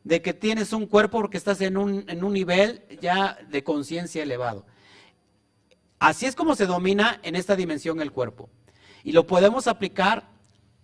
de 0.05 0.23
que 0.23 0.35
tienes 0.35 0.73
un 0.73 0.87
cuerpo 0.87 1.19
porque 1.19 1.37
estás 1.37 1.61
en 1.61 1.77
un, 1.77 2.05
en 2.09 2.25
un 2.25 2.33
nivel 2.33 2.83
ya 3.01 3.39
de 3.49 3.63
conciencia 3.63 4.23
elevado. 4.23 4.67
Así 5.99 6.27
es 6.27 6.35
como 6.35 6.57
se 6.57 6.67
domina 6.67 7.21
en 7.23 7.37
esta 7.37 7.55
dimensión 7.55 8.01
el 8.01 8.11
cuerpo. 8.11 8.51
Y 9.05 9.13
lo 9.13 9.27
podemos 9.27 9.69
aplicar 9.69 10.29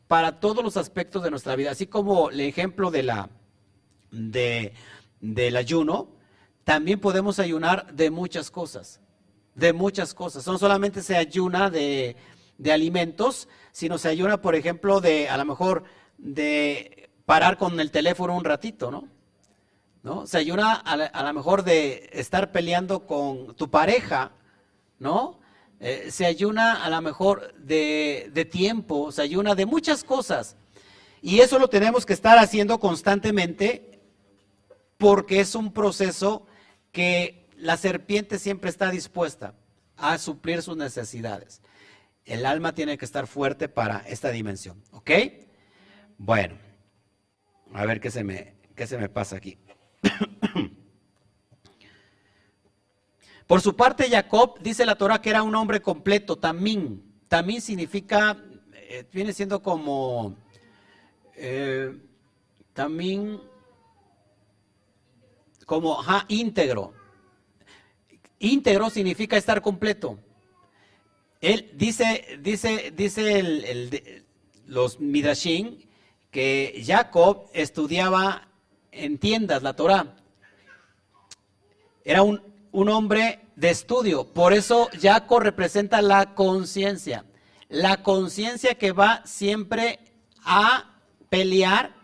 para 0.07 0.41
todos 0.41 0.64
los 0.64 0.77
aspectos 0.77 1.23
de 1.23 1.31
nuestra 1.31 1.57
vida, 1.57 1.71
así 1.71 1.87
como 1.87 2.31
el 2.31 2.41
ejemplo 2.41 2.91
de 2.91 3.03
la, 3.03 3.31
de, 4.11 4.73
del 5.21 5.57
ayuno, 5.57 6.09
también 6.64 7.01
podemos 7.01 7.39
ayunar 7.39 7.95
de 7.95 8.11
muchas 8.11 8.51
cosas, 8.51 9.01
de 9.55 9.73
muchas 9.73 10.14
cosas. 10.14 10.47
No 10.47 10.57
solamente 10.59 11.03
se 11.03 11.16
ayuna 11.16 11.71
de, 11.71 12.16
de 12.57 12.73
alimentos, 12.73 13.49
sino 13.73 13.99
se 13.99 14.09
ayuna, 14.09 14.41
por 14.41 14.55
ejemplo, 14.55 15.01
de 15.01 15.29
a 15.29 15.37
lo 15.37 15.45
mejor 15.45 15.85
de 16.16 17.08
parar 17.29 17.59
con 17.59 17.79
el 17.79 17.91
teléfono 17.91 18.35
un 18.35 18.43
ratito, 18.43 18.91
¿no? 18.91 19.07
¿No? 20.03 20.26
Se 20.26 20.39
ayuna 20.39 20.72
a, 20.72 21.22
lo 21.22 21.35
mejor 21.35 21.62
de 21.62 22.09
estar 22.11 22.53
peleando 22.53 23.07
con 23.07 23.55
tu 23.55 23.68
pareja, 23.68 24.33
¿no? 24.99 25.39
Eh, 25.79 26.09
se 26.11 26.24
ayuna 26.24 26.83
a 26.83 26.89
lo 26.89 27.03
mejor 27.03 27.53
de, 27.59 28.31
de 28.33 28.47
tiempo, 28.47 29.12
se 29.12 29.20
ayuna 29.20 29.55
de 29.55 29.66
muchas 29.66 30.05
cosas. 30.05 30.57
Y 31.20 31.41
eso 31.41 31.59
lo 31.59 31.68
tenemos 31.68 32.07
que 32.07 32.14
estar 32.14 32.39
haciendo 32.39 32.81
constantemente 32.81 34.01
porque 34.97 35.41
es 35.41 35.55
un 35.55 35.70
proceso 35.74 36.47
que 36.93 37.47
la 37.59 37.76
serpiente 37.76 38.39
siempre 38.39 38.70
está 38.70 38.91
dispuesta 38.91 39.53
a 39.99 40.16
suplir 40.16 40.62
sus 40.62 40.79
necesidades. 40.79 41.61
El 42.24 42.47
alma 42.47 42.74
tiene 42.74 42.97
que 42.97 43.05
estar 43.05 43.26
fuerte 43.26 43.68
para 43.68 43.99
esta 44.07 44.31
dimensión, 44.31 44.83
¿ok? 44.93 45.11
Bueno, 46.16 46.57
a 47.73 47.87
ver 47.87 48.01
qué 48.01 48.11
se 48.11 48.25
me, 48.25 48.55
qué 48.75 48.87
se 48.87 48.99
me 48.99 49.09
pasa 49.09 49.37
aquí. 49.37 49.59
Por 53.47 53.61
su 53.62 53.75
parte, 53.75 54.11
Jacob 54.11 54.59
dice 54.61 54.85
la 54.85 54.97
Torah 54.97 55.21
que 55.23 55.31
era 55.31 55.43
un 55.43 55.55
hombre 55.55 55.81
completo, 55.81 56.37
tamín. 56.37 57.03
Tamín 57.29 57.62
significa, 57.62 58.37
eh, 58.75 59.07
viene 59.11 59.33
siendo 59.33 59.62
como, 59.62 60.37
eh, 61.35 61.97
tamín, 62.75 63.41
como 65.64 65.99
íntegro. 66.29 66.93
Íntegro 68.39 68.91
significa 68.91 69.37
estar 69.37 69.62
completo. 69.62 70.19
Él 71.41 71.71
dice, 71.75 72.39
dice, 72.43 72.93
dice 72.95 74.23
los 74.66 75.01
Midrashim 75.01 75.88
que 76.39 76.84
Jacob 76.86 77.49
estudiaba 77.53 78.47
en 78.93 79.18
tiendas 79.18 79.61
la 79.64 79.74
Torah. 79.74 80.14
Era 82.05 82.22
un, 82.22 82.41
un 82.70 82.89
hombre 82.91 83.41
de 83.57 83.70
estudio. 83.70 84.24
Por 84.24 84.53
eso 84.53 84.89
Jacob 85.03 85.41
representa 85.41 86.01
la 86.01 86.36
conciencia. 86.36 87.24
La 87.68 88.05
conciencia 88.05 88.76
que 88.76 88.93
va 88.93 89.22
siempre 89.26 89.99
a 90.45 91.01
pelear 91.28 91.97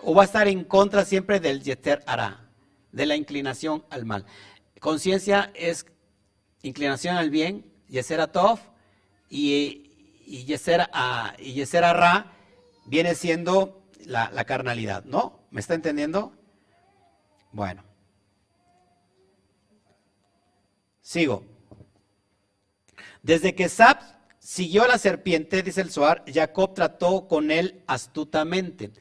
o 0.00 0.14
va 0.14 0.20
a 0.20 0.26
estar 0.26 0.48
en 0.48 0.64
contra 0.64 1.06
siempre 1.06 1.40
del 1.40 1.62
Yeter 1.62 2.04
Ara, 2.06 2.50
de 2.90 3.06
la 3.06 3.16
inclinación 3.16 3.86
al 3.88 4.04
mal. 4.04 4.26
Conciencia 4.80 5.50
es 5.54 5.86
inclinación 6.60 7.16
al 7.16 7.30
bien, 7.30 7.64
Yeser 7.88 8.20
Atov, 8.20 8.58
y, 9.30 9.88
Yeser, 10.26 10.90
a, 10.92 11.34
viene 12.86 13.14
siendo 13.14 13.82
la, 14.04 14.44
carnalidad, 14.44 15.04
¿no? 15.04 15.40
¿Me 15.50 15.60
está 15.60 15.74
entendiendo? 15.74 16.32
Bueno. 17.52 17.82
Sigo. 21.00 21.44
Desde 23.22 23.54
que 23.54 23.68
Sab 23.68 23.98
siguió 24.38 24.84
a 24.84 24.88
la 24.88 24.98
serpiente, 24.98 25.62
dice 25.62 25.80
el 25.80 25.90
Suar, 25.90 26.24
Jacob 26.32 26.74
trató 26.74 27.28
con 27.28 27.50
él 27.50 27.82
astutamente. 27.86 28.92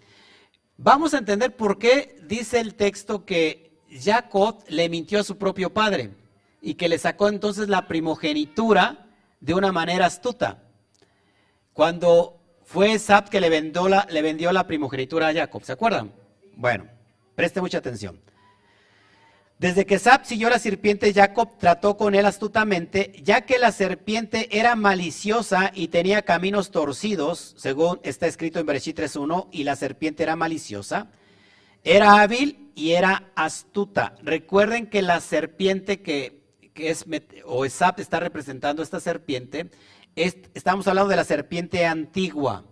Vamos 0.77 1.13
a 1.13 1.19
entender 1.19 1.55
por 1.55 1.77
qué 1.79 2.19
dice 2.27 2.59
el 2.59 2.75
texto 2.75 3.25
que 3.25 3.79
Jacob 3.89 4.63
le 4.67 4.89
mintió 4.89 5.19
a 5.19 5.23
su 5.23 5.37
propio 5.37 5.73
padre 5.73 6.11
y 6.61 6.75
que 6.75 6.89
le 6.89 6.97
sacó 6.97 7.27
entonces 7.27 7.69
la 7.69 7.87
primogenitura 7.87 9.07
de 9.39 9.53
una 9.53 9.71
manera 9.71 10.05
astuta. 10.05 10.63
Cuando 11.73 12.40
fue 12.71 12.97
Sab 12.99 13.29
que 13.29 13.41
le 13.41 13.49
vendió 13.49 13.89
la, 13.89 14.07
le 14.09 14.63
primogenitura 14.63 15.27
a 15.27 15.33
Jacob, 15.33 15.63
¿se 15.63 15.73
acuerdan? 15.73 16.13
Bueno, 16.55 16.85
preste 17.35 17.59
mucha 17.59 17.79
atención. 17.79 18.19
Desde 19.59 19.85
que 19.85 19.99
Sab 19.99 20.25
siguió 20.25 20.49
la 20.49 20.57
serpiente, 20.57 21.13
Jacob 21.13 21.57
trató 21.59 21.97
con 21.97 22.15
él 22.15 22.25
astutamente, 22.25 23.11
ya 23.23 23.41
que 23.41 23.59
la 23.59 23.71
serpiente 23.71 24.57
era 24.57 24.75
maliciosa 24.75 25.71
y 25.75 25.89
tenía 25.89 26.23
caminos 26.23 26.71
torcidos, 26.71 27.53
según 27.57 27.99
está 28.03 28.25
escrito 28.25 28.59
en 28.59 28.65
Bereshit 28.65 28.97
3.1, 28.97 29.49
y 29.51 29.63
la 29.63 29.75
serpiente 29.75 30.23
era 30.23 30.35
maliciosa. 30.35 31.11
Era 31.83 32.21
hábil 32.21 32.71
y 32.73 32.91
era 32.91 33.31
astuta. 33.35 34.15
Recuerden 34.23 34.87
que 34.87 35.01
la 35.01 35.19
serpiente 35.19 36.01
que, 36.01 36.41
es, 36.75 37.05
o 37.45 37.67
Sab 37.69 37.99
está 37.99 38.19
representando 38.19 38.81
esta 38.81 38.99
serpiente, 38.99 39.69
estamos 40.15 40.87
hablando 40.87 41.09
de 41.09 41.15
la 41.15 41.23
serpiente 41.23 41.85
antigua, 41.85 42.65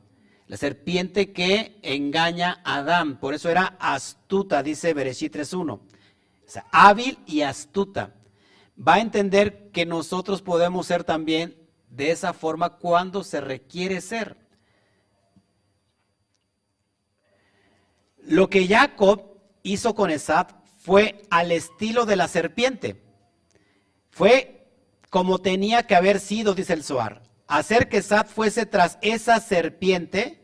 la 0.48 0.58
serpiente 0.58 1.32
que 1.32 1.80
engaña 1.82 2.62
a 2.64 2.78
Adán. 2.78 3.20
Por 3.20 3.34
eso 3.34 3.50
era 3.50 3.78
astuta, 3.80 4.64
dice 4.64 4.94
Bereshit 4.94 5.36
3.1 5.36 5.80
hábil 6.72 7.20
y 7.26 7.42
astuta. 7.42 8.16
Va 8.76 8.96
a 8.96 9.00
entender 9.00 9.72
que 9.72 9.86
nosotros 9.86 10.42
podemos 10.42 10.88
ser 10.88 11.04
también 11.04 11.56
de 11.90 12.12
esa 12.12 12.34
forma 12.34 12.78
cuando 12.78 13.24
se 13.24 13.42
requiere 13.42 14.02
ser. 14.02 14.38
Lo 18.18 18.50
que 18.50 18.68
Jacob 18.68 19.38
hizo 19.64 19.96
con 19.96 20.12
Esab 20.12 20.64
fue 20.78 21.24
al 21.30 21.52
estilo 21.52 22.06
de 22.06 22.16
la 22.16 22.28
serpiente. 22.28 23.02
Fue 24.12 24.56
como 25.10 25.40
tenía 25.40 25.84
que 25.88 25.96
haber 25.96 26.20
sido, 26.20 26.54
dice 26.54 26.74
el 26.74 26.84
Zohar. 26.84 27.24
Hacer 27.50 27.90
que 27.90 27.98
Esab 27.98 28.28
fuese 28.28 28.68
tras 28.68 29.00
esa 29.02 29.40
serpiente 29.40 30.40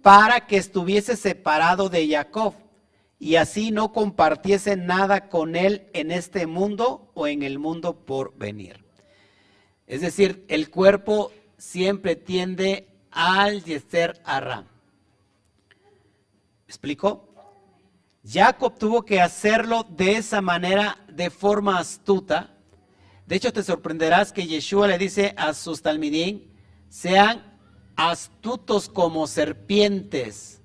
para 0.00 0.46
que 0.46 0.56
estuviese 0.56 1.14
separado 1.14 1.90
de 1.90 2.08
Jacob 2.08 2.54
y 3.18 3.36
así 3.36 3.70
no 3.70 3.92
compartiese 3.92 4.76
nada 4.76 5.28
con 5.28 5.56
él 5.56 5.90
en 5.92 6.10
este 6.10 6.46
mundo 6.46 7.10
o 7.12 7.26
en 7.26 7.42
el 7.42 7.58
mundo 7.58 8.06
por 8.06 8.34
venir. 8.38 8.82
Es 9.86 10.00
decir, 10.00 10.46
el 10.48 10.70
cuerpo 10.70 11.32
siempre 11.58 12.16
tiende 12.16 12.88
al 13.10 13.62
Yeser 13.62 14.18
Arra. 14.24 14.64
¿Explico? 16.66 17.28
Jacob 18.26 18.78
tuvo 18.78 19.04
que 19.04 19.20
hacerlo 19.20 19.84
de 19.90 20.16
esa 20.16 20.40
manera, 20.40 20.96
de 21.08 21.28
forma 21.28 21.78
astuta. 21.78 22.55
De 23.26 23.36
hecho, 23.36 23.52
te 23.52 23.62
sorprenderás 23.62 24.32
que 24.32 24.46
Yeshua 24.46 24.86
le 24.86 24.98
dice 24.98 25.34
a 25.36 25.52
sus 25.52 25.82
talmidín, 25.82 26.52
sean 26.88 27.58
astutos 27.96 28.88
como 28.88 29.26
serpientes, 29.26 30.60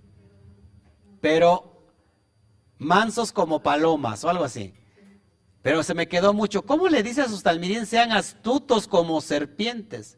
pero 1.19 1.87
mansos 2.77 3.31
como 3.31 3.63
palomas 3.63 4.23
o 4.23 4.29
algo 4.29 4.43
así. 4.43 4.73
Pero 5.61 5.83
se 5.83 5.93
me 5.93 6.07
quedó 6.07 6.33
mucho. 6.33 6.63
¿Cómo 6.63 6.87
le 6.87 7.03
dice 7.03 7.21
a 7.21 7.29
sus 7.29 7.43
talmidín 7.43 7.85
sean 7.85 8.11
astutos 8.11 8.87
como 8.87 9.21
serpientes? 9.21 10.17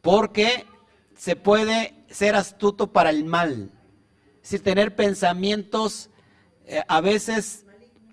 Porque 0.00 0.66
se 1.16 1.36
puede 1.36 2.04
ser 2.08 2.34
astuto 2.34 2.92
para 2.92 3.10
el 3.10 3.24
mal. 3.24 3.72
Es 4.36 4.42
decir, 4.50 4.62
tener 4.62 4.96
pensamientos 4.96 6.10
eh, 6.64 6.82
a 6.88 7.00
veces 7.00 7.66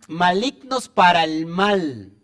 malignos 0.08 0.90
para 0.90 1.24
el 1.24 1.46
mal. 1.46 2.17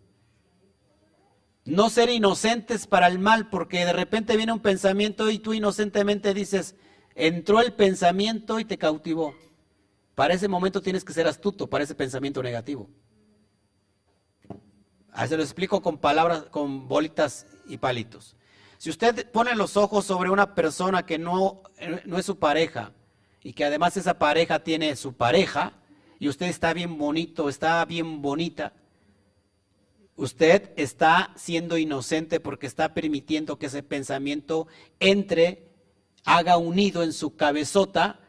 No 1.65 1.89
ser 1.89 2.09
inocentes 2.09 2.87
para 2.87 3.07
el 3.07 3.19
mal, 3.19 3.49
porque 3.49 3.85
de 3.85 3.93
repente 3.93 4.35
viene 4.35 4.51
un 4.51 4.59
pensamiento 4.59 5.29
y 5.29 5.39
tú 5.39 5.53
inocentemente 5.53 6.33
dices, 6.33 6.75
entró 7.15 7.61
el 7.61 7.73
pensamiento 7.73 8.59
y 8.59 8.65
te 8.65 8.77
cautivó. 8.77 9.33
Para 10.15 10.33
ese 10.33 10.47
momento 10.47 10.81
tienes 10.81 11.03
que 11.03 11.13
ser 11.13 11.27
astuto 11.27 11.69
para 11.69 11.83
ese 11.83 11.95
pensamiento 11.95 12.43
negativo. 12.43 12.89
Ahí 15.11 15.27
se 15.27 15.37
lo 15.37 15.43
explico 15.43 15.81
con 15.81 15.99
palabras, 15.99 16.43
con 16.51 16.87
bolitas 16.87 17.45
y 17.67 17.77
palitos. 17.77 18.35
Si 18.77 18.89
usted 18.89 19.31
pone 19.31 19.55
los 19.55 19.77
ojos 19.77 20.05
sobre 20.05 20.29
una 20.29 20.55
persona 20.55 21.05
que 21.05 21.17
no, 21.17 21.61
no 22.05 22.17
es 22.17 22.25
su 22.25 22.37
pareja 22.37 22.91
y 23.41 23.53
que 23.53 23.63
además 23.63 23.95
esa 23.95 24.19
pareja 24.19 24.63
tiene 24.63 24.95
su 24.95 25.13
pareja 25.13 25.73
y 26.19 26.27
usted 26.27 26.47
está 26.47 26.73
bien 26.73 26.97
bonito, 26.97 27.47
está 27.47 27.85
bien 27.85 28.21
bonita, 28.21 28.73
usted 30.15 30.71
está 30.75 31.33
siendo 31.35 31.77
inocente 31.77 32.39
porque 32.39 32.67
está 32.67 32.93
permitiendo 32.93 33.57
que 33.57 33.67
ese 33.67 33.83
pensamiento 33.83 34.67
entre, 34.99 35.69
haga 36.25 36.57
un 36.57 36.75
nido 36.75 37.03
en 37.03 37.13
su 37.13 37.35
cabezota 37.35 38.19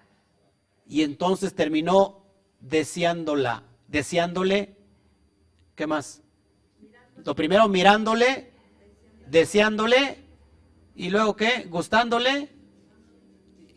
y 0.87 1.03
entonces 1.03 1.55
terminó 1.55 2.24
deseándola, 2.61 3.64
deseándole, 3.89 4.76
¿qué 5.74 5.87
más? 5.87 6.22
Lo 7.24 7.35
primero 7.35 7.68
mirándole, 7.68 8.53
deseándole, 9.28 10.24
y 10.95 11.11
luego 11.11 11.37
qué, 11.37 11.66
gustándole, 11.68 12.51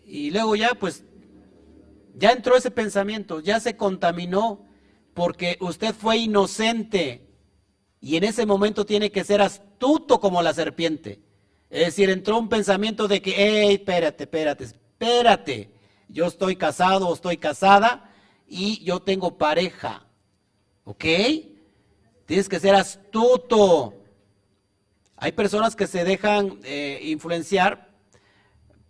y 0.05 0.32
luego 0.32 0.55
ya 0.55 0.74
pues, 0.76 1.03
ya 2.16 2.32
entró 2.32 2.55
ese 2.55 2.72
pensamiento, 2.72 3.39
ya 3.39 3.60
se 3.60 3.76
contaminó, 3.76 4.66
porque 5.14 5.58
usted 5.60 5.93
fue 5.93 6.18
inocente, 6.18 7.26
y 8.02 8.16
en 8.16 8.24
ese 8.24 8.45
momento 8.45 8.86
tiene 8.86 9.12
que 9.12 9.24
ser 9.24 9.41
astuto 9.41 10.20
como 10.20 10.41
la 10.41 10.54
serpiente. 10.54 11.20
Es 11.70 11.88
decir, 11.88 12.10
entró 12.10 12.38
un 12.38 12.50
pensamiento 12.50 13.08
de 13.08 13.22
que, 13.22 13.34
hey, 13.36 13.76
espérate, 13.76 14.24
espérate, 14.24 14.64
espérate 14.64 15.78
yo 16.10 16.26
estoy 16.26 16.56
casado 16.56 17.10
o 17.10 17.14
estoy 17.14 17.38
casada 17.38 18.10
y 18.48 18.84
yo 18.84 19.02
tengo 19.02 19.38
pareja. 19.38 20.06
¿Ok? 20.86 21.06
Tienes 22.26 22.48
que 22.48 22.60
ser 22.60 22.76
astuto. 22.76 23.93
Hay 25.18 25.34
personas 25.34 25.76
que 25.76 25.88
se 25.88 26.04
dejan 26.04 26.60
eh, 26.64 27.00
influenciar 27.04 27.89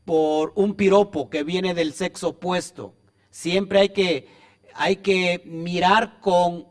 por 0.06 0.54
un 0.56 0.76
piropo 0.76 1.30
que 1.30 1.44
viene 1.44 1.74
del 1.74 1.94
sexo 1.94 2.30
opuesto. 2.30 2.94
Siempre 3.30 3.80
hay 3.80 3.90
que, 3.90 4.28
hay 4.74 4.98
que 4.98 5.42
mirar 5.46 6.20
con, 6.22 6.68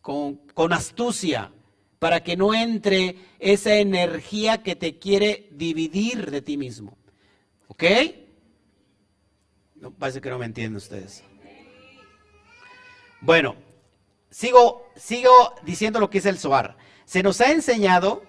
con, 0.00 0.72
astucia 0.72 1.52
para 1.98 2.22
que 2.22 2.36
no 2.36 2.54
entre 2.54 3.16
esa 3.38 3.74
energía 3.74 4.62
que 4.62 4.76
te 4.76 4.98
quiere 4.98 5.48
dividir 5.52 6.30
de 6.30 6.42
ti 6.42 6.56
mismo. 6.56 6.96
¿Ok? 7.68 7.84
No, 9.76 9.90
parece 9.92 10.20
que 10.20 10.30
no 10.30 10.38
me 10.38 10.46
entienden 10.46 10.76
ustedes. 10.76 11.22
Bueno, 13.20 13.54
sigo, 14.30 14.88
sigo 14.96 15.54
diciendo 15.62 16.00
lo 16.00 16.08
que 16.08 16.18
es 16.18 16.26
el 16.26 16.38
Soar. 16.38 16.76
Se 17.04 17.22
nos 17.22 17.40
ha 17.40 17.52
enseñado 17.52 18.22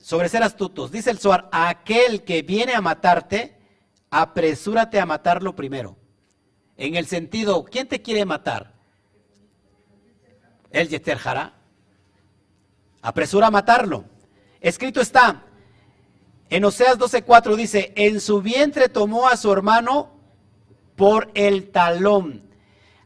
sobre 0.00 0.28
ser 0.28 0.42
astutos. 0.42 0.90
Dice 0.90 1.10
el 1.10 1.18
a 1.52 1.68
aquel 1.68 2.24
que 2.24 2.42
viene 2.42 2.74
a 2.74 2.80
matarte, 2.80 3.58
apresúrate 4.10 5.00
a 5.00 5.06
matarlo 5.06 5.54
primero. 5.54 5.98
En 6.76 6.94
el 6.94 7.06
sentido, 7.06 7.64
¿quién 7.64 7.88
te 7.88 8.00
quiere 8.00 8.24
matar? 8.24 8.77
El 10.70 10.88
Yeter 10.88 11.18
Apresura 13.02 13.46
a 13.46 13.50
matarlo. 13.50 14.04
Escrito 14.60 15.00
está, 15.00 15.44
en 16.50 16.64
Oseas 16.64 16.98
12:4 16.98 17.56
dice, 17.56 17.92
en 17.96 18.20
su 18.20 18.42
vientre 18.42 18.88
tomó 18.88 19.28
a 19.28 19.36
su 19.36 19.52
hermano 19.52 20.10
por 20.96 21.30
el 21.34 21.70
talón. 21.70 22.42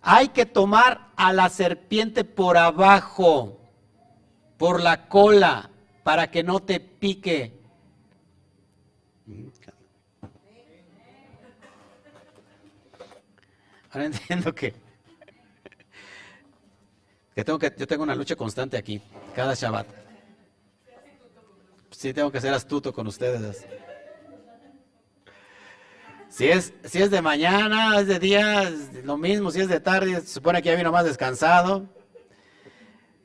Hay 0.01 0.29
que 0.29 0.47
tomar 0.47 1.11
a 1.17 1.33
la 1.33 1.49
serpiente 1.49 2.25
por 2.25 2.57
abajo, 2.57 3.61
por 4.57 4.81
la 4.81 5.09
cola, 5.09 5.71
para 6.03 6.31
que 6.31 6.43
no 6.43 6.61
te 6.61 6.81
pique. 6.81 7.61
Ahora 13.91 14.07
entiendo 14.07 14.55
que, 14.55 14.75
que, 17.35 17.45
tengo 17.45 17.59
que 17.59 17.73
yo 17.77 17.87
tengo 17.87 18.03
una 18.03 18.15
lucha 18.15 18.37
constante 18.37 18.77
aquí, 18.77 19.01
cada 19.35 19.55
Shabbat. 19.55 19.87
Sí, 21.91 22.13
tengo 22.13 22.33
que 22.33 22.41
ser 22.41 22.53
astuto 22.55 22.93
con 22.93 23.07
ustedes. 23.07 23.67
Si 26.29 26.49
es, 26.49 26.73
si 26.85 27.03
es 27.03 27.11
de 27.11 27.21
mañana, 27.21 28.01
es 28.01 28.07
de 28.07 28.19
día, 28.19 28.73
lo 29.05 29.19
mismo. 29.19 29.51
Si 29.51 29.61
es 29.61 29.69
de 29.69 29.81
tarde, 29.81 30.21
se 30.23 30.27
supone 30.27 30.63
que 30.63 30.71
ya 30.71 30.77
vino 30.77 30.91
más 30.91 31.05
descansado. 31.05 31.87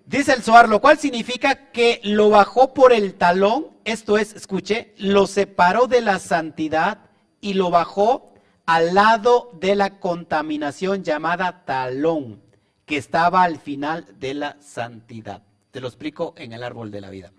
Dice 0.06 0.34
el 0.34 0.44
Zohar, 0.44 0.70
lo 0.70 0.82
cual 0.82 0.98
significa 0.98 1.72
que 1.72 2.00
lo 2.04 2.30
bajó 2.30 2.74
por 2.74 2.94
el 2.94 3.16
talón, 3.16 3.68
esto 3.84 4.18
es, 4.18 4.34
escuche, 4.34 4.94
lo 4.98 5.28
separó 5.28 5.88
de 5.88 6.02
la 6.02 6.20
santidad 6.20 7.00
y 7.42 7.54
lo 7.54 7.70
bajó 7.70 8.34
al 8.66 8.94
lado 8.94 9.52
de 9.60 9.76
la 9.76 10.00
contaminación 10.00 11.04
llamada 11.04 11.66
talón, 11.66 12.42
que 12.88 12.96
estaba 12.96 13.44
al 13.44 13.60
final 13.60 14.18
de 14.18 14.34
la 14.34 14.58
santidad. 14.62 15.44
Te 15.72 15.82
lo 15.82 15.88
explico 15.88 16.34
en 16.38 16.54
el 16.54 16.64
árbol 16.64 16.90
de 16.90 17.02
la 17.02 17.10
vida. 17.10 17.34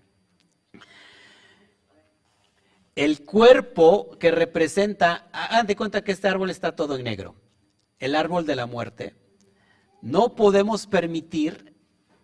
El 2.95 3.25
cuerpo 3.25 4.11
que 4.19 4.31
representa, 4.31 5.29
hagan 5.33 5.67
de 5.67 5.75
cuenta 5.75 6.05
que 6.05 6.13
este 6.13 6.29
árbol 6.29 6.51
está 6.51 6.77
todo 6.77 6.97
en 6.97 7.05
negro, 7.05 7.35
el 7.99 8.15
árbol 8.15 8.45
de 8.45 8.57
la 8.57 8.67
muerte. 8.67 9.17
No 10.03 10.35
podemos 10.35 10.87
permitir 10.87 11.75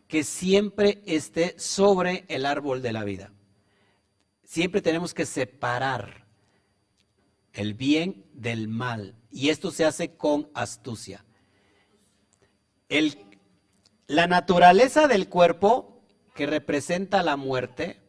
que 0.06 0.22
siempre 0.22 1.02
esté 1.06 1.58
sobre 1.58 2.26
el 2.28 2.44
árbol 2.44 2.82
de 2.82 2.92
la 2.92 3.04
vida. 3.04 3.32
Siempre 4.42 4.82
tenemos 4.82 5.14
que 5.14 5.24
separar 5.24 6.26
el 7.54 7.72
bien 7.72 8.26
del 8.34 8.68
mal. 8.68 9.16
Y 9.30 9.48
esto 9.48 9.70
se 9.70 9.86
hace 9.86 10.14
con 10.14 10.50
astucia. 10.52 11.24
La 12.88 14.26
naturaleza 14.26 15.08
del 15.08 15.28
cuerpo 15.28 16.02
que 16.34 16.46
representa 16.46 17.22
la 17.22 17.36
muerte 17.36 18.02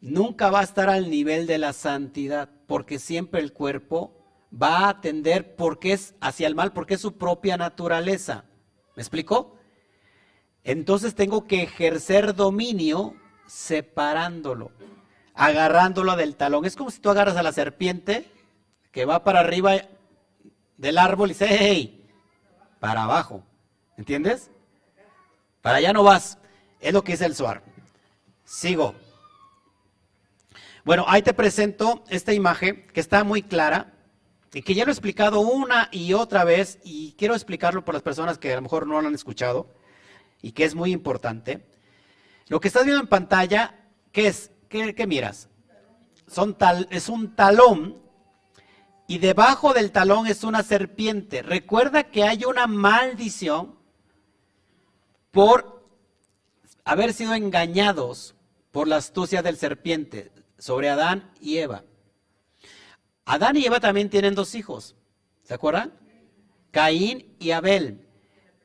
nunca 0.00 0.50
va 0.50 0.60
a 0.60 0.64
estar 0.64 0.88
al 0.88 1.10
nivel 1.10 1.46
de 1.46 1.58
la 1.58 1.72
santidad, 1.72 2.50
porque 2.66 2.98
siempre 2.98 3.40
el 3.40 3.52
cuerpo 3.52 4.16
va 4.52 4.88
a 4.88 5.00
tender 5.00 5.56
porque 5.56 5.92
es 5.92 6.14
hacia 6.20 6.46
el 6.46 6.54
mal, 6.54 6.72
porque 6.72 6.94
es 6.94 7.00
su 7.00 7.16
propia 7.16 7.56
naturaleza. 7.56 8.44
¿Me 8.94 9.02
explico? 9.02 9.58
Entonces 10.62 11.14
tengo 11.14 11.46
que 11.46 11.62
ejercer 11.62 12.34
dominio 12.34 13.14
separándolo, 13.46 14.72
agarrándolo 15.34 16.16
del 16.16 16.36
talón. 16.36 16.64
Es 16.64 16.76
como 16.76 16.90
si 16.90 17.00
tú 17.00 17.10
agarras 17.10 17.36
a 17.36 17.42
la 17.42 17.52
serpiente 17.52 18.30
que 18.92 19.04
va 19.04 19.24
para 19.24 19.40
arriba 19.40 19.74
del 20.76 20.98
árbol 20.98 21.30
y 21.30 21.34
dice, 21.34 21.46
hey, 21.50 22.08
para 22.80 23.04
abajo. 23.04 23.44
¿Entiendes? 23.96 24.50
Para 25.62 25.78
allá 25.78 25.92
no 25.92 26.02
vas. 26.02 26.38
Es 26.80 26.92
lo 26.92 27.02
que 27.02 27.12
dice 27.12 27.26
el 27.26 27.34
Suar. 27.34 27.62
Sigo. 28.44 28.94
Bueno, 30.84 31.04
ahí 31.08 31.22
te 31.22 31.34
presento 31.34 32.04
esta 32.08 32.32
imagen 32.32 32.86
que 32.92 33.00
está 33.00 33.24
muy 33.24 33.42
clara 33.42 33.92
y 34.54 34.62
que 34.62 34.74
ya 34.74 34.84
lo 34.84 34.90
he 34.90 34.92
explicado 34.92 35.40
una 35.40 35.88
y 35.90 36.12
otra 36.12 36.44
vez 36.44 36.78
y 36.84 37.12
quiero 37.18 37.34
explicarlo 37.34 37.84
por 37.84 37.94
las 37.94 38.02
personas 38.02 38.38
que 38.38 38.52
a 38.52 38.56
lo 38.56 38.62
mejor 38.62 38.86
no 38.86 39.00
lo 39.00 39.08
han 39.08 39.14
escuchado 39.14 39.74
y 40.40 40.52
que 40.52 40.64
es 40.64 40.74
muy 40.74 40.92
importante. 40.92 41.66
Lo 42.48 42.60
que 42.60 42.68
estás 42.68 42.84
viendo 42.84 43.02
en 43.02 43.08
pantalla, 43.08 43.74
¿qué 44.12 44.28
es? 44.28 44.52
¿Qué, 44.68 45.06
miras? 45.06 45.48
Son 46.28 46.54
tal, 46.54 46.86
es 46.90 47.08
un 47.08 47.34
talón 47.34 48.00
y 49.08 49.18
debajo 49.18 49.72
del 49.72 49.90
talón 49.90 50.26
es 50.26 50.44
una 50.44 50.62
serpiente. 50.62 51.42
Recuerda 51.42 52.04
que 52.04 52.24
hay 52.24 52.44
una 52.44 52.66
maldición 52.66 53.75
por 55.36 55.86
haber 56.82 57.12
sido 57.12 57.34
engañados 57.34 58.34
por 58.72 58.88
la 58.88 58.96
astucia 58.96 59.42
del 59.42 59.58
serpiente 59.58 60.32
sobre 60.56 60.88
Adán 60.88 61.30
y 61.42 61.58
Eva. 61.58 61.84
Adán 63.26 63.58
y 63.58 63.66
Eva 63.66 63.78
también 63.78 64.08
tienen 64.08 64.34
dos 64.34 64.54
hijos, 64.54 64.96
¿se 65.42 65.52
acuerdan? 65.52 65.92
Caín 66.70 67.36
y 67.38 67.50
Abel. 67.50 68.08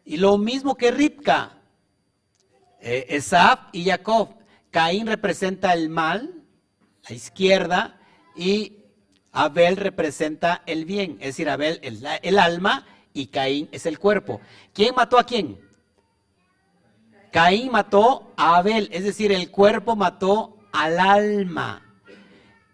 Y 0.06 0.16
lo 0.16 0.38
mismo 0.38 0.76
que 0.76 0.92
Ripka, 0.92 1.58
eh, 2.80 3.06
Esaf 3.10 3.68
y 3.74 3.84
Jacob. 3.84 4.30
Caín 4.70 5.08
representa 5.08 5.74
el 5.74 5.90
mal, 5.90 6.46
la 7.10 7.14
izquierda, 7.14 8.00
y 8.34 8.78
Abel 9.34 9.76
representa 9.76 10.64
el 10.66 10.86
bien, 10.86 11.18
es 11.20 11.36
decir, 11.36 11.50
Abel 11.50 11.82
es 11.84 12.02
el 12.22 12.40
alma 12.40 12.88
y 13.12 13.28
Caín 13.28 13.68
es 13.74 13.86
el 13.86 14.00
cuerpo. 14.00 14.40
¿Quién 14.74 14.96
mató 14.96 15.20
a 15.20 15.26
quién? 15.26 15.70
Caín 17.32 17.72
mató 17.72 18.32
a 18.36 18.58
Abel, 18.58 18.90
es 18.92 19.04
decir, 19.04 19.32
el 19.32 19.52
cuerpo 19.52 19.96
mató 19.96 20.58
al 20.72 21.00
alma. 21.00 21.86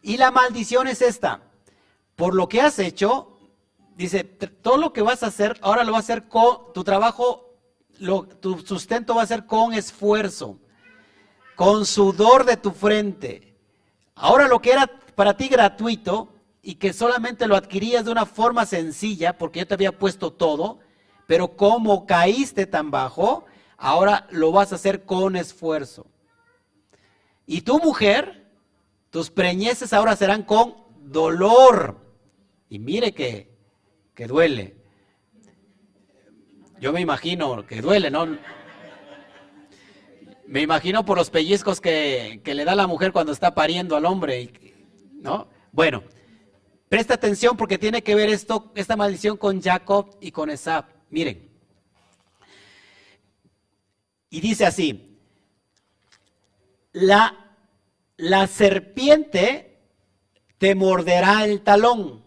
Y 0.02 0.18
la 0.18 0.32
maldición 0.32 0.88
es 0.88 1.02
esta. 1.02 1.42
Por 2.16 2.34
lo 2.34 2.48
que 2.50 2.62
has 2.62 2.80
hecho, 2.80 3.38
dice, 3.96 4.24
todo 4.24 4.78
lo 4.78 4.94
que 4.94 5.02
vas 5.02 5.24
a 5.24 5.28
hacer, 5.28 5.58
ahora 5.62 5.84
lo 5.84 5.92
vas 5.92 6.10
a 6.10 6.14
hacer 6.14 6.28
con 6.28 6.74
tu 6.74 6.84
trabajo, 6.84 7.56
tu 8.40 8.60
sustento 8.60 9.16
va 9.16 9.24
a 9.24 9.28
ser 9.28 9.46
con 9.46 9.74
esfuerzo, 9.74 10.60
con 11.56 11.86
sudor 11.86 12.46
de 12.46 12.58
tu 12.58 12.72
frente. 12.72 13.56
Ahora 14.16 14.48
lo 14.48 14.62
que 14.62 14.72
era 14.72 14.88
para 15.16 15.36
ti 15.36 15.48
gratuito, 15.48 16.34
y 16.68 16.76
que 16.76 16.92
solamente 16.92 17.48
lo 17.48 17.56
adquirías 17.56 18.04
de 18.04 18.12
una 18.12 18.26
forma 18.26 18.66
sencilla, 18.66 19.38
porque 19.38 19.60
yo 19.60 19.68
te 19.68 19.74
había 19.74 19.98
puesto 19.98 20.34
todo, 20.34 20.80
pero 21.26 21.56
como 21.56 22.06
caíste 22.06 22.66
tan 22.66 22.92
bajo, 22.92 23.46
ahora 23.78 24.28
lo 24.32 24.52
vas 24.52 24.72
a 24.72 24.76
hacer 24.76 25.06
con 25.06 25.36
esfuerzo. 25.36 26.08
Y 27.46 27.62
tu 27.62 27.80
mujer, 27.80 28.52
tus 29.10 29.30
preñeces 29.30 29.94
ahora 29.94 30.16
serán 30.16 30.44
con 30.44 30.76
dolor. 31.00 31.98
Y 32.70 32.80
mire 32.80 33.14
que, 33.14 33.56
que 34.14 34.28
duele. 34.28 34.76
Yo 36.80 36.92
me 36.92 37.02
imagino 37.02 37.66
que 37.66 37.82
duele, 37.82 38.12
¿no? 38.12 38.38
Me 40.46 40.62
imagino 40.62 41.06
por 41.06 41.18
los 41.18 41.30
pellizcos 41.30 41.82
que, 41.82 42.42
que 42.44 42.54
le 42.54 42.66
da 42.66 42.76
la 42.76 42.88
mujer 42.88 43.12
cuando 43.12 43.32
está 43.32 43.54
pariendo 43.56 43.96
al 43.96 44.06
hombre, 44.06 44.52
¿no? 45.22 45.48
Bueno, 45.72 46.04
Presta 46.90 47.16
atención 47.16 47.58
porque 47.58 47.78
tiene 47.78 48.02
que 48.02 48.16
ver 48.16 48.30
esto, 48.30 48.72
esta 48.76 48.96
maldición 48.96 49.36
con 49.36 49.62
Jacob 49.62 50.16
y 50.22 50.32
con 50.32 50.50
Esab. 50.50 50.86
Miren. 51.10 51.47
Y 54.30 54.42
dice 54.42 54.66
así, 54.66 55.20
la, 56.92 57.56
la 58.18 58.48
serpiente 58.48 59.80
te 60.58 60.76
morderá 60.76 61.46
el 61.46 61.62
talón, 61.62 62.26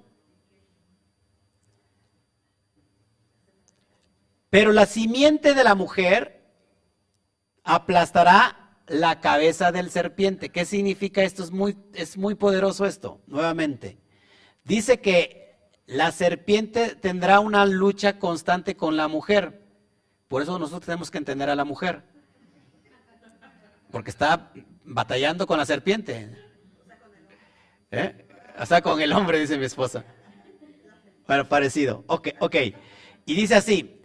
pero 4.48 4.72
la 4.72 4.86
simiente 4.86 5.54
de 5.54 5.64
la 5.64 5.74
mujer 5.74 6.40
aplastará 7.64 8.60
la 8.86 9.20
cabeza 9.20 9.70
del 9.70 9.90
serpiente. 9.90 10.50
¿Qué 10.50 10.64
significa 10.64 11.22
esto? 11.22 11.44
Es 11.44 11.50
muy, 11.52 11.76
es 11.94 12.16
muy 12.16 12.34
poderoso 12.34 12.86
esto, 12.86 13.20
nuevamente. 13.26 13.98
Dice 14.64 15.00
que 15.00 15.70
la 15.86 16.12
serpiente 16.12 16.96
tendrá 16.96 17.40
una 17.40 17.66
lucha 17.66 18.18
constante 18.18 18.76
con 18.76 18.96
la 18.96 19.08
mujer. 19.08 19.59
Por 20.30 20.42
eso 20.42 20.56
nosotros 20.60 20.86
tenemos 20.86 21.10
que 21.10 21.18
entender 21.18 21.50
a 21.50 21.56
la 21.56 21.64
mujer. 21.64 22.04
Porque 23.90 24.10
está 24.10 24.52
batallando 24.84 25.44
con 25.44 25.58
la 25.58 25.66
serpiente. 25.66 26.30
¿Eh? 27.90 28.28
Hasta 28.56 28.80
con 28.80 29.00
el 29.00 29.12
hombre, 29.12 29.40
dice 29.40 29.58
mi 29.58 29.64
esposa. 29.64 30.04
Bueno, 31.26 31.48
parecido. 31.48 32.04
Ok, 32.06 32.28
ok. 32.38 32.56
Y 33.26 33.34
dice 33.34 33.56
así, 33.56 34.00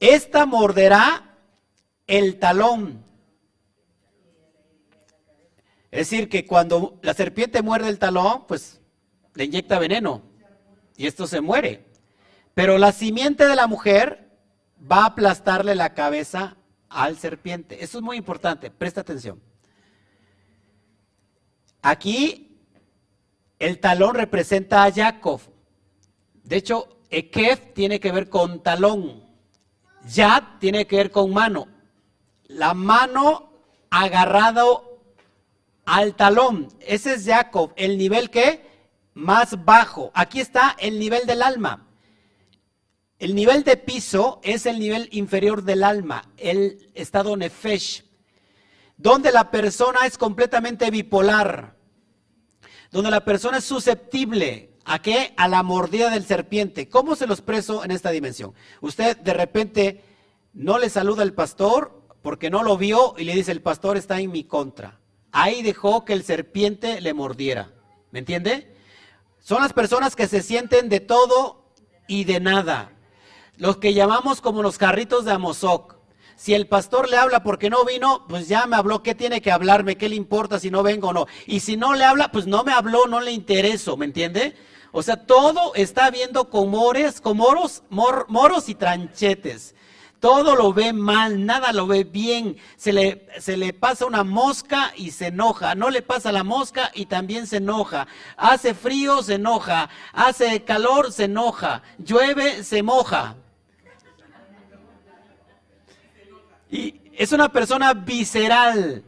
esta 0.00 0.46
morderá 0.46 1.36
el 2.06 2.38
talón. 2.38 3.04
Es 5.90 6.08
decir, 6.10 6.30
que 6.30 6.46
cuando 6.46 6.98
la 7.02 7.12
serpiente 7.12 7.60
muerde 7.60 7.90
el 7.90 7.98
talón, 7.98 8.46
pues 8.46 8.80
le 9.34 9.44
inyecta 9.44 9.78
veneno 9.78 10.22
y 10.96 11.06
esto 11.06 11.26
se 11.26 11.42
muere. 11.42 11.84
Pero 12.54 12.78
la 12.78 12.90
simiente 12.92 13.46
de 13.46 13.54
la 13.54 13.66
mujer 13.66 14.27
va 14.80 15.02
a 15.02 15.06
aplastarle 15.06 15.74
la 15.74 15.94
cabeza 15.94 16.56
al 16.88 17.18
serpiente. 17.18 17.82
Eso 17.82 17.98
es 17.98 18.04
muy 18.04 18.16
importante, 18.16 18.70
presta 18.70 19.00
atención. 19.00 19.40
aquí 21.82 22.44
el 23.58 23.80
talón 23.80 24.14
representa 24.14 24.84
a 24.84 24.92
Jacob. 24.92 25.40
De 26.44 26.56
hecho, 26.56 27.00
Ekef 27.10 27.74
tiene 27.74 27.98
que 27.98 28.12
ver 28.12 28.28
con 28.28 28.62
talón. 28.62 29.24
Yad 30.08 30.42
tiene 30.60 30.86
que 30.86 30.96
ver 30.96 31.10
con 31.10 31.32
mano. 31.32 31.66
La 32.46 32.72
mano 32.74 33.50
agarrado 33.90 35.00
al 35.84 36.14
talón. 36.14 36.68
Ese 36.80 37.14
es 37.14 37.26
Jacob, 37.26 37.72
el 37.76 37.98
nivel 37.98 38.30
que 38.30 38.64
más 39.14 39.64
bajo. 39.64 40.12
Aquí 40.14 40.40
está 40.40 40.76
el 40.78 40.98
nivel 40.98 41.26
del 41.26 41.42
alma. 41.42 41.87
El 43.18 43.34
nivel 43.34 43.64
de 43.64 43.76
piso 43.76 44.40
es 44.44 44.64
el 44.66 44.78
nivel 44.78 45.08
inferior 45.10 45.64
del 45.64 45.82
alma, 45.82 46.30
el 46.36 46.88
estado 46.94 47.36
nefesh, 47.36 48.04
donde 48.96 49.32
la 49.32 49.50
persona 49.50 50.06
es 50.06 50.16
completamente 50.16 50.90
bipolar, 50.90 51.76
donde 52.92 53.10
la 53.10 53.24
persona 53.24 53.58
es 53.58 53.64
susceptible 53.64 54.70
a 54.84 55.02
qué? 55.02 55.34
A 55.36 55.48
la 55.48 55.64
mordida 55.64 56.10
del 56.10 56.24
serpiente. 56.24 56.88
¿Cómo 56.88 57.16
se 57.16 57.26
lo 57.26 57.34
expreso 57.34 57.84
en 57.84 57.90
esta 57.90 58.10
dimensión? 58.10 58.54
Usted 58.80 59.16
de 59.16 59.34
repente 59.34 60.04
no 60.52 60.78
le 60.78 60.88
saluda 60.88 61.22
al 61.22 61.34
pastor 61.34 62.00
porque 62.22 62.50
no 62.50 62.62
lo 62.62 62.78
vio 62.78 63.14
y 63.18 63.24
le 63.24 63.34
dice, 63.34 63.50
el 63.50 63.62
pastor 63.62 63.96
está 63.96 64.20
en 64.20 64.30
mi 64.30 64.44
contra. 64.44 65.00
Ahí 65.32 65.62
dejó 65.62 66.04
que 66.04 66.12
el 66.12 66.22
serpiente 66.22 67.00
le 67.00 67.14
mordiera. 67.14 67.72
¿Me 68.12 68.20
entiende? 68.20 68.74
Son 69.40 69.60
las 69.60 69.72
personas 69.72 70.16
que 70.16 70.28
se 70.28 70.42
sienten 70.42 70.88
de 70.88 71.00
todo 71.00 71.74
y 72.06 72.24
de 72.24 72.40
nada. 72.40 72.92
Los 73.58 73.78
que 73.78 73.92
llamamos 73.92 74.40
como 74.40 74.62
los 74.62 74.78
carritos 74.78 75.24
de 75.24 75.32
Amozoc. 75.32 75.96
Si 76.36 76.54
el 76.54 76.68
pastor 76.68 77.10
le 77.10 77.16
habla 77.16 77.42
porque 77.42 77.68
no 77.68 77.84
vino, 77.84 78.24
pues 78.28 78.46
ya 78.46 78.66
me 78.66 78.76
habló, 78.76 79.02
¿qué 79.02 79.16
tiene 79.16 79.42
que 79.42 79.50
hablarme? 79.50 79.96
¿Qué 79.96 80.08
le 80.08 80.14
importa 80.14 80.60
si 80.60 80.70
no 80.70 80.84
vengo 80.84 81.08
o 81.08 81.12
no? 81.12 81.26
Y 81.46 81.58
si 81.58 81.76
no 81.76 81.94
le 81.94 82.04
habla, 82.04 82.30
pues 82.30 82.46
no 82.46 82.62
me 82.62 82.72
habló, 82.72 83.08
no 83.08 83.20
le 83.20 83.32
intereso, 83.32 83.96
¿me 83.96 84.04
entiende? 84.04 84.54
O 84.92 85.02
sea, 85.02 85.26
todo 85.26 85.74
está 85.74 86.08
viendo 86.12 86.48
con 86.48 86.70
mores, 86.70 87.20
con 87.20 87.36
moros, 87.36 88.68
y 88.68 88.76
tranchetes. 88.76 89.74
Todo 90.20 90.54
lo 90.54 90.72
ve 90.72 90.92
mal, 90.92 91.44
nada 91.44 91.72
lo 91.72 91.88
ve 91.88 92.04
bien. 92.04 92.56
Se 92.76 92.92
le 92.92 93.72
pasa 93.72 94.06
una 94.06 94.22
mosca 94.22 94.92
y 94.96 95.10
se 95.10 95.26
enoja. 95.26 95.74
No 95.74 95.90
le 95.90 96.02
pasa 96.02 96.30
la 96.30 96.44
mosca 96.44 96.92
y 96.94 97.06
también 97.06 97.48
se 97.48 97.56
enoja. 97.56 98.06
Hace 98.36 98.74
frío, 98.74 99.24
se 99.24 99.34
enoja. 99.34 99.90
Hace 100.12 100.62
calor, 100.62 101.12
se 101.12 101.24
enoja. 101.24 101.82
Llueve, 101.98 102.62
se 102.62 102.84
moja. 102.84 103.34
Y 106.70 107.00
es 107.14 107.32
una 107.32 107.50
persona 107.50 107.94
visceral. 107.94 109.04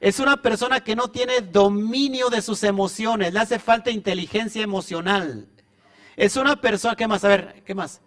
Es 0.00 0.20
una 0.20 0.36
persona 0.36 0.80
que 0.80 0.96
no 0.96 1.08
tiene 1.08 1.40
dominio 1.40 2.28
de 2.28 2.42
sus 2.42 2.62
emociones. 2.64 3.32
Le 3.32 3.40
hace 3.40 3.58
falta 3.58 3.90
inteligencia 3.90 4.62
emocional. 4.62 5.48
Es 6.16 6.36
una 6.36 6.60
persona, 6.60 6.94
¿qué 6.94 7.06
más? 7.06 7.24
A 7.24 7.28
ver, 7.28 7.62
¿qué 7.64 7.74
más? 7.74 8.00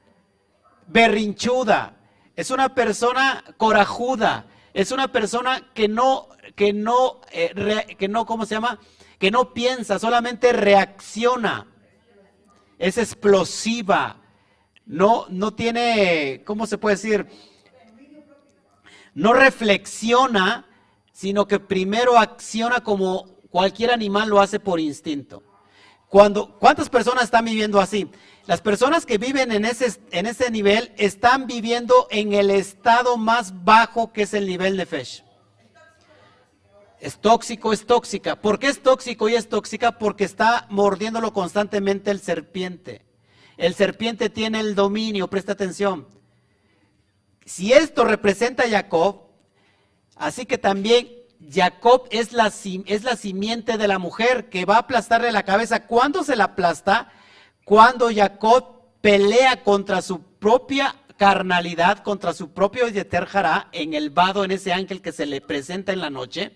Berrinchuda 0.88 1.98
es 2.38 2.52
una 2.52 2.76
persona 2.76 3.44
corajuda, 3.58 4.46
es 4.74 4.92
una 4.92 5.12
persona 5.12 5.72
que 5.74 5.88
no, 5.88 6.30
que 6.56 6.72
no, 6.72 7.22
eh, 7.32 7.96
que 7.98 8.08
no, 8.08 8.28
¿cómo 8.28 8.46
se 8.46 8.54
llama? 8.54 8.80
Que 9.18 9.32
no 9.32 9.56
piensa, 9.56 9.98
solamente 9.98 10.54
reacciona. 10.54 11.66
Es 12.78 13.00
explosiva, 13.00 14.22
no, 14.86 15.26
no 15.30 15.56
tiene, 15.56 16.44
¿cómo 16.46 16.68
se 16.68 16.78
puede 16.78 16.96
decir? 16.96 17.28
No 19.18 19.34
reflexiona, 19.34 20.68
sino 21.12 21.48
que 21.48 21.60
primero 21.60 22.20
acciona 22.20 22.82
como 22.82 23.40
cualquier 23.50 23.90
animal 23.90 24.30
lo 24.30 24.40
hace 24.40 24.60
por 24.60 24.80
instinto. 24.80 25.42
Cuando, 26.08 26.60
¿Cuántas 26.60 26.88
personas 26.88 27.24
están 27.24 27.46
viviendo 27.46 27.82
así? 27.82 28.12
Las 28.46 28.62
personas 28.62 29.08
que 29.08 29.18
viven 29.18 29.52
en 29.52 29.66
ese, 29.66 30.00
en 30.12 30.28
ese 30.28 30.52
nivel 30.52 30.94
están 30.98 31.48
viviendo 31.48 32.08
en 32.12 32.34
el 32.34 32.52
estado 32.52 33.18
más 33.18 33.64
bajo 33.64 34.14
que 34.14 34.22
es 34.22 34.36
el 34.36 34.46
nivel 34.46 34.78
de 34.78 34.86
Fesh. 34.86 35.24
Es 37.00 37.20
tóxico, 37.20 37.74
es 37.74 37.88
tóxica. 37.88 38.40
¿Por 38.40 38.60
qué 38.60 38.68
es 38.68 38.84
tóxico 38.84 39.30
y 39.30 39.34
es 39.34 39.50
tóxica? 39.50 39.98
Porque 39.98 40.26
está 40.26 40.68
mordiéndolo 40.70 41.34
constantemente 41.34 42.12
el 42.12 42.20
serpiente. 42.20 43.04
El 43.58 43.74
serpiente 43.74 44.30
tiene 44.30 44.60
el 44.60 44.76
dominio, 44.76 45.28
presta 45.28 45.54
atención. 45.54 46.06
Si 47.48 47.72
esto 47.72 48.04
representa 48.04 48.64
a 48.64 48.70
Jacob, 48.70 49.22
así 50.18 50.46
que 50.46 50.58
también 50.58 51.08
Jacob 51.50 52.06
es 52.12 52.34
la, 52.34 52.52
es 52.86 53.04
la 53.06 53.16
simiente 53.16 53.78
de 53.78 53.88
la 53.88 54.00
mujer 54.00 54.50
que 54.50 54.66
va 54.66 54.76
a 54.76 54.80
aplastarle 54.80 55.32
la 55.32 55.44
cabeza. 55.44 55.88
¿Cuándo 55.88 56.26
se 56.26 56.36
la 56.36 56.44
aplasta? 56.44 57.10
Cuando 57.64 58.10
Jacob 58.14 58.82
pelea 59.00 59.64
contra 59.64 60.02
su 60.02 60.22
propia 60.22 60.94
carnalidad, 61.16 62.00
contra 62.00 62.34
su 62.34 62.52
propio 62.52 62.90
Yeter 62.90 63.30
en 63.72 63.94
el 63.94 64.10
vado, 64.10 64.44
en 64.44 64.52
ese 64.52 64.74
ángel 64.74 65.02
que 65.02 65.14
se 65.14 65.26
le 65.26 65.40
presenta 65.40 65.94
en 65.94 66.02
la 66.02 66.10
noche, 66.10 66.52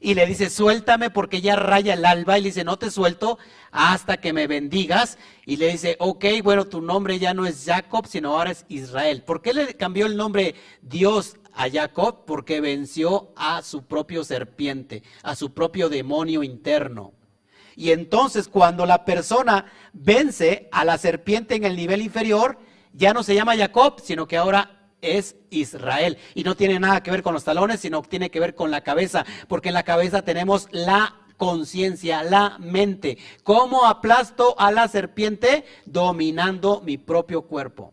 y 0.00 0.14
le 0.14 0.26
dice, 0.26 0.50
suéltame 0.50 1.10
porque 1.10 1.40
ya 1.40 1.56
raya 1.56 1.94
el 1.94 2.04
alba, 2.04 2.38
y 2.38 2.42
le 2.42 2.48
dice, 2.48 2.64
no 2.64 2.78
te 2.78 2.90
suelto 2.90 3.38
hasta 3.70 4.18
que 4.18 4.32
me 4.32 4.46
bendigas, 4.46 5.18
y 5.46 5.56
le 5.56 5.68
dice, 5.68 5.96
ok, 5.98 6.24
bueno, 6.42 6.66
tu 6.66 6.80
nombre 6.80 7.18
ya 7.18 7.34
no 7.34 7.46
es 7.46 7.64
Jacob, 7.64 8.06
sino 8.06 8.32
ahora 8.32 8.50
es 8.50 8.64
Israel. 8.68 9.22
¿Por 9.22 9.42
qué 9.42 9.54
le 9.54 9.74
cambió 9.74 10.06
el 10.06 10.16
nombre 10.16 10.54
Dios 10.82 11.36
a 11.52 11.70
Jacob? 11.70 12.24
Porque 12.26 12.60
venció 12.60 13.32
a 13.36 13.62
su 13.62 13.84
propio 13.84 14.24
serpiente, 14.24 15.02
a 15.22 15.34
su 15.34 15.52
propio 15.52 15.88
demonio 15.88 16.42
interno. 16.42 17.12
Y 17.76 17.90
entonces 17.90 18.48
cuando 18.48 18.86
la 18.86 19.04
persona 19.04 19.66
vence 19.92 20.68
a 20.70 20.84
la 20.84 20.98
serpiente 20.98 21.56
en 21.56 21.64
el 21.64 21.76
nivel 21.76 22.02
inferior, 22.02 22.58
ya 22.92 23.12
no 23.12 23.22
se 23.22 23.34
llama 23.34 23.56
Jacob, 23.56 24.00
sino 24.00 24.28
que 24.28 24.36
ahora 24.36 24.83
es 25.04 25.36
Israel. 25.50 26.18
Y 26.34 26.44
no 26.44 26.56
tiene 26.56 26.80
nada 26.80 27.02
que 27.02 27.10
ver 27.10 27.22
con 27.22 27.34
los 27.34 27.44
talones, 27.44 27.80
sino 27.80 28.02
tiene 28.02 28.30
que 28.30 28.40
ver 28.40 28.54
con 28.54 28.70
la 28.70 28.82
cabeza, 28.82 29.24
porque 29.48 29.68
en 29.68 29.74
la 29.74 29.82
cabeza 29.82 30.22
tenemos 30.22 30.68
la 30.72 31.16
conciencia, 31.36 32.22
la 32.22 32.58
mente. 32.58 33.18
¿Cómo 33.42 33.86
aplasto 33.86 34.54
a 34.58 34.70
la 34.70 34.88
serpiente? 34.88 35.64
Dominando 35.84 36.80
mi 36.80 36.98
propio 36.98 37.42
cuerpo. 37.42 37.92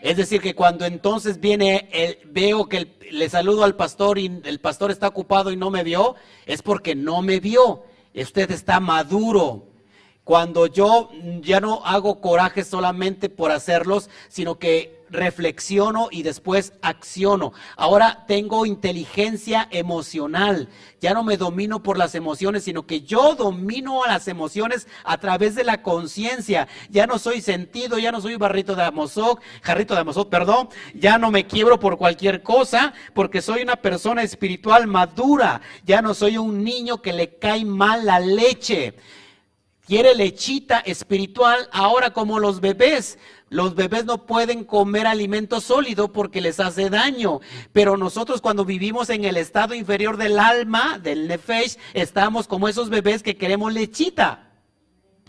Es 0.00 0.16
decir, 0.16 0.40
que 0.40 0.54
cuando 0.54 0.84
entonces 0.86 1.40
viene, 1.40 1.88
el, 1.92 2.18
veo 2.26 2.68
que 2.68 2.96
le 3.10 3.28
saludo 3.28 3.64
al 3.64 3.74
pastor 3.74 4.18
y 4.18 4.40
el 4.44 4.60
pastor 4.60 4.90
está 4.90 5.08
ocupado 5.08 5.50
y 5.50 5.56
no 5.56 5.70
me 5.70 5.82
vio, 5.82 6.14
es 6.46 6.62
porque 6.62 6.94
no 6.94 7.22
me 7.22 7.40
vio 7.40 7.84
usted 8.22 8.50
está 8.50 8.80
maduro. 8.80 9.66
Cuando 10.24 10.66
yo 10.66 11.10
ya 11.40 11.60
no 11.60 11.84
hago 11.84 12.20
coraje 12.20 12.64
solamente 12.64 13.28
por 13.28 13.50
hacerlos, 13.50 14.10
sino 14.28 14.58
que 14.58 14.97
reflexiono 15.10 16.08
y 16.10 16.22
después 16.22 16.72
acciono. 16.82 17.52
Ahora 17.76 18.24
tengo 18.26 18.66
inteligencia 18.66 19.68
emocional. 19.70 20.68
Ya 21.00 21.14
no 21.14 21.22
me 21.22 21.36
domino 21.36 21.82
por 21.82 21.96
las 21.96 22.14
emociones, 22.14 22.64
sino 22.64 22.86
que 22.86 23.02
yo 23.02 23.34
domino 23.34 24.04
a 24.04 24.08
las 24.08 24.26
emociones 24.28 24.88
a 25.04 25.18
través 25.18 25.54
de 25.54 25.64
la 25.64 25.82
conciencia. 25.82 26.68
Ya 26.90 27.06
no 27.06 27.18
soy 27.18 27.40
sentido, 27.40 27.98
ya 27.98 28.10
no 28.10 28.20
soy 28.20 28.36
barrito 28.36 28.74
de 28.74 28.82
Amozoc, 28.82 29.40
jarrito 29.62 29.94
de 29.94 30.00
Amozoc, 30.00 30.28
perdón. 30.28 30.68
Ya 30.94 31.18
no 31.18 31.30
me 31.30 31.46
quiebro 31.46 31.78
por 31.78 31.98
cualquier 31.98 32.42
cosa, 32.42 32.92
porque 33.14 33.42
soy 33.42 33.62
una 33.62 33.76
persona 33.76 34.22
espiritual 34.22 34.86
madura. 34.86 35.60
Ya 35.84 36.02
no 36.02 36.14
soy 36.14 36.38
un 36.38 36.64
niño 36.64 37.00
que 37.00 37.12
le 37.12 37.36
cae 37.36 37.64
mal 37.64 38.04
la 38.04 38.18
leche 38.18 38.94
quiere 39.88 40.14
lechita 40.14 40.80
espiritual 40.80 41.66
ahora 41.72 42.12
como 42.12 42.38
los 42.38 42.60
bebés. 42.60 43.18
Los 43.48 43.74
bebés 43.74 44.04
no 44.04 44.26
pueden 44.26 44.64
comer 44.64 45.06
alimento 45.06 45.62
sólido 45.62 46.12
porque 46.12 46.42
les 46.42 46.60
hace 46.60 46.90
daño. 46.90 47.40
Pero 47.72 47.96
nosotros 47.96 48.42
cuando 48.42 48.66
vivimos 48.66 49.08
en 49.08 49.24
el 49.24 49.38
estado 49.38 49.74
inferior 49.74 50.18
del 50.18 50.38
alma, 50.38 50.98
del 50.98 51.26
nefesh, 51.26 51.78
estamos 51.94 52.46
como 52.46 52.68
esos 52.68 52.90
bebés 52.90 53.22
que 53.22 53.38
queremos 53.38 53.72
lechita 53.72 54.52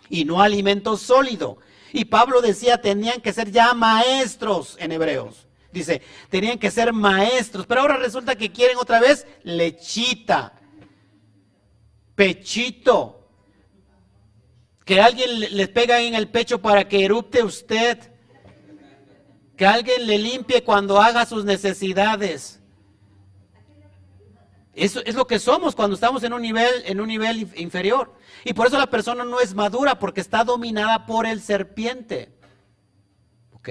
y 0.10 0.26
no 0.26 0.42
alimento 0.42 0.98
sólido. 0.98 1.60
Y 1.94 2.06
Pablo 2.06 2.42
decía, 2.42 2.82
tenían 2.82 3.22
que 3.22 3.32
ser 3.32 3.52
ya 3.52 3.74
maestros 3.74 4.76
en 4.82 4.92
hebreos. 4.92 5.48
Dice, 5.72 6.02
tenían 6.30 6.60
que 6.60 6.70
ser 6.70 6.92
maestros, 6.92 7.66
pero 7.66 7.80
ahora 7.80 7.96
resulta 7.96 8.36
que 8.36 8.52
quieren 8.52 8.76
otra 8.78 9.00
vez 9.00 9.26
lechita, 9.44 10.54
pechito, 12.16 13.19
que 14.90 15.00
alguien 15.00 15.40
les 15.56 15.68
pega 15.68 16.02
en 16.02 16.16
el 16.16 16.30
pecho 16.30 16.64
para 16.64 16.88
que 16.88 17.06
erupte 17.06 17.44
usted, 17.44 18.12
que 19.56 19.68
alguien 19.68 20.08
le 20.08 20.18
limpie 20.18 20.64
cuando 20.64 21.00
haga 21.00 21.28
sus 21.28 21.46
necesidades. 21.46 22.60
Eso 24.74 25.00
es 25.06 25.14
lo 25.14 25.28
que 25.28 25.38
somos 25.38 25.76
cuando 25.76 25.94
estamos 25.94 26.24
en 26.24 26.34
un 26.34 26.42
nivel, 26.42 26.72
en 26.86 27.00
un 27.00 27.08
nivel 27.08 27.52
inferior. 27.56 28.16
Y 28.44 28.54
por 28.54 28.66
eso 28.66 28.80
la 28.80 28.90
persona 28.90 29.24
no 29.24 29.40
es 29.40 29.54
madura, 29.54 30.00
porque 30.00 30.22
está 30.22 30.44
dominada 30.44 31.06
por 31.06 31.28
el 31.28 31.40
serpiente. 31.40 32.34
¿Ok? 33.52 33.70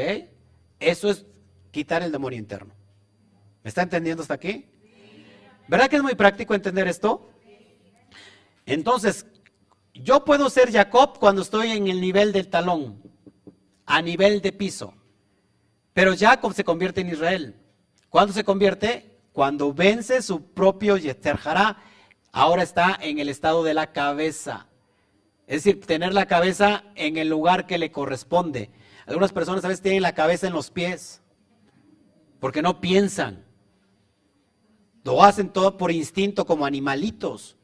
Eso 0.78 1.10
es 1.10 1.26
quitar 1.72 2.04
el 2.04 2.12
demonio 2.12 2.38
interno. 2.38 2.72
¿Me 3.64 3.70
está 3.70 3.82
entendiendo 3.82 4.22
hasta 4.22 4.34
aquí? 4.34 4.66
¿Verdad 5.66 5.88
que 5.88 5.96
es 5.96 6.02
muy 6.02 6.14
práctico 6.14 6.54
entender 6.54 6.86
esto? 6.86 7.28
Entonces, 8.66 9.26
yo 10.02 10.24
puedo 10.24 10.50
ser 10.50 10.72
Jacob 10.72 11.18
cuando 11.18 11.42
estoy 11.42 11.72
en 11.72 11.88
el 11.88 12.00
nivel 12.00 12.32
del 12.32 12.48
talón, 12.48 13.02
a 13.86 14.02
nivel 14.02 14.40
de 14.40 14.52
piso. 14.52 14.94
Pero 15.92 16.16
Jacob 16.16 16.54
se 16.54 16.64
convierte 16.64 17.00
en 17.00 17.08
Israel. 17.08 17.56
¿Cuándo 18.08 18.32
se 18.32 18.44
convierte? 18.44 19.18
Cuando 19.32 19.72
vence 19.72 20.22
su 20.22 20.42
propio 20.42 20.96
Yeterjará. 20.96 21.78
Ahora 22.32 22.62
está 22.62 22.96
en 23.00 23.18
el 23.18 23.28
estado 23.28 23.64
de 23.64 23.74
la 23.74 23.92
cabeza. 23.92 24.68
Es 25.46 25.64
decir, 25.64 25.84
tener 25.84 26.14
la 26.14 26.26
cabeza 26.26 26.84
en 26.94 27.16
el 27.16 27.28
lugar 27.28 27.66
que 27.66 27.78
le 27.78 27.90
corresponde. 27.90 28.70
Algunas 29.06 29.32
personas 29.32 29.64
a 29.64 29.68
veces 29.68 29.82
tienen 29.82 30.02
la 30.02 30.14
cabeza 30.14 30.46
en 30.46 30.52
los 30.52 30.70
pies 30.70 31.22
porque 32.40 32.62
no 32.62 32.80
piensan. 32.80 33.44
Lo 35.04 35.22
hacen 35.24 35.48
todo 35.50 35.76
por 35.76 35.90
instinto 35.90 36.44
como 36.44 36.66
animalitos. 36.66 37.57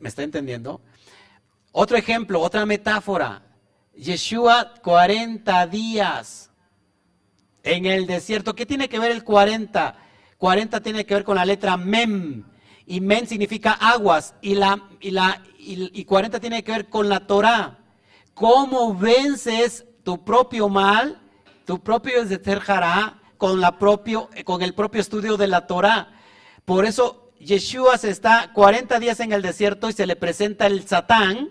¿Me 0.00 0.08
está 0.08 0.22
entendiendo? 0.22 0.80
Otro 1.72 1.96
ejemplo, 1.96 2.40
otra 2.40 2.64
metáfora. 2.64 3.42
Yeshua 3.94 4.74
40 4.82 5.66
días 5.66 6.50
en 7.62 7.84
el 7.86 8.06
desierto. 8.06 8.54
¿Qué 8.54 8.64
tiene 8.64 8.88
que 8.88 8.98
ver 8.98 9.10
el 9.10 9.24
40? 9.24 9.96
40 10.38 10.80
tiene 10.80 11.04
que 11.04 11.14
ver 11.14 11.24
con 11.24 11.36
la 11.36 11.44
letra 11.44 11.76
Mem. 11.76 12.44
Y 12.86 13.00
Mem 13.00 13.26
significa 13.26 13.72
aguas. 13.72 14.34
Y, 14.40 14.54
la, 14.54 14.88
y, 15.00 15.10
la, 15.10 15.42
y, 15.58 16.04
40 16.04 16.40
tiene 16.40 16.64
que 16.64 16.72
ver 16.72 16.88
con 16.88 17.08
la 17.08 17.26
Torah. 17.26 17.78
¿Cómo 18.32 18.94
vences 18.94 19.84
tu 20.02 20.24
propio 20.24 20.68
mal, 20.68 21.20
tu 21.64 21.82
propio 21.82 22.24
Zeterjará, 22.26 23.20
con, 23.36 23.60
con 24.44 24.62
el 24.62 24.74
propio 24.74 25.00
estudio 25.00 25.36
de 25.36 25.48
la 25.48 25.66
Torah? 25.66 26.12
Por 26.64 26.84
eso 26.84 27.25
Yeshua 27.40 27.98
se 27.98 28.10
está 28.10 28.52
40 28.52 28.98
días 28.98 29.20
en 29.20 29.32
el 29.32 29.42
desierto 29.42 29.88
y 29.88 29.92
se 29.92 30.06
le 30.06 30.16
presenta 30.16 30.66
el 30.66 30.86
Satán 30.86 31.50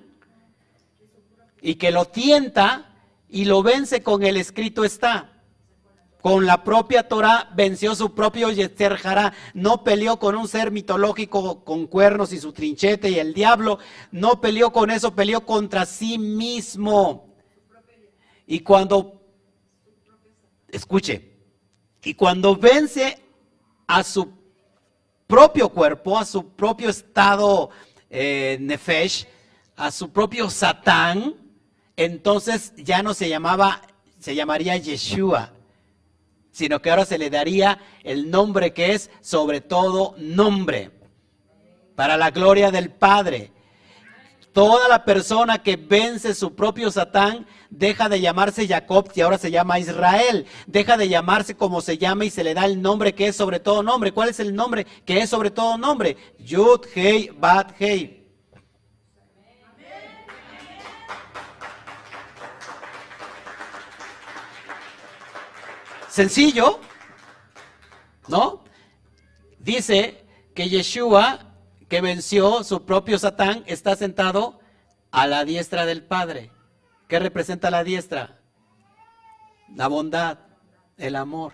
y 1.61 1.75
que 1.75 1.91
lo 1.91 2.05
tienta 2.05 2.93
y 3.29 3.45
lo 3.45 3.63
vence 3.63 4.03
con 4.03 4.23
el 4.23 4.37
escrito 4.37 4.83
está. 4.83 5.31
Con 6.21 6.47
la 6.47 6.63
propia 6.63 7.07
Torah 7.07 7.51
venció 7.55 7.93
su 7.93 8.15
propio 8.15 8.49
Yetzer 8.49 8.97
No 9.53 9.83
peleó 9.83 10.17
con 10.17 10.35
un 10.35 10.47
ser 10.47 10.71
mitológico 10.71 11.63
con 11.63 11.85
cuernos 11.85 12.33
y 12.33 12.39
su 12.39 12.51
trinchete 12.51 13.11
y 13.11 13.19
el 13.19 13.33
diablo. 13.33 13.77
No 14.11 14.41
peleó 14.41 14.73
con 14.73 14.89
eso, 14.89 15.13
peleó 15.13 15.45
contra 15.45 15.85
sí 15.85 16.17
mismo. 16.17 17.35
Y 18.47 18.61
cuando, 18.61 19.21
escuche, 20.67 21.31
y 22.03 22.15
cuando 22.15 22.55
vence 22.55 23.21
a 23.85 24.03
su 24.03 24.44
propio 25.35 25.67
cuerpo, 25.67 26.17
a 26.17 26.23
su 26.23 26.47
propio 26.51 26.89
estado 26.89 27.69
eh, 28.09 28.57
nefesh, 28.61 29.27
a 29.75 29.91
su 29.91 30.09
propio 30.09 30.49
satán, 30.49 31.35
entonces 31.97 32.71
ya 32.77 33.03
no 33.03 33.13
se 33.13 33.27
llamaba, 33.27 33.81
se 34.17 34.33
llamaría 34.33 34.77
Yeshua, 34.77 35.51
sino 36.51 36.81
que 36.81 36.89
ahora 36.89 37.03
se 37.03 37.17
le 37.17 37.29
daría 37.29 37.79
el 38.03 38.31
nombre 38.31 38.71
que 38.71 38.93
es 38.93 39.11
sobre 39.19 39.59
todo 39.59 40.15
nombre, 40.17 40.91
para 41.97 42.15
la 42.15 42.31
gloria 42.31 42.71
del 42.71 42.89
Padre. 42.89 43.51
Toda 44.55 44.87
la 44.87 45.03
persona 45.03 45.61
que 45.61 45.75
vence 45.75 46.33
su 46.33 46.55
propio 46.55 46.89
Satán 46.89 47.45
deja 47.69 48.07
de 48.07 48.21
llamarse 48.21 48.65
Jacob 48.65 49.11
y 49.13 49.19
ahora 49.19 49.37
se 49.37 49.51
llama 49.51 49.79
Israel. 49.79 50.45
Deja 50.65 50.95
de 50.95 51.09
llamarse 51.09 51.57
como 51.57 51.81
se 51.81 51.97
llama 51.97 52.23
y 52.23 52.29
se 52.29 52.41
le 52.41 52.53
da 52.53 52.63
el 52.63 52.81
nombre 52.81 53.13
que 53.13 53.27
es 53.27 53.35
sobre 53.35 53.59
todo 53.59 53.83
nombre. 53.83 54.13
¿Cuál 54.13 54.29
es 54.29 54.39
el 54.39 54.55
nombre 54.55 54.87
que 55.05 55.19
es 55.19 55.29
sobre 55.29 55.51
todo 55.51 55.77
nombre? 55.77 56.15
Yud, 56.39 56.85
Hei, 56.95 57.31
Bat, 57.37 57.73
Hei. 57.77 58.25
Sencillo, 66.07 66.79
¿no? 68.29 68.63
Dice 69.59 70.25
que 70.55 70.69
Yeshua 70.69 71.54
que 71.87 72.01
venció 72.01 72.63
su 72.63 72.85
propio 72.85 73.19
Satán, 73.19 73.63
está 73.67 73.95
sentado 73.95 74.59
a 75.11 75.27
la 75.27 75.45
diestra 75.45 75.85
del 75.85 76.03
Padre. 76.03 76.51
¿Qué 77.07 77.19
representa 77.19 77.69
la 77.69 77.83
diestra? 77.83 78.39
La 79.75 79.87
bondad, 79.87 80.39
el 80.97 81.15
amor. 81.15 81.53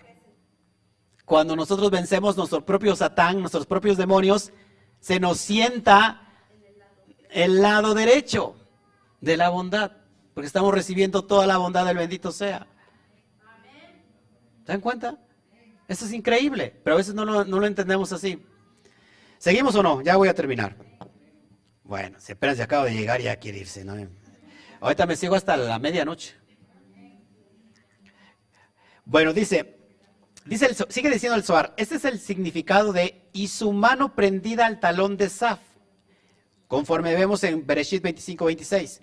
Cuando 1.25 1.55
nosotros 1.55 1.91
vencemos 1.91 2.37
nuestro 2.37 2.65
propio 2.65 2.95
Satán, 2.95 3.39
nuestros 3.39 3.65
propios 3.65 3.97
demonios, 3.97 4.51
se 4.99 5.19
nos 5.19 5.37
sienta 5.37 6.21
el 7.29 7.61
lado 7.61 7.93
derecho 7.93 8.55
de 9.19 9.37
la 9.37 9.49
bondad, 9.49 9.91
porque 10.33 10.47
estamos 10.47 10.73
recibiendo 10.73 11.23
toda 11.25 11.47
la 11.47 11.57
bondad 11.57 11.85
del 11.85 11.97
bendito 11.97 12.31
sea. 12.31 12.67
¿Se 14.65 14.71
dan 14.71 14.81
cuenta? 14.81 15.17
Eso 15.87 16.05
es 16.05 16.13
increíble, 16.13 16.79
pero 16.83 16.95
a 16.95 16.97
veces 16.97 17.13
no 17.13 17.25
lo, 17.25 17.43
no 17.43 17.59
lo 17.59 17.67
entendemos 17.67 18.13
así. 18.13 18.41
¿Seguimos 19.41 19.73
o 19.73 19.81
no? 19.81 20.03
Ya 20.03 20.17
voy 20.17 20.29
a 20.29 20.35
terminar. 20.35 20.75
Bueno, 21.83 22.19
si 22.19 22.33
apenas 22.33 22.57
se 22.57 22.63
acaba 22.63 22.85
de 22.85 22.93
llegar 22.93 23.19
ya 23.21 23.37
quiere 23.37 23.57
irse. 23.57 23.83
¿no? 23.83 23.95
Ahorita 24.79 25.07
me 25.07 25.15
sigo 25.15 25.33
hasta 25.33 25.57
la 25.57 25.79
medianoche. 25.79 26.35
Bueno, 29.03 29.33
dice, 29.33 29.79
el, 30.47 30.75
sigue 30.89 31.09
diciendo 31.09 31.35
el 31.35 31.43
Zohar, 31.43 31.73
este 31.77 31.95
es 31.95 32.05
el 32.05 32.19
significado 32.19 32.93
de 32.93 33.31
y 33.33 33.47
su 33.47 33.73
mano 33.73 34.13
prendida 34.13 34.67
al 34.67 34.79
talón 34.79 35.17
de 35.17 35.27
Saf, 35.27 35.59
conforme 36.67 37.15
vemos 37.15 37.43
en 37.43 37.65
Bereshit 37.65 38.03
25, 38.03 38.45
26. 38.45 39.01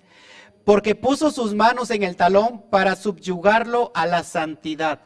Porque 0.63 0.95
puso 0.95 1.31
sus 1.31 1.53
manos 1.53 1.91
en 1.91 2.03
el 2.03 2.15
talón 2.15 2.69
para 2.69 2.95
subyugarlo 2.95 3.91
a 3.93 4.05
la 4.05 4.23
santidad. 4.23 5.01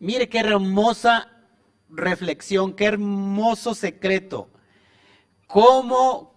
Mire 0.00 0.28
qué 0.28 0.40
hermosa 0.40 1.30
reflexión, 1.88 2.74
qué 2.74 2.86
hermoso 2.86 3.76
secreto. 3.76 4.51
¿Cómo, 5.52 6.32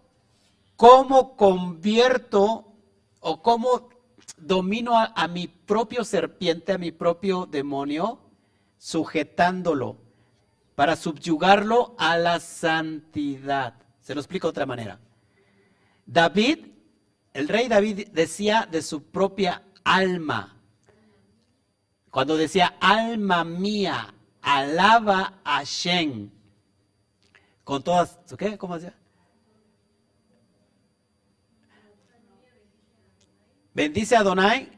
cómo 0.76 1.38
convierto 1.38 2.74
o 3.22 3.42
cómo 3.42 3.88
domino 4.36 4.92
a, 4.98 5.28
mi 5.30 5.48
propio 5.48 6.04
serpiente, 6.04 6.74
a 6.74 6.78
mi 6.78 6.92
propio 6.92 7.46
demonio, 7.46 8.20
sujetándolo 8.78 9.96
para 10.76 10.98
subyugarlo 10.98 11.96
a 11.98 12.18
la 12.18 12.42
santidad? 12.42 13.76
Se 14.02 14.14
lo 14.14 14.20
explico 14.20 14.48
de 14.48 14.50
otra 14.50 14.66
manera. 14.66 15.00
David, 16.06 16.66
el 17.32 17.48
rey 17.48 17.70
David 17.70 18.10
decía 18.12 18.68
de 18.70 18.82
su 18.82 19.02
propia 19.02 19.64
alma, 19.86 20.58
cuando 22.12 22.36
decía, 22.36 22.76
alma 22.82 23.46
mía, 23.46 24.14
alaba 24.42 25.36
a 25.46 25.64
Shen, 25.64 26.34
con 27.64 27.82
todas, 27.82 28.20
¿qué? 28.38 28.58
¿Cómo 28.58 28.76
decía? 28.76 28.94
Bendice 33.76 34.16
a 34.16 34.22
Adonai 34.22 34.70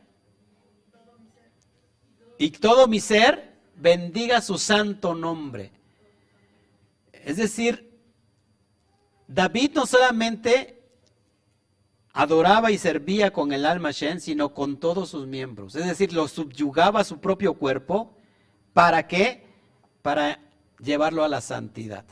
y 2.39 2.49
todo 2.49 2.87
mi 2.87 2.99
ser 2.99 3.53
bendiga 3.75 4.41
su 4.41 4.57
santo 4.57 5.13
nombre. 5.13 5.71
Es 7.11 7.37
decir, 7.37 7.95
David 9.27 9.73
no 9.75 9.85
solamente 9.85 10.81
adoraba 12.11 12.71
y 12.71 12.79
servía 12.79 13.31
con 13.31 13.51
el 13.51 13.67
alma 13.67 13.91
Shen, 13.91 14.19
sino 14.19 14.55
con 14.55 14.77
todos 14.77 15.09
sus 15.09 15.27
miembros. 15.27 15.75
Es 15.75 15.85
decir, 15.85 16.11
lo 16.11 16.27
subyugaba 16.27 17.01
a 17.01 17.03
su 17.03 17.19
propio 17.19 17.53
cuerpo. 17.53 18.17
¿Para 18.73 19.07
qué? 19.07 19.45
Para 20.01 20.39
llevarlo 20.79 21.23
a 21.23 21.27
la 21.27 21.41
santidad. 21.41 22.05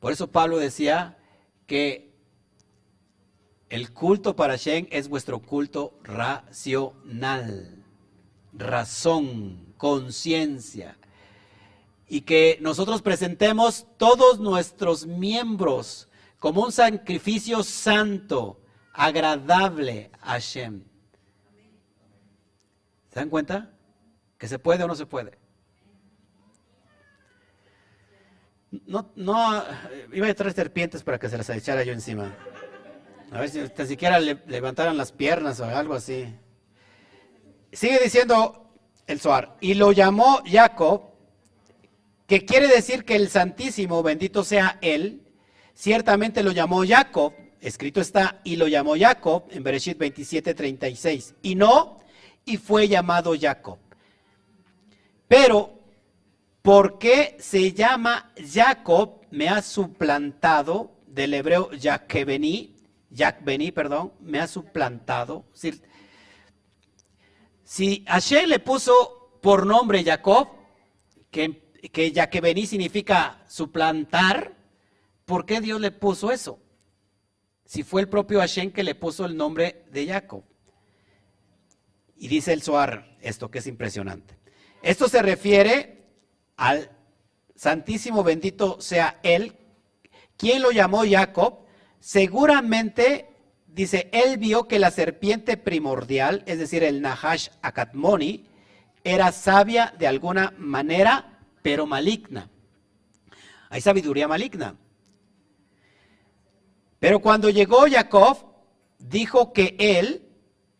Por 0.00 0.12
eso 0.12 0.30
Pablo 0.30 0.56
decía 0.56 1.18
que 1.66 2.11
el 3.72 3.90
culto 3.90 4.36
para 4.36 4.56
Shen 4.56 4.86
es 4.90 5.08
vuestro 5.08 5.40
culto 5.40 5.98
racional, 6.02 7.82
razón, 8.52 9.72
conciencia. 9.78 10.98
Y 12.06 12.20
que 12.20 12.58
nosotros 12.60 13.00
presentemos 13.00 13.86
todos 13.96 14.38
nuestros 14.40 15.06
miembros 15.06 16.10
como 16.38 16.62
un 16.62 16.70
sacrificio 16.70 17.62
santo, 17.62 18.60
agradable 18.92 20.10
a 20.20 20.38
Shem. 20.38 20.84
¿Se 23.08 23.20
dan 23.20 23.30
cuenta? 23.30 23.70
¿Que 24.36 24.48
se 24.48 24.58
puede 24.58 24.84
o 24.84 24.86
no 24.86 24.94
se 24.94 25.06
puede? 25.06 25.38
No, 28.86 29.10
no, 29.16 29.64
iba 30.12 30.28
a 30.28 30.34
traer 30.34 30.52
serpientes 30.52 31.02
para 31.02 31.18
que 31.18 31.30
se 31.30 31.38
las 31.38 31.48
echara 31.48 31.84
yo 31.84 31.94
encima. 31.94 32.36
A 33.32 33.40
ver 33.40 33.48
si 33.48 33.60
ni 33.60 33.86
siquiera 33.86 34.20
le, 34.20 34.38
levantaran 34.46 34.96
las 34.96 35.10
piernas 35.10 35.58
o 35.60 35.64
algo 35.64 35.94
así. 35.94 36.26
Sigue 37.72 37.98
diciendo 37.98 38.70
el 39.06 39.20
Zohar. 39.20 39.56
Y 39.60 39.72
lo 39.74 39.92
llamó 39.92 40.42
Jacob, 40.44 41.04
que 42.26 42.44
quiere 42.44 42.68
decir 42.68 43.04
que 43.04 43.16
el 43.16 43.30
Santísimo, 43.30 44.02
bendito 44.02 44.44
sea 44.44 44.78
él, 44.82 45.22
ciertamente 45.72 46.42
lo 46.42 46.52
llamó 46.52 46.84
Jacob, 46.86 47.32
escrito 47.62 48.02
está, 48.02 48.40
y 48.44 48.56
lo 48.56 48.68
llamó 48.68 48.96
Jacob 48.98 49.44
en 49.50 49.62
Bereshit 49.62 49.96
27, 49.96 50.52
36, 50.52 51.34
y 51.40 51.54
no, 51.54 52.00
y 52.44 52.58
fue 52.58 52.86
llamado 52.86 53.34
Jacob. 53.40 53.78
Pero, 55.26 55.80
¿por 56.60 56.98
qué 56.98 57.38
se 57.40 57.72
llama 57.72 58.30
Jacob? 58.36 59.22
Me 59.30 59.48
ha 59.48 59.62
suplantado 59.62 60.90
del 61.06 61.32
hebreo 61.32 61.70
Yakbení, 63.12 63.66
Yakbení, 63.66 63.72
perdón, 63.72 64.12
me 64.20 64.40
ha 64.40 64.46
suplantado. 64.46 65.44
Si 67.64 68.04
Hashem 68.06 68.48
le 68.48 68.58
puso 68.58 69.38
por 69.40 69.66
nombre 69.66 70.04
Jacob, 70.04 70.48
que, 71.30 71.72
que 71.92 72.66
significa 72.66 73.44
suplantar, 73.48 74.56
¿por 75.24 75.46
qué 75.46 75.60
Dios 75.60 75.80
le 75.80 75.90
puso 75.90 76.30
eso? 76.30 76.58
Si 77.64 77.82
fue 77.82 78.02
el 78.02 78.08
propio 78.08 78.40
Hashem 78.40 78.72
que 78.72 78.82
le 78.82 78.94
puso 78.94 79.24
el 79.24 79.36
nombre 79.36 79.84
de 79.90 80.06
Jacob. 80.06 80.44
Y 82.16 82.28
dice 82.28 82.52
el 82.52 82.62
Zohar 82.62 83.16
esto 83.20 83.50
que 83.50 83.58
es 83.58 83.66
impresionante. 83.66 84.38
Esto 84.82 85.08
se 85.08 85.22
refiere 85.22 86.06
al 86.56 86.90
Santísimo 87.54 88.24
bendito 88.24 88.80
sea 88.80 89.20
Él, 89.22 89.56
quien 90.36 90.62
lo 90.62 90.72
llamó 90.72 91.04
Jacob. 91.08 91.60
Seguramente, 92.02 93.28
dice, 93.68 94.10
él 94.12 94.36
vio 94.36 94.66
que 94.66 94.80
la 94.80 94.90
serpiente 94.90 95.56
primordial, 95.56 96.42
es 96.46 96.58
decir, 96.58 96.82
el 96.82 97.00
Nahash 97.00 97.50
Akatmoni, 97.62 98.44
era 99.04 99.30
sabia 99.30 99.94
de 100.00 100.08
alguna 100.08 100.52
manera, 100.58 101.38
pero 101.62 101.86
maligna. 101.86 102.50
Hay 103.70 103.80
sabiduría 103.80 104.26
maligna. 104.26 104.74
Pero 106.98 107.20
cuando 107.20 107.50
llegó 107.50 107.86
Jacob, 107.88 108.36
dijo 108.98 109.52
que 109.52 109.76
él 109.78 110.28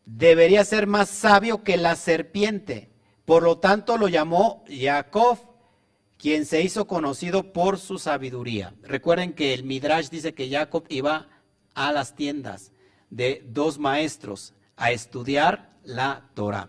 debería 0.05 0.65
ser 0.65 0.89
más 0.89 1.09
sabio 1.09 1.63
que 1.63 1.77
la 1.77 1.95
serpiente. 1.95 2.91
Por 3.25 3.45
lo 3.45 3.59
tanto, 3.59 3.97
lo 3.97 4.09
llamó 4.09 4.65
Jacob, 4.69 5.39
quien 6.23 6.47
se 6.47 6.63
hizo 6.63 6.87
conocido 6.87 7.53
por 7.53 7.81
su 7.81 7.99
sabiduría. 7.99 8.75
Recuerden 8.83 9.33
que 9.33 9.55
el 9.55 9.65
Midrash 9.65 10.09
dice 10.09 10.35
que 10.35 10.49
Jacob 10.49 10.85
iba 10.89 11.27
a 11.75 11.91
las 11.91 12.15
tiendas 12.15 12.71
de 13.11 13.43
dos 13.45 13.81
maestros 13.81 14.55
a 14.77 14.93
estudiar 14.93 15.77
la 15.83 16.31
Torah. 16.35 16.69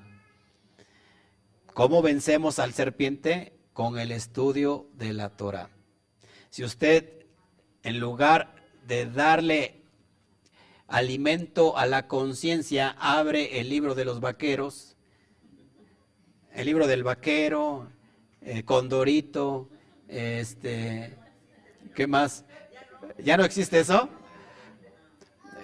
¿Cómo 1.68 2.02
vencemos 2.02 2.58
al 2.58 2.74
serpiente? 2.74 3.54
Con 3.74 4.00
el 4.00 4.12
estudio 4.12 4.88
de 4.96 5.14
la 5.14 5.30
Torah. 5.38 5.70
Si 6.50 6.64
usted, 6.64 7.28
en 7.84 8.00
lugar 8.00 8.56
de 8.88 9.06
darle 9.06 9.84
alimento 10.88 11.78
a 11.78 11.86
la 11.86 12.08
conciencia, 12.08 12.96
abre 13.00 13.60
el 13.60 13.70
libro 13.70 13.94
de 13.94 14.06
los 14.06 14.20
vaqueros, 14.20 14.98
el 16.54 16.66
libro 16.66 16.88
del 16.88 17.04
vaquero, 17.04 17.93
eh, 18.46 18.64
Condorito, 18.64 19.70
este, 20.08 21.18
¿qué 21.96 22.08
más? 22.08 22.46
¿Ya 23.18 23.38
no 23.38 23.46
existe 23.46 23.80
eso? 23.80 24.10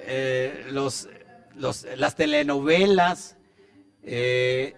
Eh, 0.01 0.67
los, 0.71 1.07
las 1.55 2.15
telenovelas, 2.15 3.37
eh, 4.03 4.75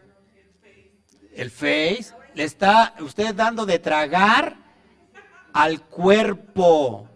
el 1.36 1.52
Face, 1.52 2.14
le 2.34 2.44
está 2.44 2.96
usted 3.00 3.36
dando 3.36 3.66
de 3.66 3.80
tragar 3.80 4.58
al 5.54 5.82
cuerpo, 5.84 7.08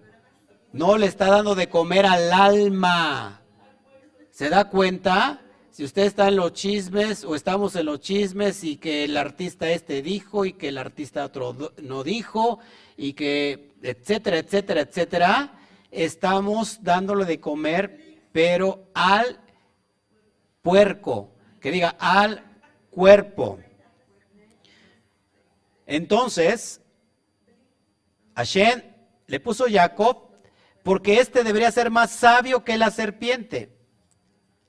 no 0.71 0.97
le 0.97 1.07
está 1.07 1.27
dando 1.27 1.55
de 1.55 1.67
comer 1.67 2.05
al 2.05 2.31
alma. 2.31 3.41
¿Se 4.29 4.49
da 4.49 4.69
cuenta? 4.69 5.41
Si 5.75 5.83
usted 5.83 6.03
está 6.03 6.29
en 6.29 6.37
los 6.37 6.53
chismes 6.53 7.25
o 7.25 7.35
estamos 7.35 7.75
en 7.75 7.87
los 7.87 7.99
chismes 7.99 8.63
y 8.63 8.77
que 8.77 9.03
el 9.03 9.17
artista 9.17 9.69
este 9.69 10.01
dijo 10.01 10.45
y 10.45 10.53
que 10.53 10.69
el 10.69 10.77
artista 10.77 11.25
otro 11.25 11.53
no 11.81 12.01
dijo 12.01 12.59
y 12.95 13.11
que 13.11 13.73
etcétera, 13.81 14.37
etcétera, 14.37 14.79
etcétera, 14.79 15.59
estamos 15.91 16.81
dándole 16.81 17.25
de 17.25 17.41
comer, 17.41 18.21
pero 18.31 18.87
al 18.93 19.37
puerco, 20.61 21.33
que 21.59 21.71
diga 21.71 21.97
al 21.99 22.41
cuerpo. 22.89 23.59
Entonces, 25.85 26.79
Hashem 28.33 28.81
le 29.27 29.41
puso 29.41 29.65
Jacob 29.69 30.29
porque 30.83 31.19
este 31.19 31.43
debería 31.43 31.69
ser 31.69 31.91
más 31.91 32.11
sabio 32.11 32.63
que 32.63 32.77
la 32.77 32.91
serpiente. 32.91 33.74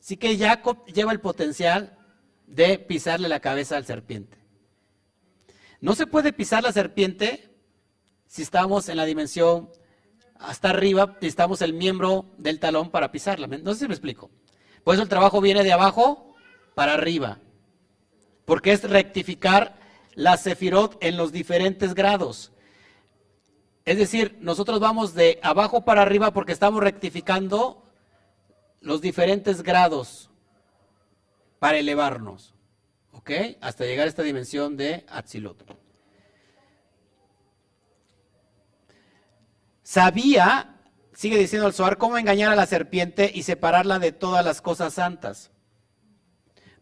Así 0.07 0.17
que 0.17 0.39
Jacob 0.39 0.87
lleva 0.87 1.11
el 1.11 1.19
potencial 1.19 1.99
de 2.47 2.79
pisarle 2.79 3.29
la 3.29 3.41
cabeza 3.41 3.77
al 3.77 3.87
serpiente. 3.87 4.39
No 5.81 5.97
se 5.97 6.07
puede 6.07 6.33
pisar 6.33 6.63
la 6.63 6.71
serpiente 6.71 7.51
si 8.29 8.43
estamos 8.43 8.89
en 8.89 8.99
la 8.99 9.05
dimensión 9.05 9.69
hasta 10.37 10.71
arriba, 10.71 11.15
necesitamos 11.15 11.61
el 11.61 11.73
miembro 11.73 12.27
del 12.39 12.61
talón 12.61 12.93
para 12.93 13.11
pisarla. 13.11 13.49
No 13.49 13.73
sé 13.73 13.81
si 13.81 13.89
me 13.89 13.95
explico. 13.95 14.31
Por 14.85 14.95
eso 14.95 15.03
el 15.03 15.09
trabajo 15.09 15.41
viene 15.41 15.65
de 15.65 15.73
abajo 15.73 16.37
para 16.77 16.95
arriba. 16.95 17.41
Porque 18.45 18.71
es 18.71 18.89
rectificar 18.89 19.75
la 20.15 20.37
sefirot 20.37 21.03
en 21.03 21.17
los 21.17 21.33
diferentes 21.33 21.95
grados. 21.95 22.53
Es 23.85 23.99
decir, 23.99 24.39
nosotros 24.41 24.79
vamos 24.79 25.15
de 25.15 25.41
abajo 25.43 25.85
para 25.85 26.03
arriba 26.03 26.33
porque 26.33 26.53
estamos 26.53 26.81
rectificando 26.81 27.86
los 28.87 29.01
diferentes 29.01 29.63
grados 29.65 30.31
para 31.59 31.79
elevarnos. 31.79 32.55
¿Ok? 33.13 33.31
Hasta 33.61 33.85
llegar 33.85 34.07
a 34.07 34.09
esta 34.09 34.23
dimensión 34.23 34.77
de 34.77 35.05
Atzilot. 35.09 35.65
Sabía, 39.83 40.77
sigue 41.13 41.37
diciendo 41.37 41.67
el 41.67 41.75
Zohar, 41.75 41.99
cómo 41.99 42.17
engañar 42.17 42.53
a 42.53 42.57
la 42.57 42.67
serpiente 42.67 43.31
y 43.35 43.43
separarla 43.43 43.99
de 43.99 44.13
todas 44.13 44.45
las 44.45 44.63
cosas 44.63 44.95
santas. 44.95 45.51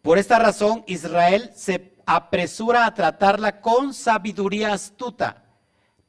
Por 0.03 0.19
esta 0.19 0.39
razón, 0.39 0.85
Israel 0.87 1.53
se 1.55 1.97
apresura 2.05 2.85
a 2.85 2.93
tratarla 2.93 3.63
con 3.63 3.95
sabiduría 3.95 4.75
astuta 4.75 5.45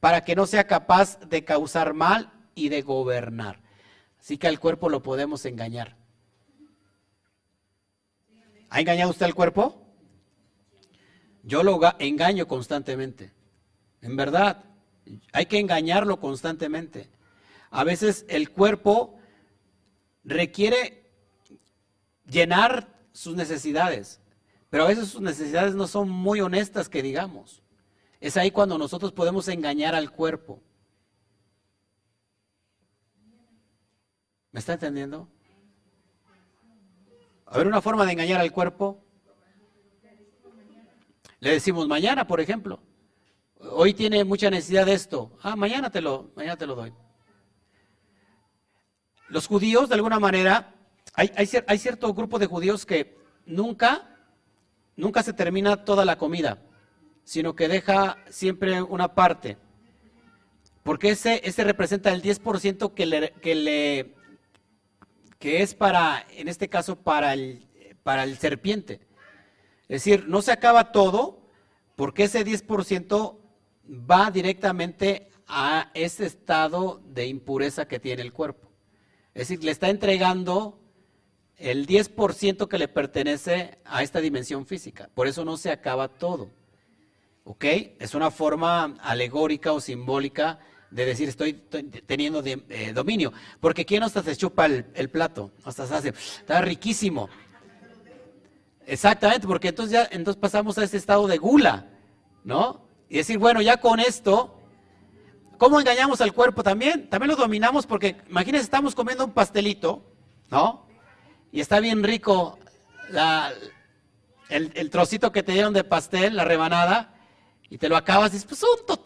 para 0.00 0.24
que 0.24 0.36
no 0.36 0.44
sea 0.46 0.66
capaz 0.66 1.18
de 1.20 1.42
causar 1.44 1.94
mal 1.94 2.32
y 2.54 2.68
de 2.68 2.82
gobernar. 2.82 3.65
Así 4.26 4.38
que 4.38 4.48
al 4.48 4.58
cuerpo 4.58 4.88
lo 4.88 5.04
podemos 5.04 5.44
engañar. 5.46 5.96
¿Ha 8.70 8.80
engañado 8.80 9.12
usted 9.12 9.24
al 9.24 9.36
cuerpo? 9.36 9.86
Yo 11.44 11.62
lo 11.62 11.78
engaño 12.00 12.48
constantemente. 12.48 13.32
En 14.02 14.16
verdad, 14.16 14.64
hay 15.32 15.46
que 15.46 15.60
engañarlo 15.60 16.18
constantemente. 16.18 17.08
A 17.70 17.84
veces 17.84 18.26
el 18.28 18.50
cuerpo 18.50 19.16
requiere 20.24 21.08
llenar 22.28 22.98
sus 23.12 23.36
necesidades. 23.36 24.20
Pero 24.70 24.82
a 24.82 24.88
veces 24.88 25.06
sus 25.06 25.20
necesidades 25.20 25.76
no 25.76 25.86
son 25.86 26.10
muy 26.10 26.40
honestas 26.40 26.88
que 26.88 27.00
digamos. 27.00 27.62
Es 28.18 28.36
ahí 28.36 28.50
cuando 28.50 28.76
nosotros 28.76 29.12
podemos 29.12 29.46
engañar 29.46 29.94
al 29.94 30.10
cuerpo. 30.10 30.60
¿Me 34.56 34.60
está 34.60 34.72
entendiendo? 34.72 35.28
A 37.44 37.58
ver, 37.58 37.66
una 37.66 37.82
forma 37.82 38.06
de 38.06 38.12
engañar 38.12 38.40
al 38.40 38.50
cuerpo. 38.52 39.04
Le 41.40 41.50
decimos 41.50 41.86
mañana, 41.86 42.26
por 42.26 42.40
ejemplo. 42.40 42.80
Hoy 43.58 43.92
tiene 43.92 44.24
mucha 44.24 44.48
necesidad 44.48 44.86
de 44.86 44.94
esto. 44.94 45.30
Ah, 45.42 45.56
mañana 45.56 45.90
te 45.90 46.00
lo, 46.00 46.30
mañana 46.34 46.56
te 46.56 46.66
lo 46.66 46.74
doy. 46.74 46.94
Los 49.28 49.46
judíos, 49.46 49.90
de 49.90 49.96
alguna 49.96 50.18
manera, 50.18 50.74
hay, 51.12 51.46
cierto 51.76 52.14
grupo 52.14 52.38
de 52.38 52.46
judíos 52.46 52.86
que 52.86 53.14
nunca 53.44 54.16
nunca 54.96 55.22
se 55.22 55.34
termina 55.34 55.84
toda 55.84 56.06
la 56.06 56.16
comida, 56.16 56.62
sino 57.24 57.54
que 57.54 57.68
deja 57.68 58.16
siempre 58.30 58.80
una 58.80 59.14
parte. 59.14 59.58
Porque 60.82 61.10
ese, 61.10 61.42
ese 61.44 61.62
representa 61.62 62.10
el 62.10 62.22
10% 62.22 62.94
que 62.94 63.04
le, 63.04 63.32
que 63.32 63.54
le 63.54 64.15
que 65.46 65.62
es 65.62 65.76
para, 65.76 66.26
en 66.32 66.48
este 66.48 66.68
caso, 66.68 66.96
para 66.96 67.32
el, 67.32 67.68
para 68.02 68.24
el 68.24 68.36
serpiente. 68.36 68.98
Es 69.82 70.02
decir, 70.02 70.26
no 70.26 70.42
se 70.42 70.50
acaba 70.50 70.90
todo, 70.90 71.38
porque 71.94 72.24
ese 72.24 72.44
10% 72.44 73.38
va 73.88 74.32
directamente 74.32 75.30
a 75.46 75.92
ese 75.94 76.26
estado 76.26 77.00
de 77.06 77.28
impureza 77.28 77.86
que 77.86 78.00
tiene 78.00 78.22
el 78.22 78.32
cuerpo. 78.32 78.72
Es 79.34 79.46
decir, 79.46 79.62
le 79.62 79.70
está 79.70 79.88
entregando 79.88 80.80
el 81.58 81.86
10% 81.86 82.66
que 82.66 82.78
le 82.78 82.88
pertenece 82.88 83.78
a 83.84 84.02
esta 84.02 84.20
dimensión 84.20 84.66
física. 84.66 85.10
Por 85.14 85.28
eso 85.28 85.44
no 85.44 85.56
se 85.56 85.70
acaba 85.70 86.08
todo. 86.08 86.50
¿Ok? 87.44 87.64
Es 88.00 88.16
una 88.16 88.32
forma 88.32 88.96
alegórica 89.00 89.72
o 89.72 89.78
simbólica 89.78 90.58
de 90.90 91.04
decir 91.04 91.28
estoy 91.28 91.54
teniendo 92.06 92.42
eh, 92.44 92.92
dominio. 92.94 93.32
Porque 93.60 93.84
¿quién 93.84 94.02
hasta 94.02 94.22
se 94.22 94.36
chupa 94.36 94.66
el, 94.66 95.10
plato? 95.10 95.50
Hasta 95.64 95.86
se 95.86 95.94
hace, 95.94 96.08
está 96.08 96.60
riquísimo. 96.60 97.28
Exactamente, 98.86 99.46
porque 99.46 99.68
entonces 99.68 99.92
ya 99.92 100.08
entonces 100.10 100.40
pasamos 100.40 100.78
a 100.78 100.84
ese 100.84 100.96
estado 100.96 101.26
de 101.26 101.38
gula, 101.38 101.88
¿no? 102.44 102.86
Y 103.08 103.16
decir, 103.16 103.38
bueno, 103.38 103.60
ya 103.60 103.78
con 103.78 103.98
esto, 103.98 104.60
¿cómo 105.58 105.80
engañamos 105.80 106.20
al 106.20 106.32
cuerpo 106.32 106.62
también? 106.62 107.08
También 107.10 107.30
lo 107.30 107.36
dominamos 107.36 107.86
porque, 107.86 108.16
imagínense, 108.28 108.64
estamos 108.64 108.94
comiendo 108.94 109.24
un 109.24 109.32
pastelito, 109.32 110.04
¿no? 110.50 110.86
Y 111.50 111.60
está 111.60 111.80
bien 111.80 112.04
rico 112.04 112.58
el, 114.48 114.90
trocito 114.90 115.32
que 115.32 115.42
te 115.42 115.52
dieron 115.52 115.72
de 115.72 115.84
pastel, 115.84 116.36
la 116.36 116.44
rebanada, 116.44 117.14
y 117.68 117.78
te 117.78 117.88
lo 117.88 117.96
acabas 117.96 118.30
y 118.30 118.34
dices, 118.34 118.46
pues 118.46 118.62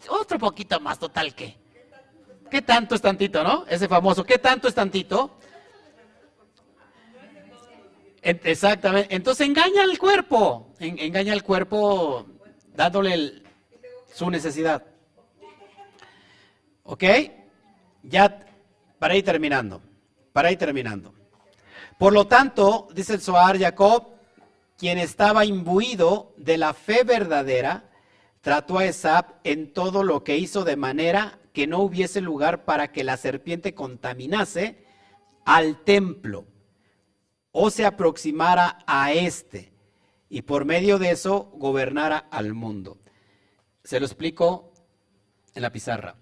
otro 0.09 0.37
poquito 0.37 0.79
más, 0.79 0.99
total 0.99 1.33
que. 1.33 1.60
¿Qué 2.51 2.61
tanto 2.61 2.95
es 2.95 3.01
tantito, 3.01 3.45
no? 3.45 3.65
Ese 3.69 3.87
famoso, 3.87 4.25
¿qué 4.25 4.37
tanto 4.37 4.67
es 4.67 4.75
tantito? 4.75 5.37
Exactamente. 8.21 9.15
Entonces 9.15 9.47
engaña 9.47 9.83
al 9.83 9.97
cuerpo, 9.97 10.73
engaña 10.79 11.31
al 11.31 11.43
cuerpo 11.43 12.27
dándole 12.75 13.41
su 14.13 14.29
necesidad. 14.29 14.83
¿Ok? 16.83 17.03
Ya 18.03 18.45
para 18.99 19.15
ir 19.15 19.23
terminando, 19.23 19.81
para 20.33 20.51
ir 20.51 20.57
terminando. 20.57 21.13
Por 21.97 22.11
lo 22.11 22.27
tanto, 22.27 22.89
dice 22.93 23.13
el 23.13 23.21
Zohar 23.21 23.57
Jacob, 23.57 24.09
quien 24.77 24.97
estaba 24.97 25.45
imbuido 25.45 26.33
de 26.35 26.57
la 26.57 26.73
fe 26.73 27.05
verdadera, 27.05 27.85
trató 28.41 28.79
a 28.79 28.85
Esab 28.85 29.35
en 29.45 29.71
todo 29.71 30.03
lo 30.03 30.25
que 30.25 30.35
hizo 30.35 30.65
de 30.65 30.75
manera 30.75 31.37
que 31.53 31.67
no 31.67 31.79
hubiese 31.79 32.21
lugar 32.21 32.65
para 32.65 32.91
que 32.91 33.03
la 33.03 33.17
serpiente 33.17 33.73
contaminase 33.73 34.85
al 35.45 35.83
templo 35.83 36.45
o 37.51 37.69
se 37.69 37.85
aproximara 37.85 38.83
a 38.87 39.13
éste 39.13 39.73
y 40.29 40.43
por 40.43 40.65
medio 40.65 40.97
de 40.97 41.11
eso 41.11 41.51
gobernara 41.55 42.17
al 42.17 42.53
mundo. 42.53 42.97
Se 43.83 43.99
lo 43.99 44.05
explico 44.05 44.71
en 45.53 45.61
la 45.61 45.71
pizarra. 45.71 46.15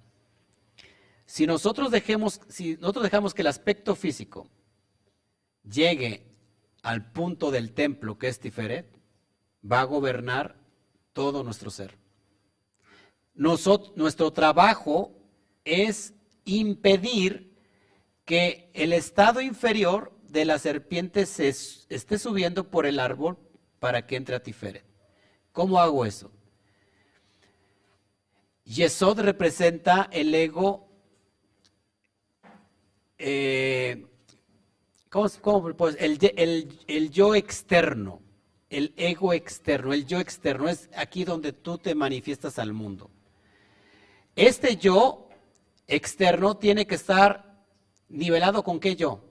Si 1.26 1.45
nosotros 1.45 1.91
dejemos, 1.91 2.41
si 2.49 2.76
nosotros 2.77 3.03
dejamos 3.03 3.35
que 3.35 3.43
el 3.43 3.47
aspecto 3.47 3.95
físico 3.95 4.49
llegue 5.64 6.26
al 6.81 7.11
punto 7.11 7.51
del 7.51 7.73
templo 7.73 8.18
que 8.18 8.30
es 8.30 8.39
Tiferet, 8.39 8.88
va 9.69 9.81
a 9.81 9.85
gobernar 9.85 10.56
todo 11.14 11.43
nuestro 11.43 11.69
ser. 11.69 11.97
nuestro 13.35 14.34
trabajo 14.34 15.18
es 15.65 16.14
impedir 16.45 17.49
que 18.26 18.69
el 18.73 18.94
estado 18.94 19.41
inferior 19.41 20.14
de 20.27 20.45
la 20.45 20.60
serpiente 20.60 21.26
se 21.26 21.49
esté 21.49 22.19
subiendo 22.19 22.69
por 22.69 22.86
el 22.86 22.99
árbol 22.99 23.38
para 23.80 24.06
que 24.06 24.15
entre 24.15 24.36
a 24.36 24.44
Tiferet. 24.44 24.86
¿Cómo 25.52 25.80
hago 25.80 26.06
eso? 26.06 26.31
Yesod 28.65 29.19
representa 29.22 30.07
el 30.11 30.34
ego, 30.36 30.88
eh, 33.18 34.06
¿cómo, 35.10 35.73
pues, 35.76 35.98
el, 35.99 36.19
el 36.88 37.10
yo 37.10 37.34
externo, 37.34 38.22
el 38.69 38.94
ego 38.95 39.34
externo, 39.34 39.94
el 39.94 40.06
yo 40.06 40.19
externo 40.19 40.69
es 40.69 40.88
aquí 40.95 41.23
donde 41.23 41.52
tú 41.52 41.80
te 41.80 41.95
manifiestas 41.95 42.60
al 42.60 42.73
mundo. 42.73 43.10
Este 44.36 44.77
yo 44.77 45.28
externo 45.89 46.55
tiene 46.57 46.87
que 46.87 46.95
estar 46.95 47.65
nivelado 48.07 48.63
con 48.63 48.79
qué 48.79 48.95
yo? 48.95 49.21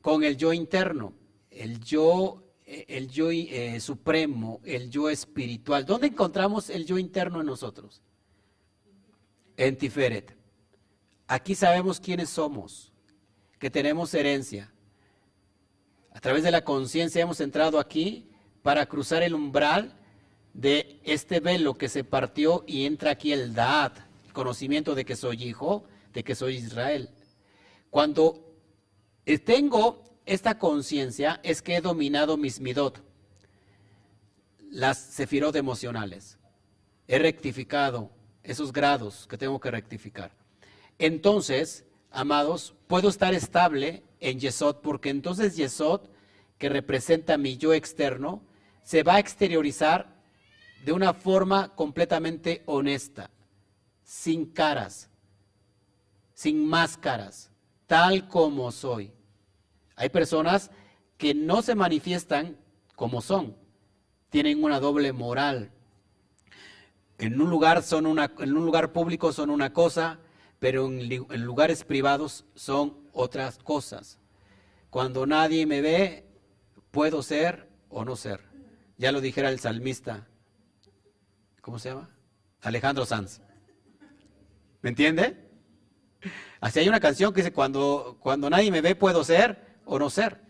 Con 0.00 0.24
el 0.24 0.36
yo 0.36 0.52
interno, 0.52 1.14
el 1.50 1.80
yo, 1.80 2.42
el 2.64 3.08
yo 3.08 3.30
eh, 3.30 3.78
supremo, 3.80 4.60
el 4.64 4.90
yo 4.90 5.08
espiritual. 5.08 5.86
¿Dónde 5.86 6.08
encontramos 6.08 6.70
el 6.70 6.84
yo 6.84 6.98
interno 6.98 7.40
en 7.40 7.46
nosotros? 7.46 8.02
En 9.56 9.76
Tiferet. 9.76 10.36
Aquí 11.26 11.54
sabemos 11.54 12.00
quiénes 12.00 12.30
somos, 12.30 12.92
que 13.58 13.70
tenemos 13.70 14.12
herencia. 14.14 14.72
A 16.12 16.20
través 16.20 16.42
de 16.42 16.50
la 16.50 16.64
conciencia 16.64 17.22
hemos 17.22 17.40
entrado 17.40 17.78
aquí 17.78 18.30
para 18.62 18.86
cruzar 18.86 19.22
el 19.22 19.34
umbral 19.34 19.94
de 20.52 21.00
este 21.04 21.40
velo 21.40 21.74
que 21.74 21.88
se 21.88 22.04
partió 22.04 22.64
y 22.66 22.86
entra 22.86 23.10
aquí 23.10 23.32
el 23.32 23.54
Da'at, 23.54 23.98
conocimiento 24.34 24.94
de 24.94 25.06
que 25.06 25.16
soy 25.16 25.42
hijo, 25.42 25.84
de 26.12 26.22
que 26.22 26.34
soy 26.34 26.56
Israel. 26.56 27.08
Cuando 27.88 28.54
tengo 29.46 30.02
esta 30.26 30.58
conciencia 30.58 31.40
es 31.42 31.62
que 31.62 31.76
he 31.76 31.80
dominado 31.80 32.36
mis 32.36 32.60
midot, 32.60 33.02
las 34.70 34.98
sefirot 34.98 35.56
emocionales. 35.56 36.38
He 37.08 37.18
rectificado 37.18 38.10
esos 38.42 38.72
grados 38.72 39.26
que 39.28 39.38
tengo 39.38 39.58
que 39.60 39.70
rectificar. 39.70 40.32
Entonces, 40.98 41.84
amados, 42.10 42.74
puedo 42.86 43.08
estar 43.08 43.32
estable 43.32 44.02
en 44.20 44.40
Yesod, 44.40 44.76
porque 44.82 45.10
entonces 45.10 45.56
Yesod, 45.56 46.02
que 46.58 46.68
representa 46.68 47.38
mi 47.38 47.56
yo 47.56 47.72
externo, 47.72 48.42
se 48.82 49.02
va 49.02 49.14
a 49.14 49.18
exteriorizar 49.18 50.14
de 50.84 50.92
una 50.92 51.14
forma 51.14 51.74
completamente 51.74 52.62
honesta 52.66 53.30
sin 54.04 54.46
caras, 54.46 55.10
sin 56.34 56.68
máscaras, 56.68 57.50
tal 57.86 58.28
como 58.28 58.70
soy. 58.70 59.12
Hay 59.96 60.10
personas 60.10 60.70
que 61.16 61.34
no 61.34 61.62
se 61.62 61.74
manifiestan 61.74 62.56
como 62.94 63.20
son, 63.20 63.56
tienen 64.30 64.62
una 64.62 64.78
doble 64.78 65.12
moral. 65.12 65.72
En 67.18 67.40
un 67.40 67.48
lugar, 67.48 67.82
son 67.82 68.06
una, 68.06 68.32
en 68.38 68.56
un 68.56 68.64
lugar 68.64 68.92
público 68.92 69.32
son 69.32 69.50
una 69.50 69.72
cosa, 69.72 70.18
pero 70.58 70.86
en, 70.86 71.00
en 71.12 71.44
lugares 71.44 71.84
privados 71.84 72.44
son 72.54 72.98
otras 73.12 73.58
cosas. 73.58 74.18
Cuando 74.90 75.26
nadie 75.26 75.66
me 75.66 75.80
ve, 75.80 76.26
puedo 76.90 77.22
ser 77.22 77.68
o 77.88 78.04
no 78.04 78.16
ser. 78.16 78.40
Ya 78.98 79.12
lo 79.12 79.20
dijera 79.20 79.48
el 79.48 79.60
salmista. 79.60 80.26
¿Cómo 81.60 81.78
se 81.78 81.90
llama? 81.90 82.10
Alejandro 82.60 83.06
Sanz. 83.06 83.40
¿Me 84.84 84.90
entiende? 84.90 85.34
Así 86.60 86.78
hay 86.78 86.88
una 86.90 87.00
canción 87.00 87.32
que 87.32 87.40
dice, 87.40 87.54
cuando, 87.54 88.18
cuando 88.20 88.50
nadie 88.50 88.70
me 88.70 88.82
ve 88.82 88.94
puedo 88.94 89.24
ser 89.24 89.78
o 89.86 89.98
no 89.98 90.10
ser. 90.10 90.42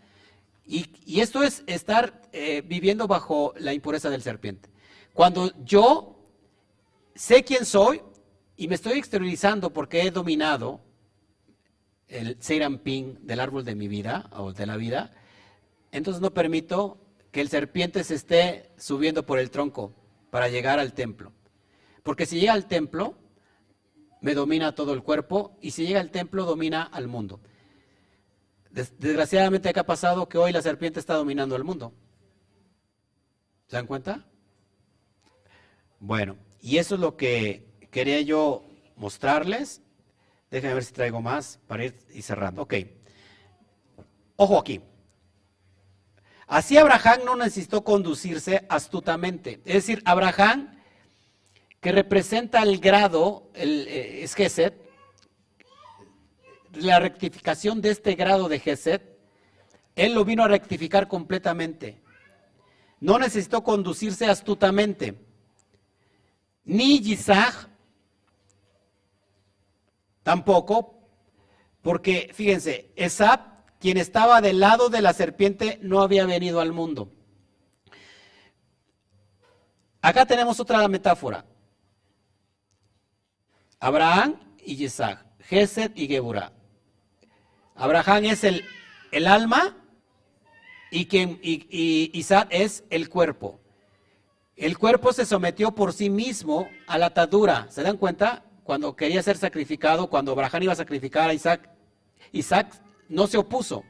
Y, 0.65 1.21
esto 1.21 1.41
es 1.41 1.63
estar 1.67 2.21
eh, 2.33 2.61
viviendo 2.65 3.07
bajo 3.07 3.53
la 3.57 3.71
impureza 3.71 4.09
del 4.09 4.21
serpiente. 4.21 4.69
Cuando 5.13 5.53
yo 5.63 6.19
sé 7.15 7.45
quién 7.45 7.63
soy 7.63 8.01
y 8.57 8.67
me 8.67 8.75
estoy 8.75 8.99
exteriorizando 8.99 9.71
porque 9.71 10.01
he 10.01 10.11
dominado 10.11 10.81
el 12.09 12.37
Ping 12.83 13.15
del 13.21 13.39
árbol 13.39 13.63
de 13.63 13.75
mi 13.75 13.87
vida 13.87 14.29
o 14.33 14.51
de 14.51 14.65
la 14.65 14.75
vida, 14.75 15.11
entonces 15.93 16.21
no 16.21 16.33
permito 16.33 16.97
que 17.31 17.39
el 17.39 17.47
serpiente 17.47 18.03
se 18.03 18.15
esté 18.15 18.73
subiendo 18.75 19.25
por 19.25 19.39
el 19.39 19.49
tronco 19.49 19.93
para 20.29 20.49
llegar 20.49 20.77
al 20.77 20.91
templo. 20.91 21.31
Porque 22.03 22.25
si 22.25 22.37
llega 22.37 22.51
al 22.51 22.65
templo, 22.65 23.15
me 24.25 24.33
domina 24.33 24.73
todo 24.73 24.91
el 24.93 25.03
cuerpo 25.03 25.55
y 25.61 25.69
si 25.69 25.85
llega 25.85 25.99
al 25.99 26.09
templo 26.09 26.45
domina 26.45 26.81
al 26.81 27.07
mundo. 27.07 27.39
Desgraciadamente 28.71 29.69
acá 29.69 29.81
ha 29.81 29.85
pasado 29.85 30.27
que 30.27 30.39
hoy 30.39 30.51
la 30.51 30.63
serpiente 30.63 30.99
está 30.99 31.13
dominando 31.13 31.55
el 31.55 31.63
mundo. 31.63 31.93
¿Se 33.67 33.75
dan 33.75 33.85
cuenta? 33.85 34.25
Bueno, 35.99 36.37
y 36.59 36.79
eso 36.79 36.95
es 36.95 37.01
lo 37.01 37.15
que 37.15 37.67
quería 37.91 38.19
yo 38.21 38.65
mostrarles. 38.95 39.83
Déjenme 40.49 40.73
ver 40.73 40.83
si 40.83 40.93
traigo 40.93 41.21
más 41.21 41.59
para 41.67 41.85
ir 41.85 41.95
y 42.11 42.23
cerrando. 42.23 42.63
Ok. 42.63 42.73
Ojo 44.37 44.57
aquí. 44.57 44.81
Así 46.47 46.79
Abraham 46.79 47.19
no 47.25 47.35
necesitó 47.35 47.83
conducirse 47.83 48.65
astutamente. 48.69 49.61
Es 49.65 49.75
decir, 49.75 50.01
Abraham 50.03 50.74
que 51.85 51.91
representa 51.91 52.63
el 52.63 52.79
grado, 52.79 53.51
el, 53.53 53.87
eh, 53.87 54.23
es 54.23 54.33
Geset, 54.33 54.73
la 56.73 56.99
rectificación 56.99 57.79
de 57.79 57.91
este 57.91 58.15
grado 58.15 58.49
de 58.49 58.59
Geset, 58.59 59.19
él 59.95 60.15
lo 60.15 60.25
vino 60.25 60.43
a 60.43 60.47
rectificar 60.47 61.07
completamente. 61.07 62.01
No 62.99 63.19
necesitó 63.19 63.63
conducirse 63.63 64.25
astutamente. 64.25 65.13
Ni 66.63 67.01
Yisach 67.01 67.67
tampoco, 70.23 71.07
porque 71.83 72.31
fíjense, 72.33 72.93
Esab, 72.95 73.41
quien 73.79 73.97
estaba 73.97 74.41
del 74.41 74.59
lado 74.59 74.89
de 74.89 75.03
la 75.03 75.13
serpiente, 75.13 75.77
no 75.83 76.01
había 76.01 76.25
venido 76.25 76.61
al 76.61 76.73
mundo. 76.73 77.11
Acá 80.01 80.25
tenemos 80.25 80.59
otra 80.59 80.87
metáfora. 80.87 81.45
Abraham 83.79 84.35
y 84.63 84.83
Isaac, 84.83 85.25
Gesed 85.39 85.91
y 85.95 86.07
Geburah. 86.07 86.51
Abraham 87.75 88.25
es 88.25 88.43
el, 88.43 88.63
alma 89.27 89.77
y, 90.91 91.05
quien, 91.05 91.39
y 91.41 92.11
Isaac 92.13 92.47
es 92.51 92.83
el 92.89 93.09
cuerpo. 93.09 93.59
El 94.55 94.77
cuerpo 94.77 95.11
se 95.11 95.25
sometió 95.25 95.75
por 95.75 95.91
sí 95.91 96.09
mismo 96.09 96.69
a 96.87 96.97
la 96.97 97.07
atadura. 97.07 97.67
¿Se 97.69 97.83
dan 97.83 97.97
cuenta? 97.97 98.45
Cuando 98.63 98.95
quería 98.95 99.21
ser 99.21 99.37
sacrificado, 99.37 100.09
cuando 100.09 100.31
Abraham 100.31 100.63
iba 100.63 100.73
a 100.73 100.77
sacrificar 100.77 101.29
a 101.29 101.33
Isaac, 101.33 101.69
Isaac 102.31 102.81
no 103.09 103.27
se 103.27 103.37
opuso. 103.37 103.83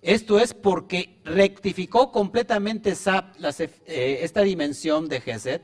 Esto 0.00 0.38
es 0.38 0.54
porque 0.54 1.20
rectificó 1.24 2.12
completamente 2.12 2.94
eh, 3.86 4.18
esta 4.22 4.42
dimensión 4.42 5.08
de 5.08 5.20
Gesed 5.20 5.62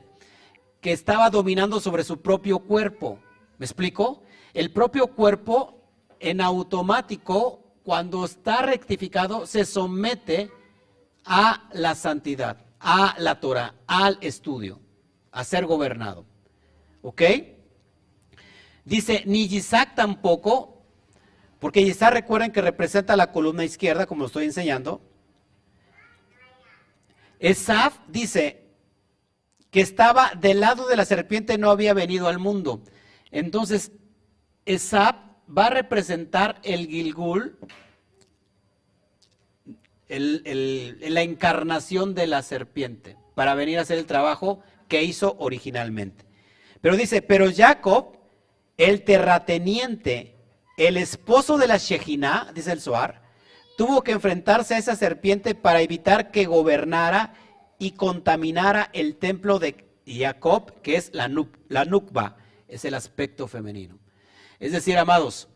que 0.81 0.91
estaba 0.91 1.29
dominando 1.29 1.79
sobre 1.79 2.03
su 2.03 2.21
propio 2.21 2.59
cuerpo. 2.59 3.19
¿Me 3.57 3.65
explico? 3.65 4.23
El 4.53 4.71
propio 4.71 5.07
cuerpo 5.07 5.81
en 6.19 6.41
automático, 6.41 7.77
cuando 7.83 8.25
está 8.25 8.61
rectificado, 8.61 9.45
se 9.45 9.65
somete 9.65 10.51
a 11.25 11.69
la 11.73 11.95
santidad, 11.95 12.65
a 12.79 13.15
la 13.19 13.39
Torah, 13.39 13.75
al 13.87 14.17
estudio, 14.21 14.79
a 15.31 15.43
ser 15.43 15.65
gobernado. 15.65 16.25
¿Ok? 17.01 17.21
Dice, 18.83 19.23
ni 19.25 19.43
Isaac 19.43 19.95
tampoco 19.95 20.75
porque 21.65 21.81
Isaac 21.81 22.13
recuerden 22.13 22.51
que 22.51 22.61
representa 22.61 23.15
la 23.15 23.31
columna 23.31 23.63
izquierda, 23.63 24.05
como 24.05 24.21
lo 24.21 24.27
estoy 24.27 24.45
enseñando. 24.45 25.01
Esaf 27.39 27.97
dice 28.07 28.67
que 29.71 29.81
estaba 29.81 30.33
del 30.39 30.59
lado 30.59 30.87
de 30.87 30.95
la 30.95 31.05
serpiente, 31.05 31.57
no 31.57 31.71
había 31.71 31.95
venido 31.95 32.27
al 32.27 32.37
mundo. 32.37 32.83
Entonces, 33.35 33.91
Esaf 34.65 35.17
va 35.45 35.65
a 35.65 35.69
representar 35.69 36.61
el 36.63 36.87
Gilgul, 36.87 37.57
la 40.07 41.21
encarnación 41.21 42.15
de 42.15 42.27
la 42.27 42.41
serpiente, 42.43 43.17
para 43.35 43.53
venir 43.53 43.77
a 43.77 43.81
hacer 43.81 43.97
el 43.97 44.05
trabajo 44.05 44.61
que 44.87 45.03
hizo 45.03 45.35
originalmente. 45.37 46.23
Pero 46.79 46.95
dice, 46.95 47.21
pero 47.21 47.51
Jacob, 47.53 48.15
el 48.77 49.03
terrateniente, 49.03 50.37
el 50.77 50.95
esposo 50.95 51.57
de 51.57 51.67
la 51.67 51.75
Shejina, 51.75 52.53
dice 52.55 52.71
el 52.71 52.79
Zohar, 52.79 53.21
tuvo 53.77 54.01
que 54.01 54.13
enfrentarse 54.13 54.75
a 54.75 54.77
esa 54.77 54.95
serpiente 54.95 55.55
para 55.55 55.81
evitar 55.81 56.31
que 56.31 56.45
gobernara 56.45 57.33
y 57.79 57.91
contaminara 57.91 58.89
el 58.93 59.17
templo 59.17 59.59
de 59.59 59.83
Jacob, 60.07 60.81
que 60.81 60.95
es 60.95 61.13
la, 61.13 61.29
la 61.67 61.83
Nukba, 61.83 62.37
es 62.67 62.85
el 62.85 62.93
aspecto 62.93 63.47
femenino. 63.47 63.99
Es 64.59 64.71
decir, 64.71 64.97
amados, 64.97 65.47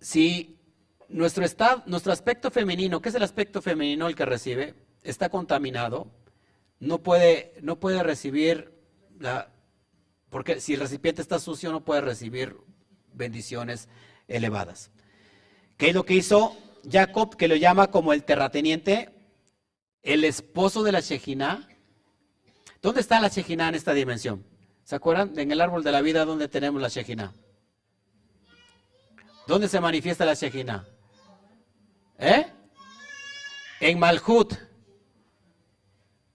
si 0.00 0.58
nuestro, 1.08 1.44
estado, 1.44 1.82
nuestro 1.86 2.12
aspecto 2.12 2.50
femenino, 2.50 3.00
que 3.00 3.08
es 3.08 3.14
el 3.14 3.22
aspecto 3.22 3.62
femenino 3.62 4.06
el 4.06 4.14
que 4.14 4.24
recibe, 4.24 4.74
está 5.02 5.28
contaminado, 5.28 6.10
no 6.80 7.02
puede, 7.02 7.54
no 7.62 7.80
puede 7.80 8.02
recibir 8.02 8.72
la, 9.18 9.50
porque 10.28 10.60
si 10.60 10.74
el 10.74 10.80
recipiente 10.80 11.22
está 11.22 11.38
sucio 11.38 11.70
no 11.70 11.84
puede 11.84 12.00
recibir 12.00 12.56
bendiciones 13.12 13.88
elevadas. 14.28 14.90
¿Qué 15.76 15.88
es 15.88 15.94
lo 15.94 16.04
que 16.04 16.14
hizo 16.14 16.56
Jacob, 16.90 17.36
que 17.36 17.48
lo 17.48 17.56
llama 17.56 17.90
como 17.90 18.12
el 18.12 18.24
terrateniente, 18.24 19.10
el 20.02 20.24
esposo 20.24 20.82
de 20.82 20.92
la 20.92 21.00
Shejina? 21.00 21.68
¿Dónde 22.82 23.00
está 23.00 23.20
la 23.20 23.28
Shejina 23.28 23.68
en 23.68 23.74
esta 23.76 23.94
dimensión? 23.94 24.44
¿Se 24.84 24.94
acuerdan? 24.94 25.38
En 25.38 25.50
el 25.50 25.62
árbol 25.62 25.82
de 25.82 25.92
la 25.92 26.02
vida, 26.02 26.26
¿dónde 26.26 26.46
tenemos 26.46 26.80
la 26.80 26.88
Shejina? 26.88 27.32
¿Dónde 29.46 29.66
se 29.68 29.80
manifiesta 29.80 30.26
la 30.26 30.34
Shejina? 30.34 30.86
¿Eh? 32.18 32.46
En 33.80 33.98
Malhut. 33.98 34.54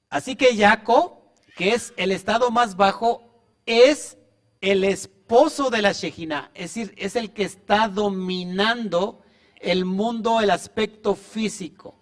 Así 0.09 0.35
que 0.35 0.57
Jacob, 0.57 1.19
que 1.55 1.73
es 1.73 1.93
el 1.95 2.11
estado 2.11 2.49
más 2.49 2.75
bajo, 2.75 3.43
es 3.67 4.17
el 4.61 4.83
esposo 4.83 5.69
de 5.69 5.83
la 5.83 5.91
Shejina, 5.91 6.49
es 6.55 6.73
decir, 6.73 6.93
es 6.97 7.15
el 7.15 7.31
que 7.31 7.43
está 7.43 7.87
dominando 7.87 9.21
el 9.57 9.85
mundo, 9.85 10.41
el 10.41 10.49
aspecto 10.49 11.13
físico. 11.13 11.95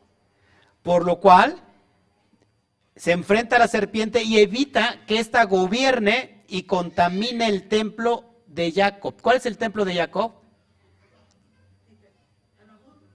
Por 0.82 1.06
lo 1.06 1.20
cual 1.20 1.62
se 2.96 3.12
enfrenta 3.12 3.58
a 3.58 3.60
la 3.60 3.68
serpiente 3.68 4.24
y 4.24 4.40
evita 4.40 5.06
que 5.06 5.20
ésta 5.20 5.44
gobierne 5.44 6.37
y 6.48 6.64
contamine 6.64 7.48
el 7.48 7.68
templo 7.68 8.26
de 8.48 8.72
Jacob. 8.72 9.16
¿Cuál 9.22 9.38
es 9.38 9.46
el 9.46 9.58
templo 9.58 9.86
de 9.86 9.96
Jacob? 9.96 10.34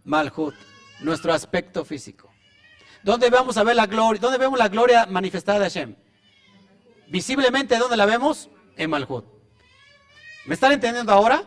Malhut, 0.04 0.54
nuestro 1.00 1.32
aspecto 1.32 1.84
físico. 1.84 2.30
¿Dónde 3.02 3.30
vamos 3.30 3.56
a 3.56 3.64
ver 3.64 3.76
la 3.76 3.86
gloria? 3.86 4.20
¿Dónde 4.20 4.38
vemos 4.38 4.58
la 4.58 4.68
gloria 4.68 5.06
manifestada 5.06 5.58
de 5.58 5.64
Hashem? 5.64 5.96
Visiblemente, 7.08 7.76
¿dónde 7.78 7.96
la 7.96 8.06
vemos? 8.06 8.48
En 8.76 8.90
Malhut. 8.90 9.24
¿Me 10.46 10.54
están 10.54 10.72
entendiendo 10.72 11.12
ahora? 11.12 11.44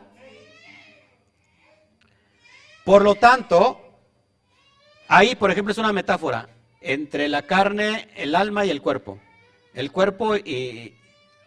Por 2.84 3.04
lo 3.04 3.16
tanto, 3.16 3.82
ahí, 5.08 5.36
por 5.36 5.52
ejemplo, 5.52 5.72
es 5.72 5.78
una 5.78 5.92
metáfora 5.92 6.50
entre 6.82 7.28
la 7.28 7.42
carne, 7.42 8.10
el 8.16 8.36
alma 8.36 8.66
y 8.66 8.70
el 8.70 8.82
cuerpo. 8.82 9.20
El 9.74 9.92
cuerpo 9.92 10.38
y 10.38 10.96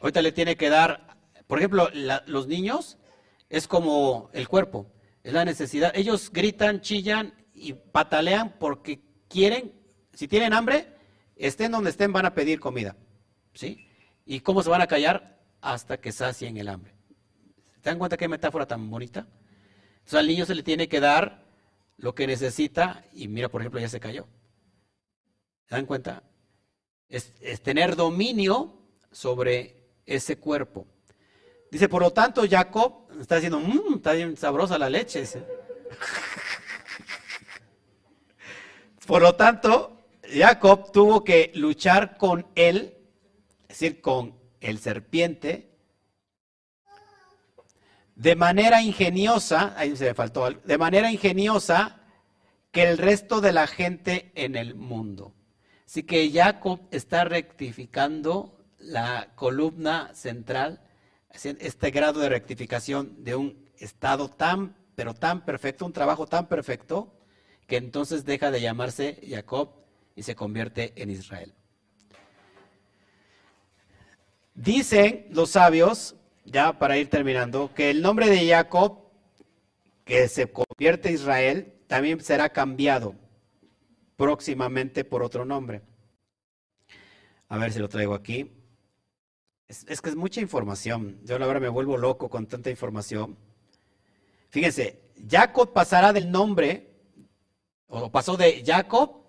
ahorita 0.01 0.23
le 0.23 0.33
tiene 0.33 0.57
que 0.57 0.71
dar, 0.71 1.17
por 1.47 1.59
ejemplo, 1.59 1.89
los 2.27 2.47
niños 2.47 2.99
es 3.49 3.67
como 3.67 4.31
el 4.33 4.49
cuerpo, 4.49 4.91
es 5.23 5.33
la 5.33 5.45
necesidad. 5.45 5.93
Ellos 5.95 6.31
gritan, 6.33 6.81
chillan 6.81 7.35
y 7.55 7.73
patalean 7.73 8.57
porque 8.59 9.01
quieren, 9.29 9.73
si 10.13 10.29
tienen 10.29 10.53
hambre, 10.53 10.95
estén 11.37 11.73
donde 11.73 11.91
estén, 11.91 12.13
van 12.13 12.27
a 12.27 12.35
pedir 12.35 12.61
comida. 12.61 12.97
¿Sí? 13.55 13.89
¿Y 14.25 14.41
cómo 14.41 14.63
se 14.63 14.71
van 14.71 14.83
a 14.83 14.87
callar? 14.87 15.41
Hasta 15.61 15.99
que 16.01 16.13
sacien 16.13 16.57
el 16.57 16.69
hambre. 16.69 16.95
¿Se 17.83 17.91
dan 17.91 17.99
cuenta 17.99 18.17
qué 18.17 18.29
metáfora 18.29 18.67
tan 18.67 18.89
bonita? 18.91 19.27
Entonces 19.99 20.19
al 20.19 20.27
niño 20.27 20.47
se 20.47 20.55
le 20.55 20.63
tiene 20.63 20.89
que 20.89 21.01
dar 21.01 21.45
lo 21.97 22.15
que 22.15 22.27
necesita 22.27 23.05
y 23.13 23.29
mira, 23.29 23.49
por 23.49 23.61
ejemplo, 23.61 23.81
ya 23.81 23.89
se 23.89 24.01
cayó. 24.01 24.27
¿Se 25.69 25.75
dan 25.75 25.87
cuenta? 25.87 26.23
Es, 27.09 27.33
tener 27.63 27.97
dominio 27.97 28.83
sobre 29.11 29.78
ese 30.09 30.39
cuerpo. 30.39 30.87
Dice, 31.71 31.89
por 31.89 32.03
lo 32.03 32.13
tanto, 32.13 32.43
Jacob 32.49 33.09
está 33.21 33.37
diciendo, 33.37 33.61
mmm, 33.61 33.97
está 33.97 34.13
bien 34.13 34.37
sabrosa 34.37 34.79
la 34.79 34.91
leche. 34.91 35.25
Por 39.07 39.23
lo 39.23 39.35
tanto, 39.37 40.03
Jacob 40.31 40.93
tuvo 40.93 41.25
que 41.25 41.51
luchar 41.55 42.19
con 42.19 42.47
él, 42.55 42.95
es 43.63 43.69
decir, 43.81 44.03
con 44.03 44.39
el 44.61 44.79
serpiente, 44.79 45.69
de 48.15 48.37
manera 48.37 48.83
ingeniosa, 48.83 49.73
ahí 49.79 49.97
se 49.97 50.07
me 50.07 50.15
faltó 50.15 50.51
de 50.51 50.77
manera 50.77 51.11
ingeniosa 51.11 52.01
que 52.71 52.83
el 52.83 52.99
resto 52.99 53.41
de 53.41 53.53
la 53.53 53.67
gente 53.67 54.33
en 54.35 54.57
el 54.57 54.75
mundo. 54.75 55.35
Así 55.87 56.03
que 56.03 56.31
Jacob 56.31 56.81
está 56.91 57.25
rectificando 57.25 58.58
la 58.79 59.33
columna 59.35 60.15
central, 60.15 60.81
este 61.33 61.91
grado 61.91 62.21
de 62.21 62.29
rectificación 62.29 63.23
de 63.25 63.37
un 63.37 63.69
estado 63.79 64.29
tan, 64.29 64.77
pero 64.95 65.15
tan 65.15 65.45
perfecto, 65.45 65.87
un 65.87 65.93
trabajo 65.93 66.27
tan 66.27 66.49
perfecto, 66.49 67.15
que 67.67 67.77
entonces 67.77 68.25
deja 68.25 68.51
de 68.51 68.61
llamarse 68.61 69.21
Jacob 69.29 69.71
y 70.17 70.23
se 70.23 70.35
convierte 70.35 70.93
en 70.97 71.11
Israel. 71.11 71.55
Dicen 74.55 75.27
los 75.31 75.51
sabios 75.51 76.17
ya 76.45 76.79
para 76.79 76.97
ir 76.97 77.11
terminando, 77.11 77.73
que 77.75 77.91
el 77.91 78.03
nombre 78.03 78.29
de 78.29 78.49
Jacob, 78.49 78.99
que 80.05 80.29
se 80.29 80.51
convierte 80.51 81.09
en 81.09 81.15
Israel, 81.15 81.75
también 81.87 82.21
será 82.21 82.49
cambiado 82.49 83.15
próximamente 84.17 85.05
por 85.05 85.23
otro 85.23 85.45
nombre. 85.45 85.83
A 87.49 87.59
ver 87.59 87.73
si 87.73 87.79
lo 87.79 87.89
traigo 87.89 88.15
aquí. 88.15 88.58
Es, 89.69 90.01
que 90.01 90.09
es 90.09 90.17
mucha 90.17 90.41
información. 90.41 91.21
Yo 91.25 91.37
ahora 91.37 91.61
me 91.61 91.69
vuelvo 91.69 91.99
loco 91.99 92.31
con 92.31 92.47
tanta 92.47 92.71
información. 92.71 93.37
Fíjense, 94.49 94.99
Jacob 95.29 95.75
pasará 95.75 96.15
del 96.15 96.31
nombre, 96.31 96.89
o 97.87 98.11
pasó 98.11 98.39
de 98.39 98.65
Jacob, 98.65 99.25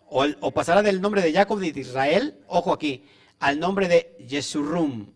o, 0.00 0.50
pasará 0.50 0.82
del 0.82 1.00
nombre 1.00 1.22
de 1.22 1.32
Jacob 1.32 1.60
de 1.60 1.68
Israel, 1.68 2.42
ojo 2.48 2.72
aquí, 2.72 3.04
al 3.38 3.60
nombre 3.60 3.86
de 3.86 4.16
Yeshurun. 4.28 5.14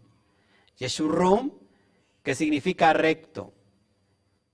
Yeshurrum, 0.77 1.51
que 2.23 2.37
significa 2.37 2.93
recto, 2.93 3.53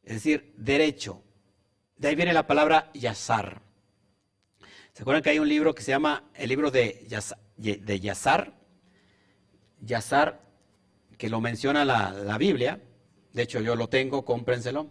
es 0.04 0.14
decir, 0.14 0.54
derecho. 0.56 1.22
De 1.96 2.08
ahí 2.08 2.14
viene 2.14 2.32
la 2.32 2.46
palabra 2.46 2.90
Yazar. 2.94 3.60
¿Se 4.94 5.02
acuerdan 5.02 5.22
que 5.22 5.30
hay 5.30 5.38
un 5.38 5.48
libro 5.48 5.74
que 5.74 5.82
se 5.82 5.90
llama 5.90 6.24
el 6.34 6.48
libro 6.48 6.70
de, 6.70 7.06
Yazar? 8.00 8.61
Yazar 9.82 10.40
que 11.18 11.28
lo 11.28 11.40
menciona 11.40 11.84
la, 11.84 12.38
Biblia. 12.38 12.80
De 13.32 13.42
hecho, 13.42 13.60
yo 13.60 13.76
lo 13.76 13.88
tengo, 13.88 14.24
cómprenselo. 14.24 14.88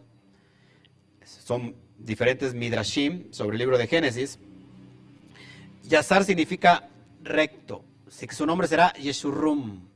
Son 1.23 1.75
diferentes 1.97 2.53
midrashim 2.53 3.31
sobre 3.31 3.55
el 3.55 3.59
libro 3.59 3.77
de 3.77 3.87
Génesis. 3.87 4.39
Yazar 5.83 6.23
significa 6.23 6.89
recto. 7.23 7.83
Su 8.07 8.45
nombre 8.45 8.67
será 8.67 8.93
Yeshurrum. 8.93 9.87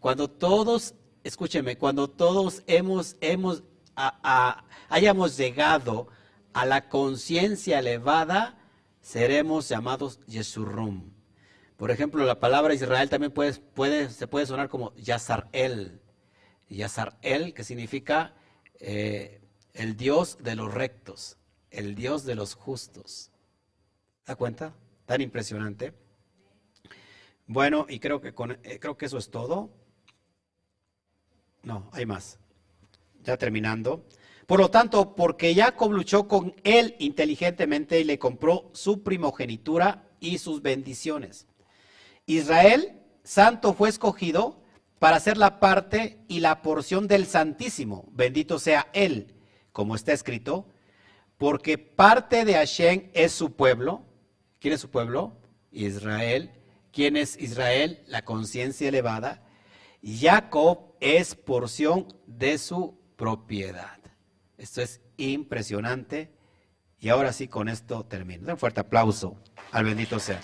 Cuando 0.00 0.28
todos, 0.28 0.94
escúcheme, 1.24 1.76
cuando 1.76 2.08
todos 2.08 2.62
hemos, 2.66 3.16
hemos, 3.20 3.62
hayamos 4.88 5.36
llegado 5.36 6.08
a 6.52 6.66
la 6.66 6.88
conciencia 6.88 7.78
elevada, 7.78 8.58
seremos 9.00 9.68
llamados 9.68 10.20
Yeshurrum. 10.26 11.12
Por 11.82 11.90
ejemplo, 11.90 12.24
la 12.24 12.38
palabra 12.38 12.74
Israel 12.74 13.10
también 13.10 13.32
se 14.08 14.28
puede 14.28 14.46
sonar 14.46 14.68
como 14.68 14.94
Yazarel. 14.94 16.00
Yazarel, 16.68 17.54
que 17.54 17.64
significa 17.64 18.36
eh, 18.78 19.40
el 19.74 19.96
Dios 19.96 20.38
de 20.44 20.54
los 20.54 20.72
rectos, 20.72 21.38
el 21.72 21.96
Dios 21.96 22.24
de 22.24 22.36
los 22.36 22.54
justos. 22.54 23.32
¿Da 24.24 24.36
cuenta? 24.36 24.76
Tan 25.06 25.22
impresionante. 25.22 25.92
Bueno, 27.48 27.86
y 27.88 27.98
creo 27.98 28.20
que, 28.20 28.32
con, 28.32 28.52
eh, 28.62 28.78
creo 28.78 28.96
que 28.96 29.06
eso 29.06 29.18
es 29.18 29.32
todo. 29.32 29.74
No, 31.64 31.90
hay 31.92 32.06
más. 32.06 32.38
Ya 33.24 33.36
terminando. 33.36 34.06
Por 34.46 34.60
lo 34.60 34.70
tanto, 34.70 35.16
porque 35.16 35.52
Jacob 35.52 35.90
luchó 35.90 36.28
con 36.28 36.54
él 36.62 36.94
inteligentemente 37.00 37.98
y 37.98 38.04
le 38.04 38.20
compró 38.20 38.70
su 38.72 39.02
primogenitura 39.02 40.08
y 40.20 40.38
sus 40.38 40.62
bendiciones. 40.62 41.48
Israel, 42.26 43.00
santo, 43.24 43.74
fue 43.74 43.88
escogido 43.88 44.62
para 44.98 45.18
ser 45.20 45.36
la 45.36 45.58
parte 45.58 46.20
y 46.28 46.40
la 46.40 46.62
porción 46.62 47.08
del 47.08 47.26
Santísimo. 47.26 48.08
Bendito 48.12 48.58
sea 48.58 48.88
él, 48.92 49.34
como 49.72 49.96
está 49.96 50.12
escrito, 50.12 50.68
porque 51.38 51.76
parte 51.78 52.44
de 52.44 52.54
Hashem 52.54 53.10
es 53.14 53.32
su 53.32 53.56
pueblo. 53.56 54.04
¿Quién 54.60 54.74
es 54.74 54.80
su 54.80 54.90
pueblo? 54.90 55.36
Israel. 55.72 56.52
¿Quién 56.92 57.16
es 57.16 57.36
Israel? 57.36 58.04
La 58.06 58.24
conciencia 58.24 58.88
elevada. 58.88 59.42
Jacob 60.04 60.94
es 61.00 61.34
porción 61.34 62.06
de 62.26 62.58
su 62.58 62.98
propiedad. 63.16 63.98
Esto 64.56 64.82
es 64.82 65.00
impresionante. 65.16 66.30
Y 67.00 67.08
ahora 67.08 67.32
sí, 67.32 67.48
con 67.48 67.68
esto 67.68 68.04
termino. 68.04 68.52
Un 68.52 68.58
fuerte 68.58 68.80
aplauso 68.80 69.36
al 69.72 69.84
bendito 69.84 70.20
sea. 70.20 70.40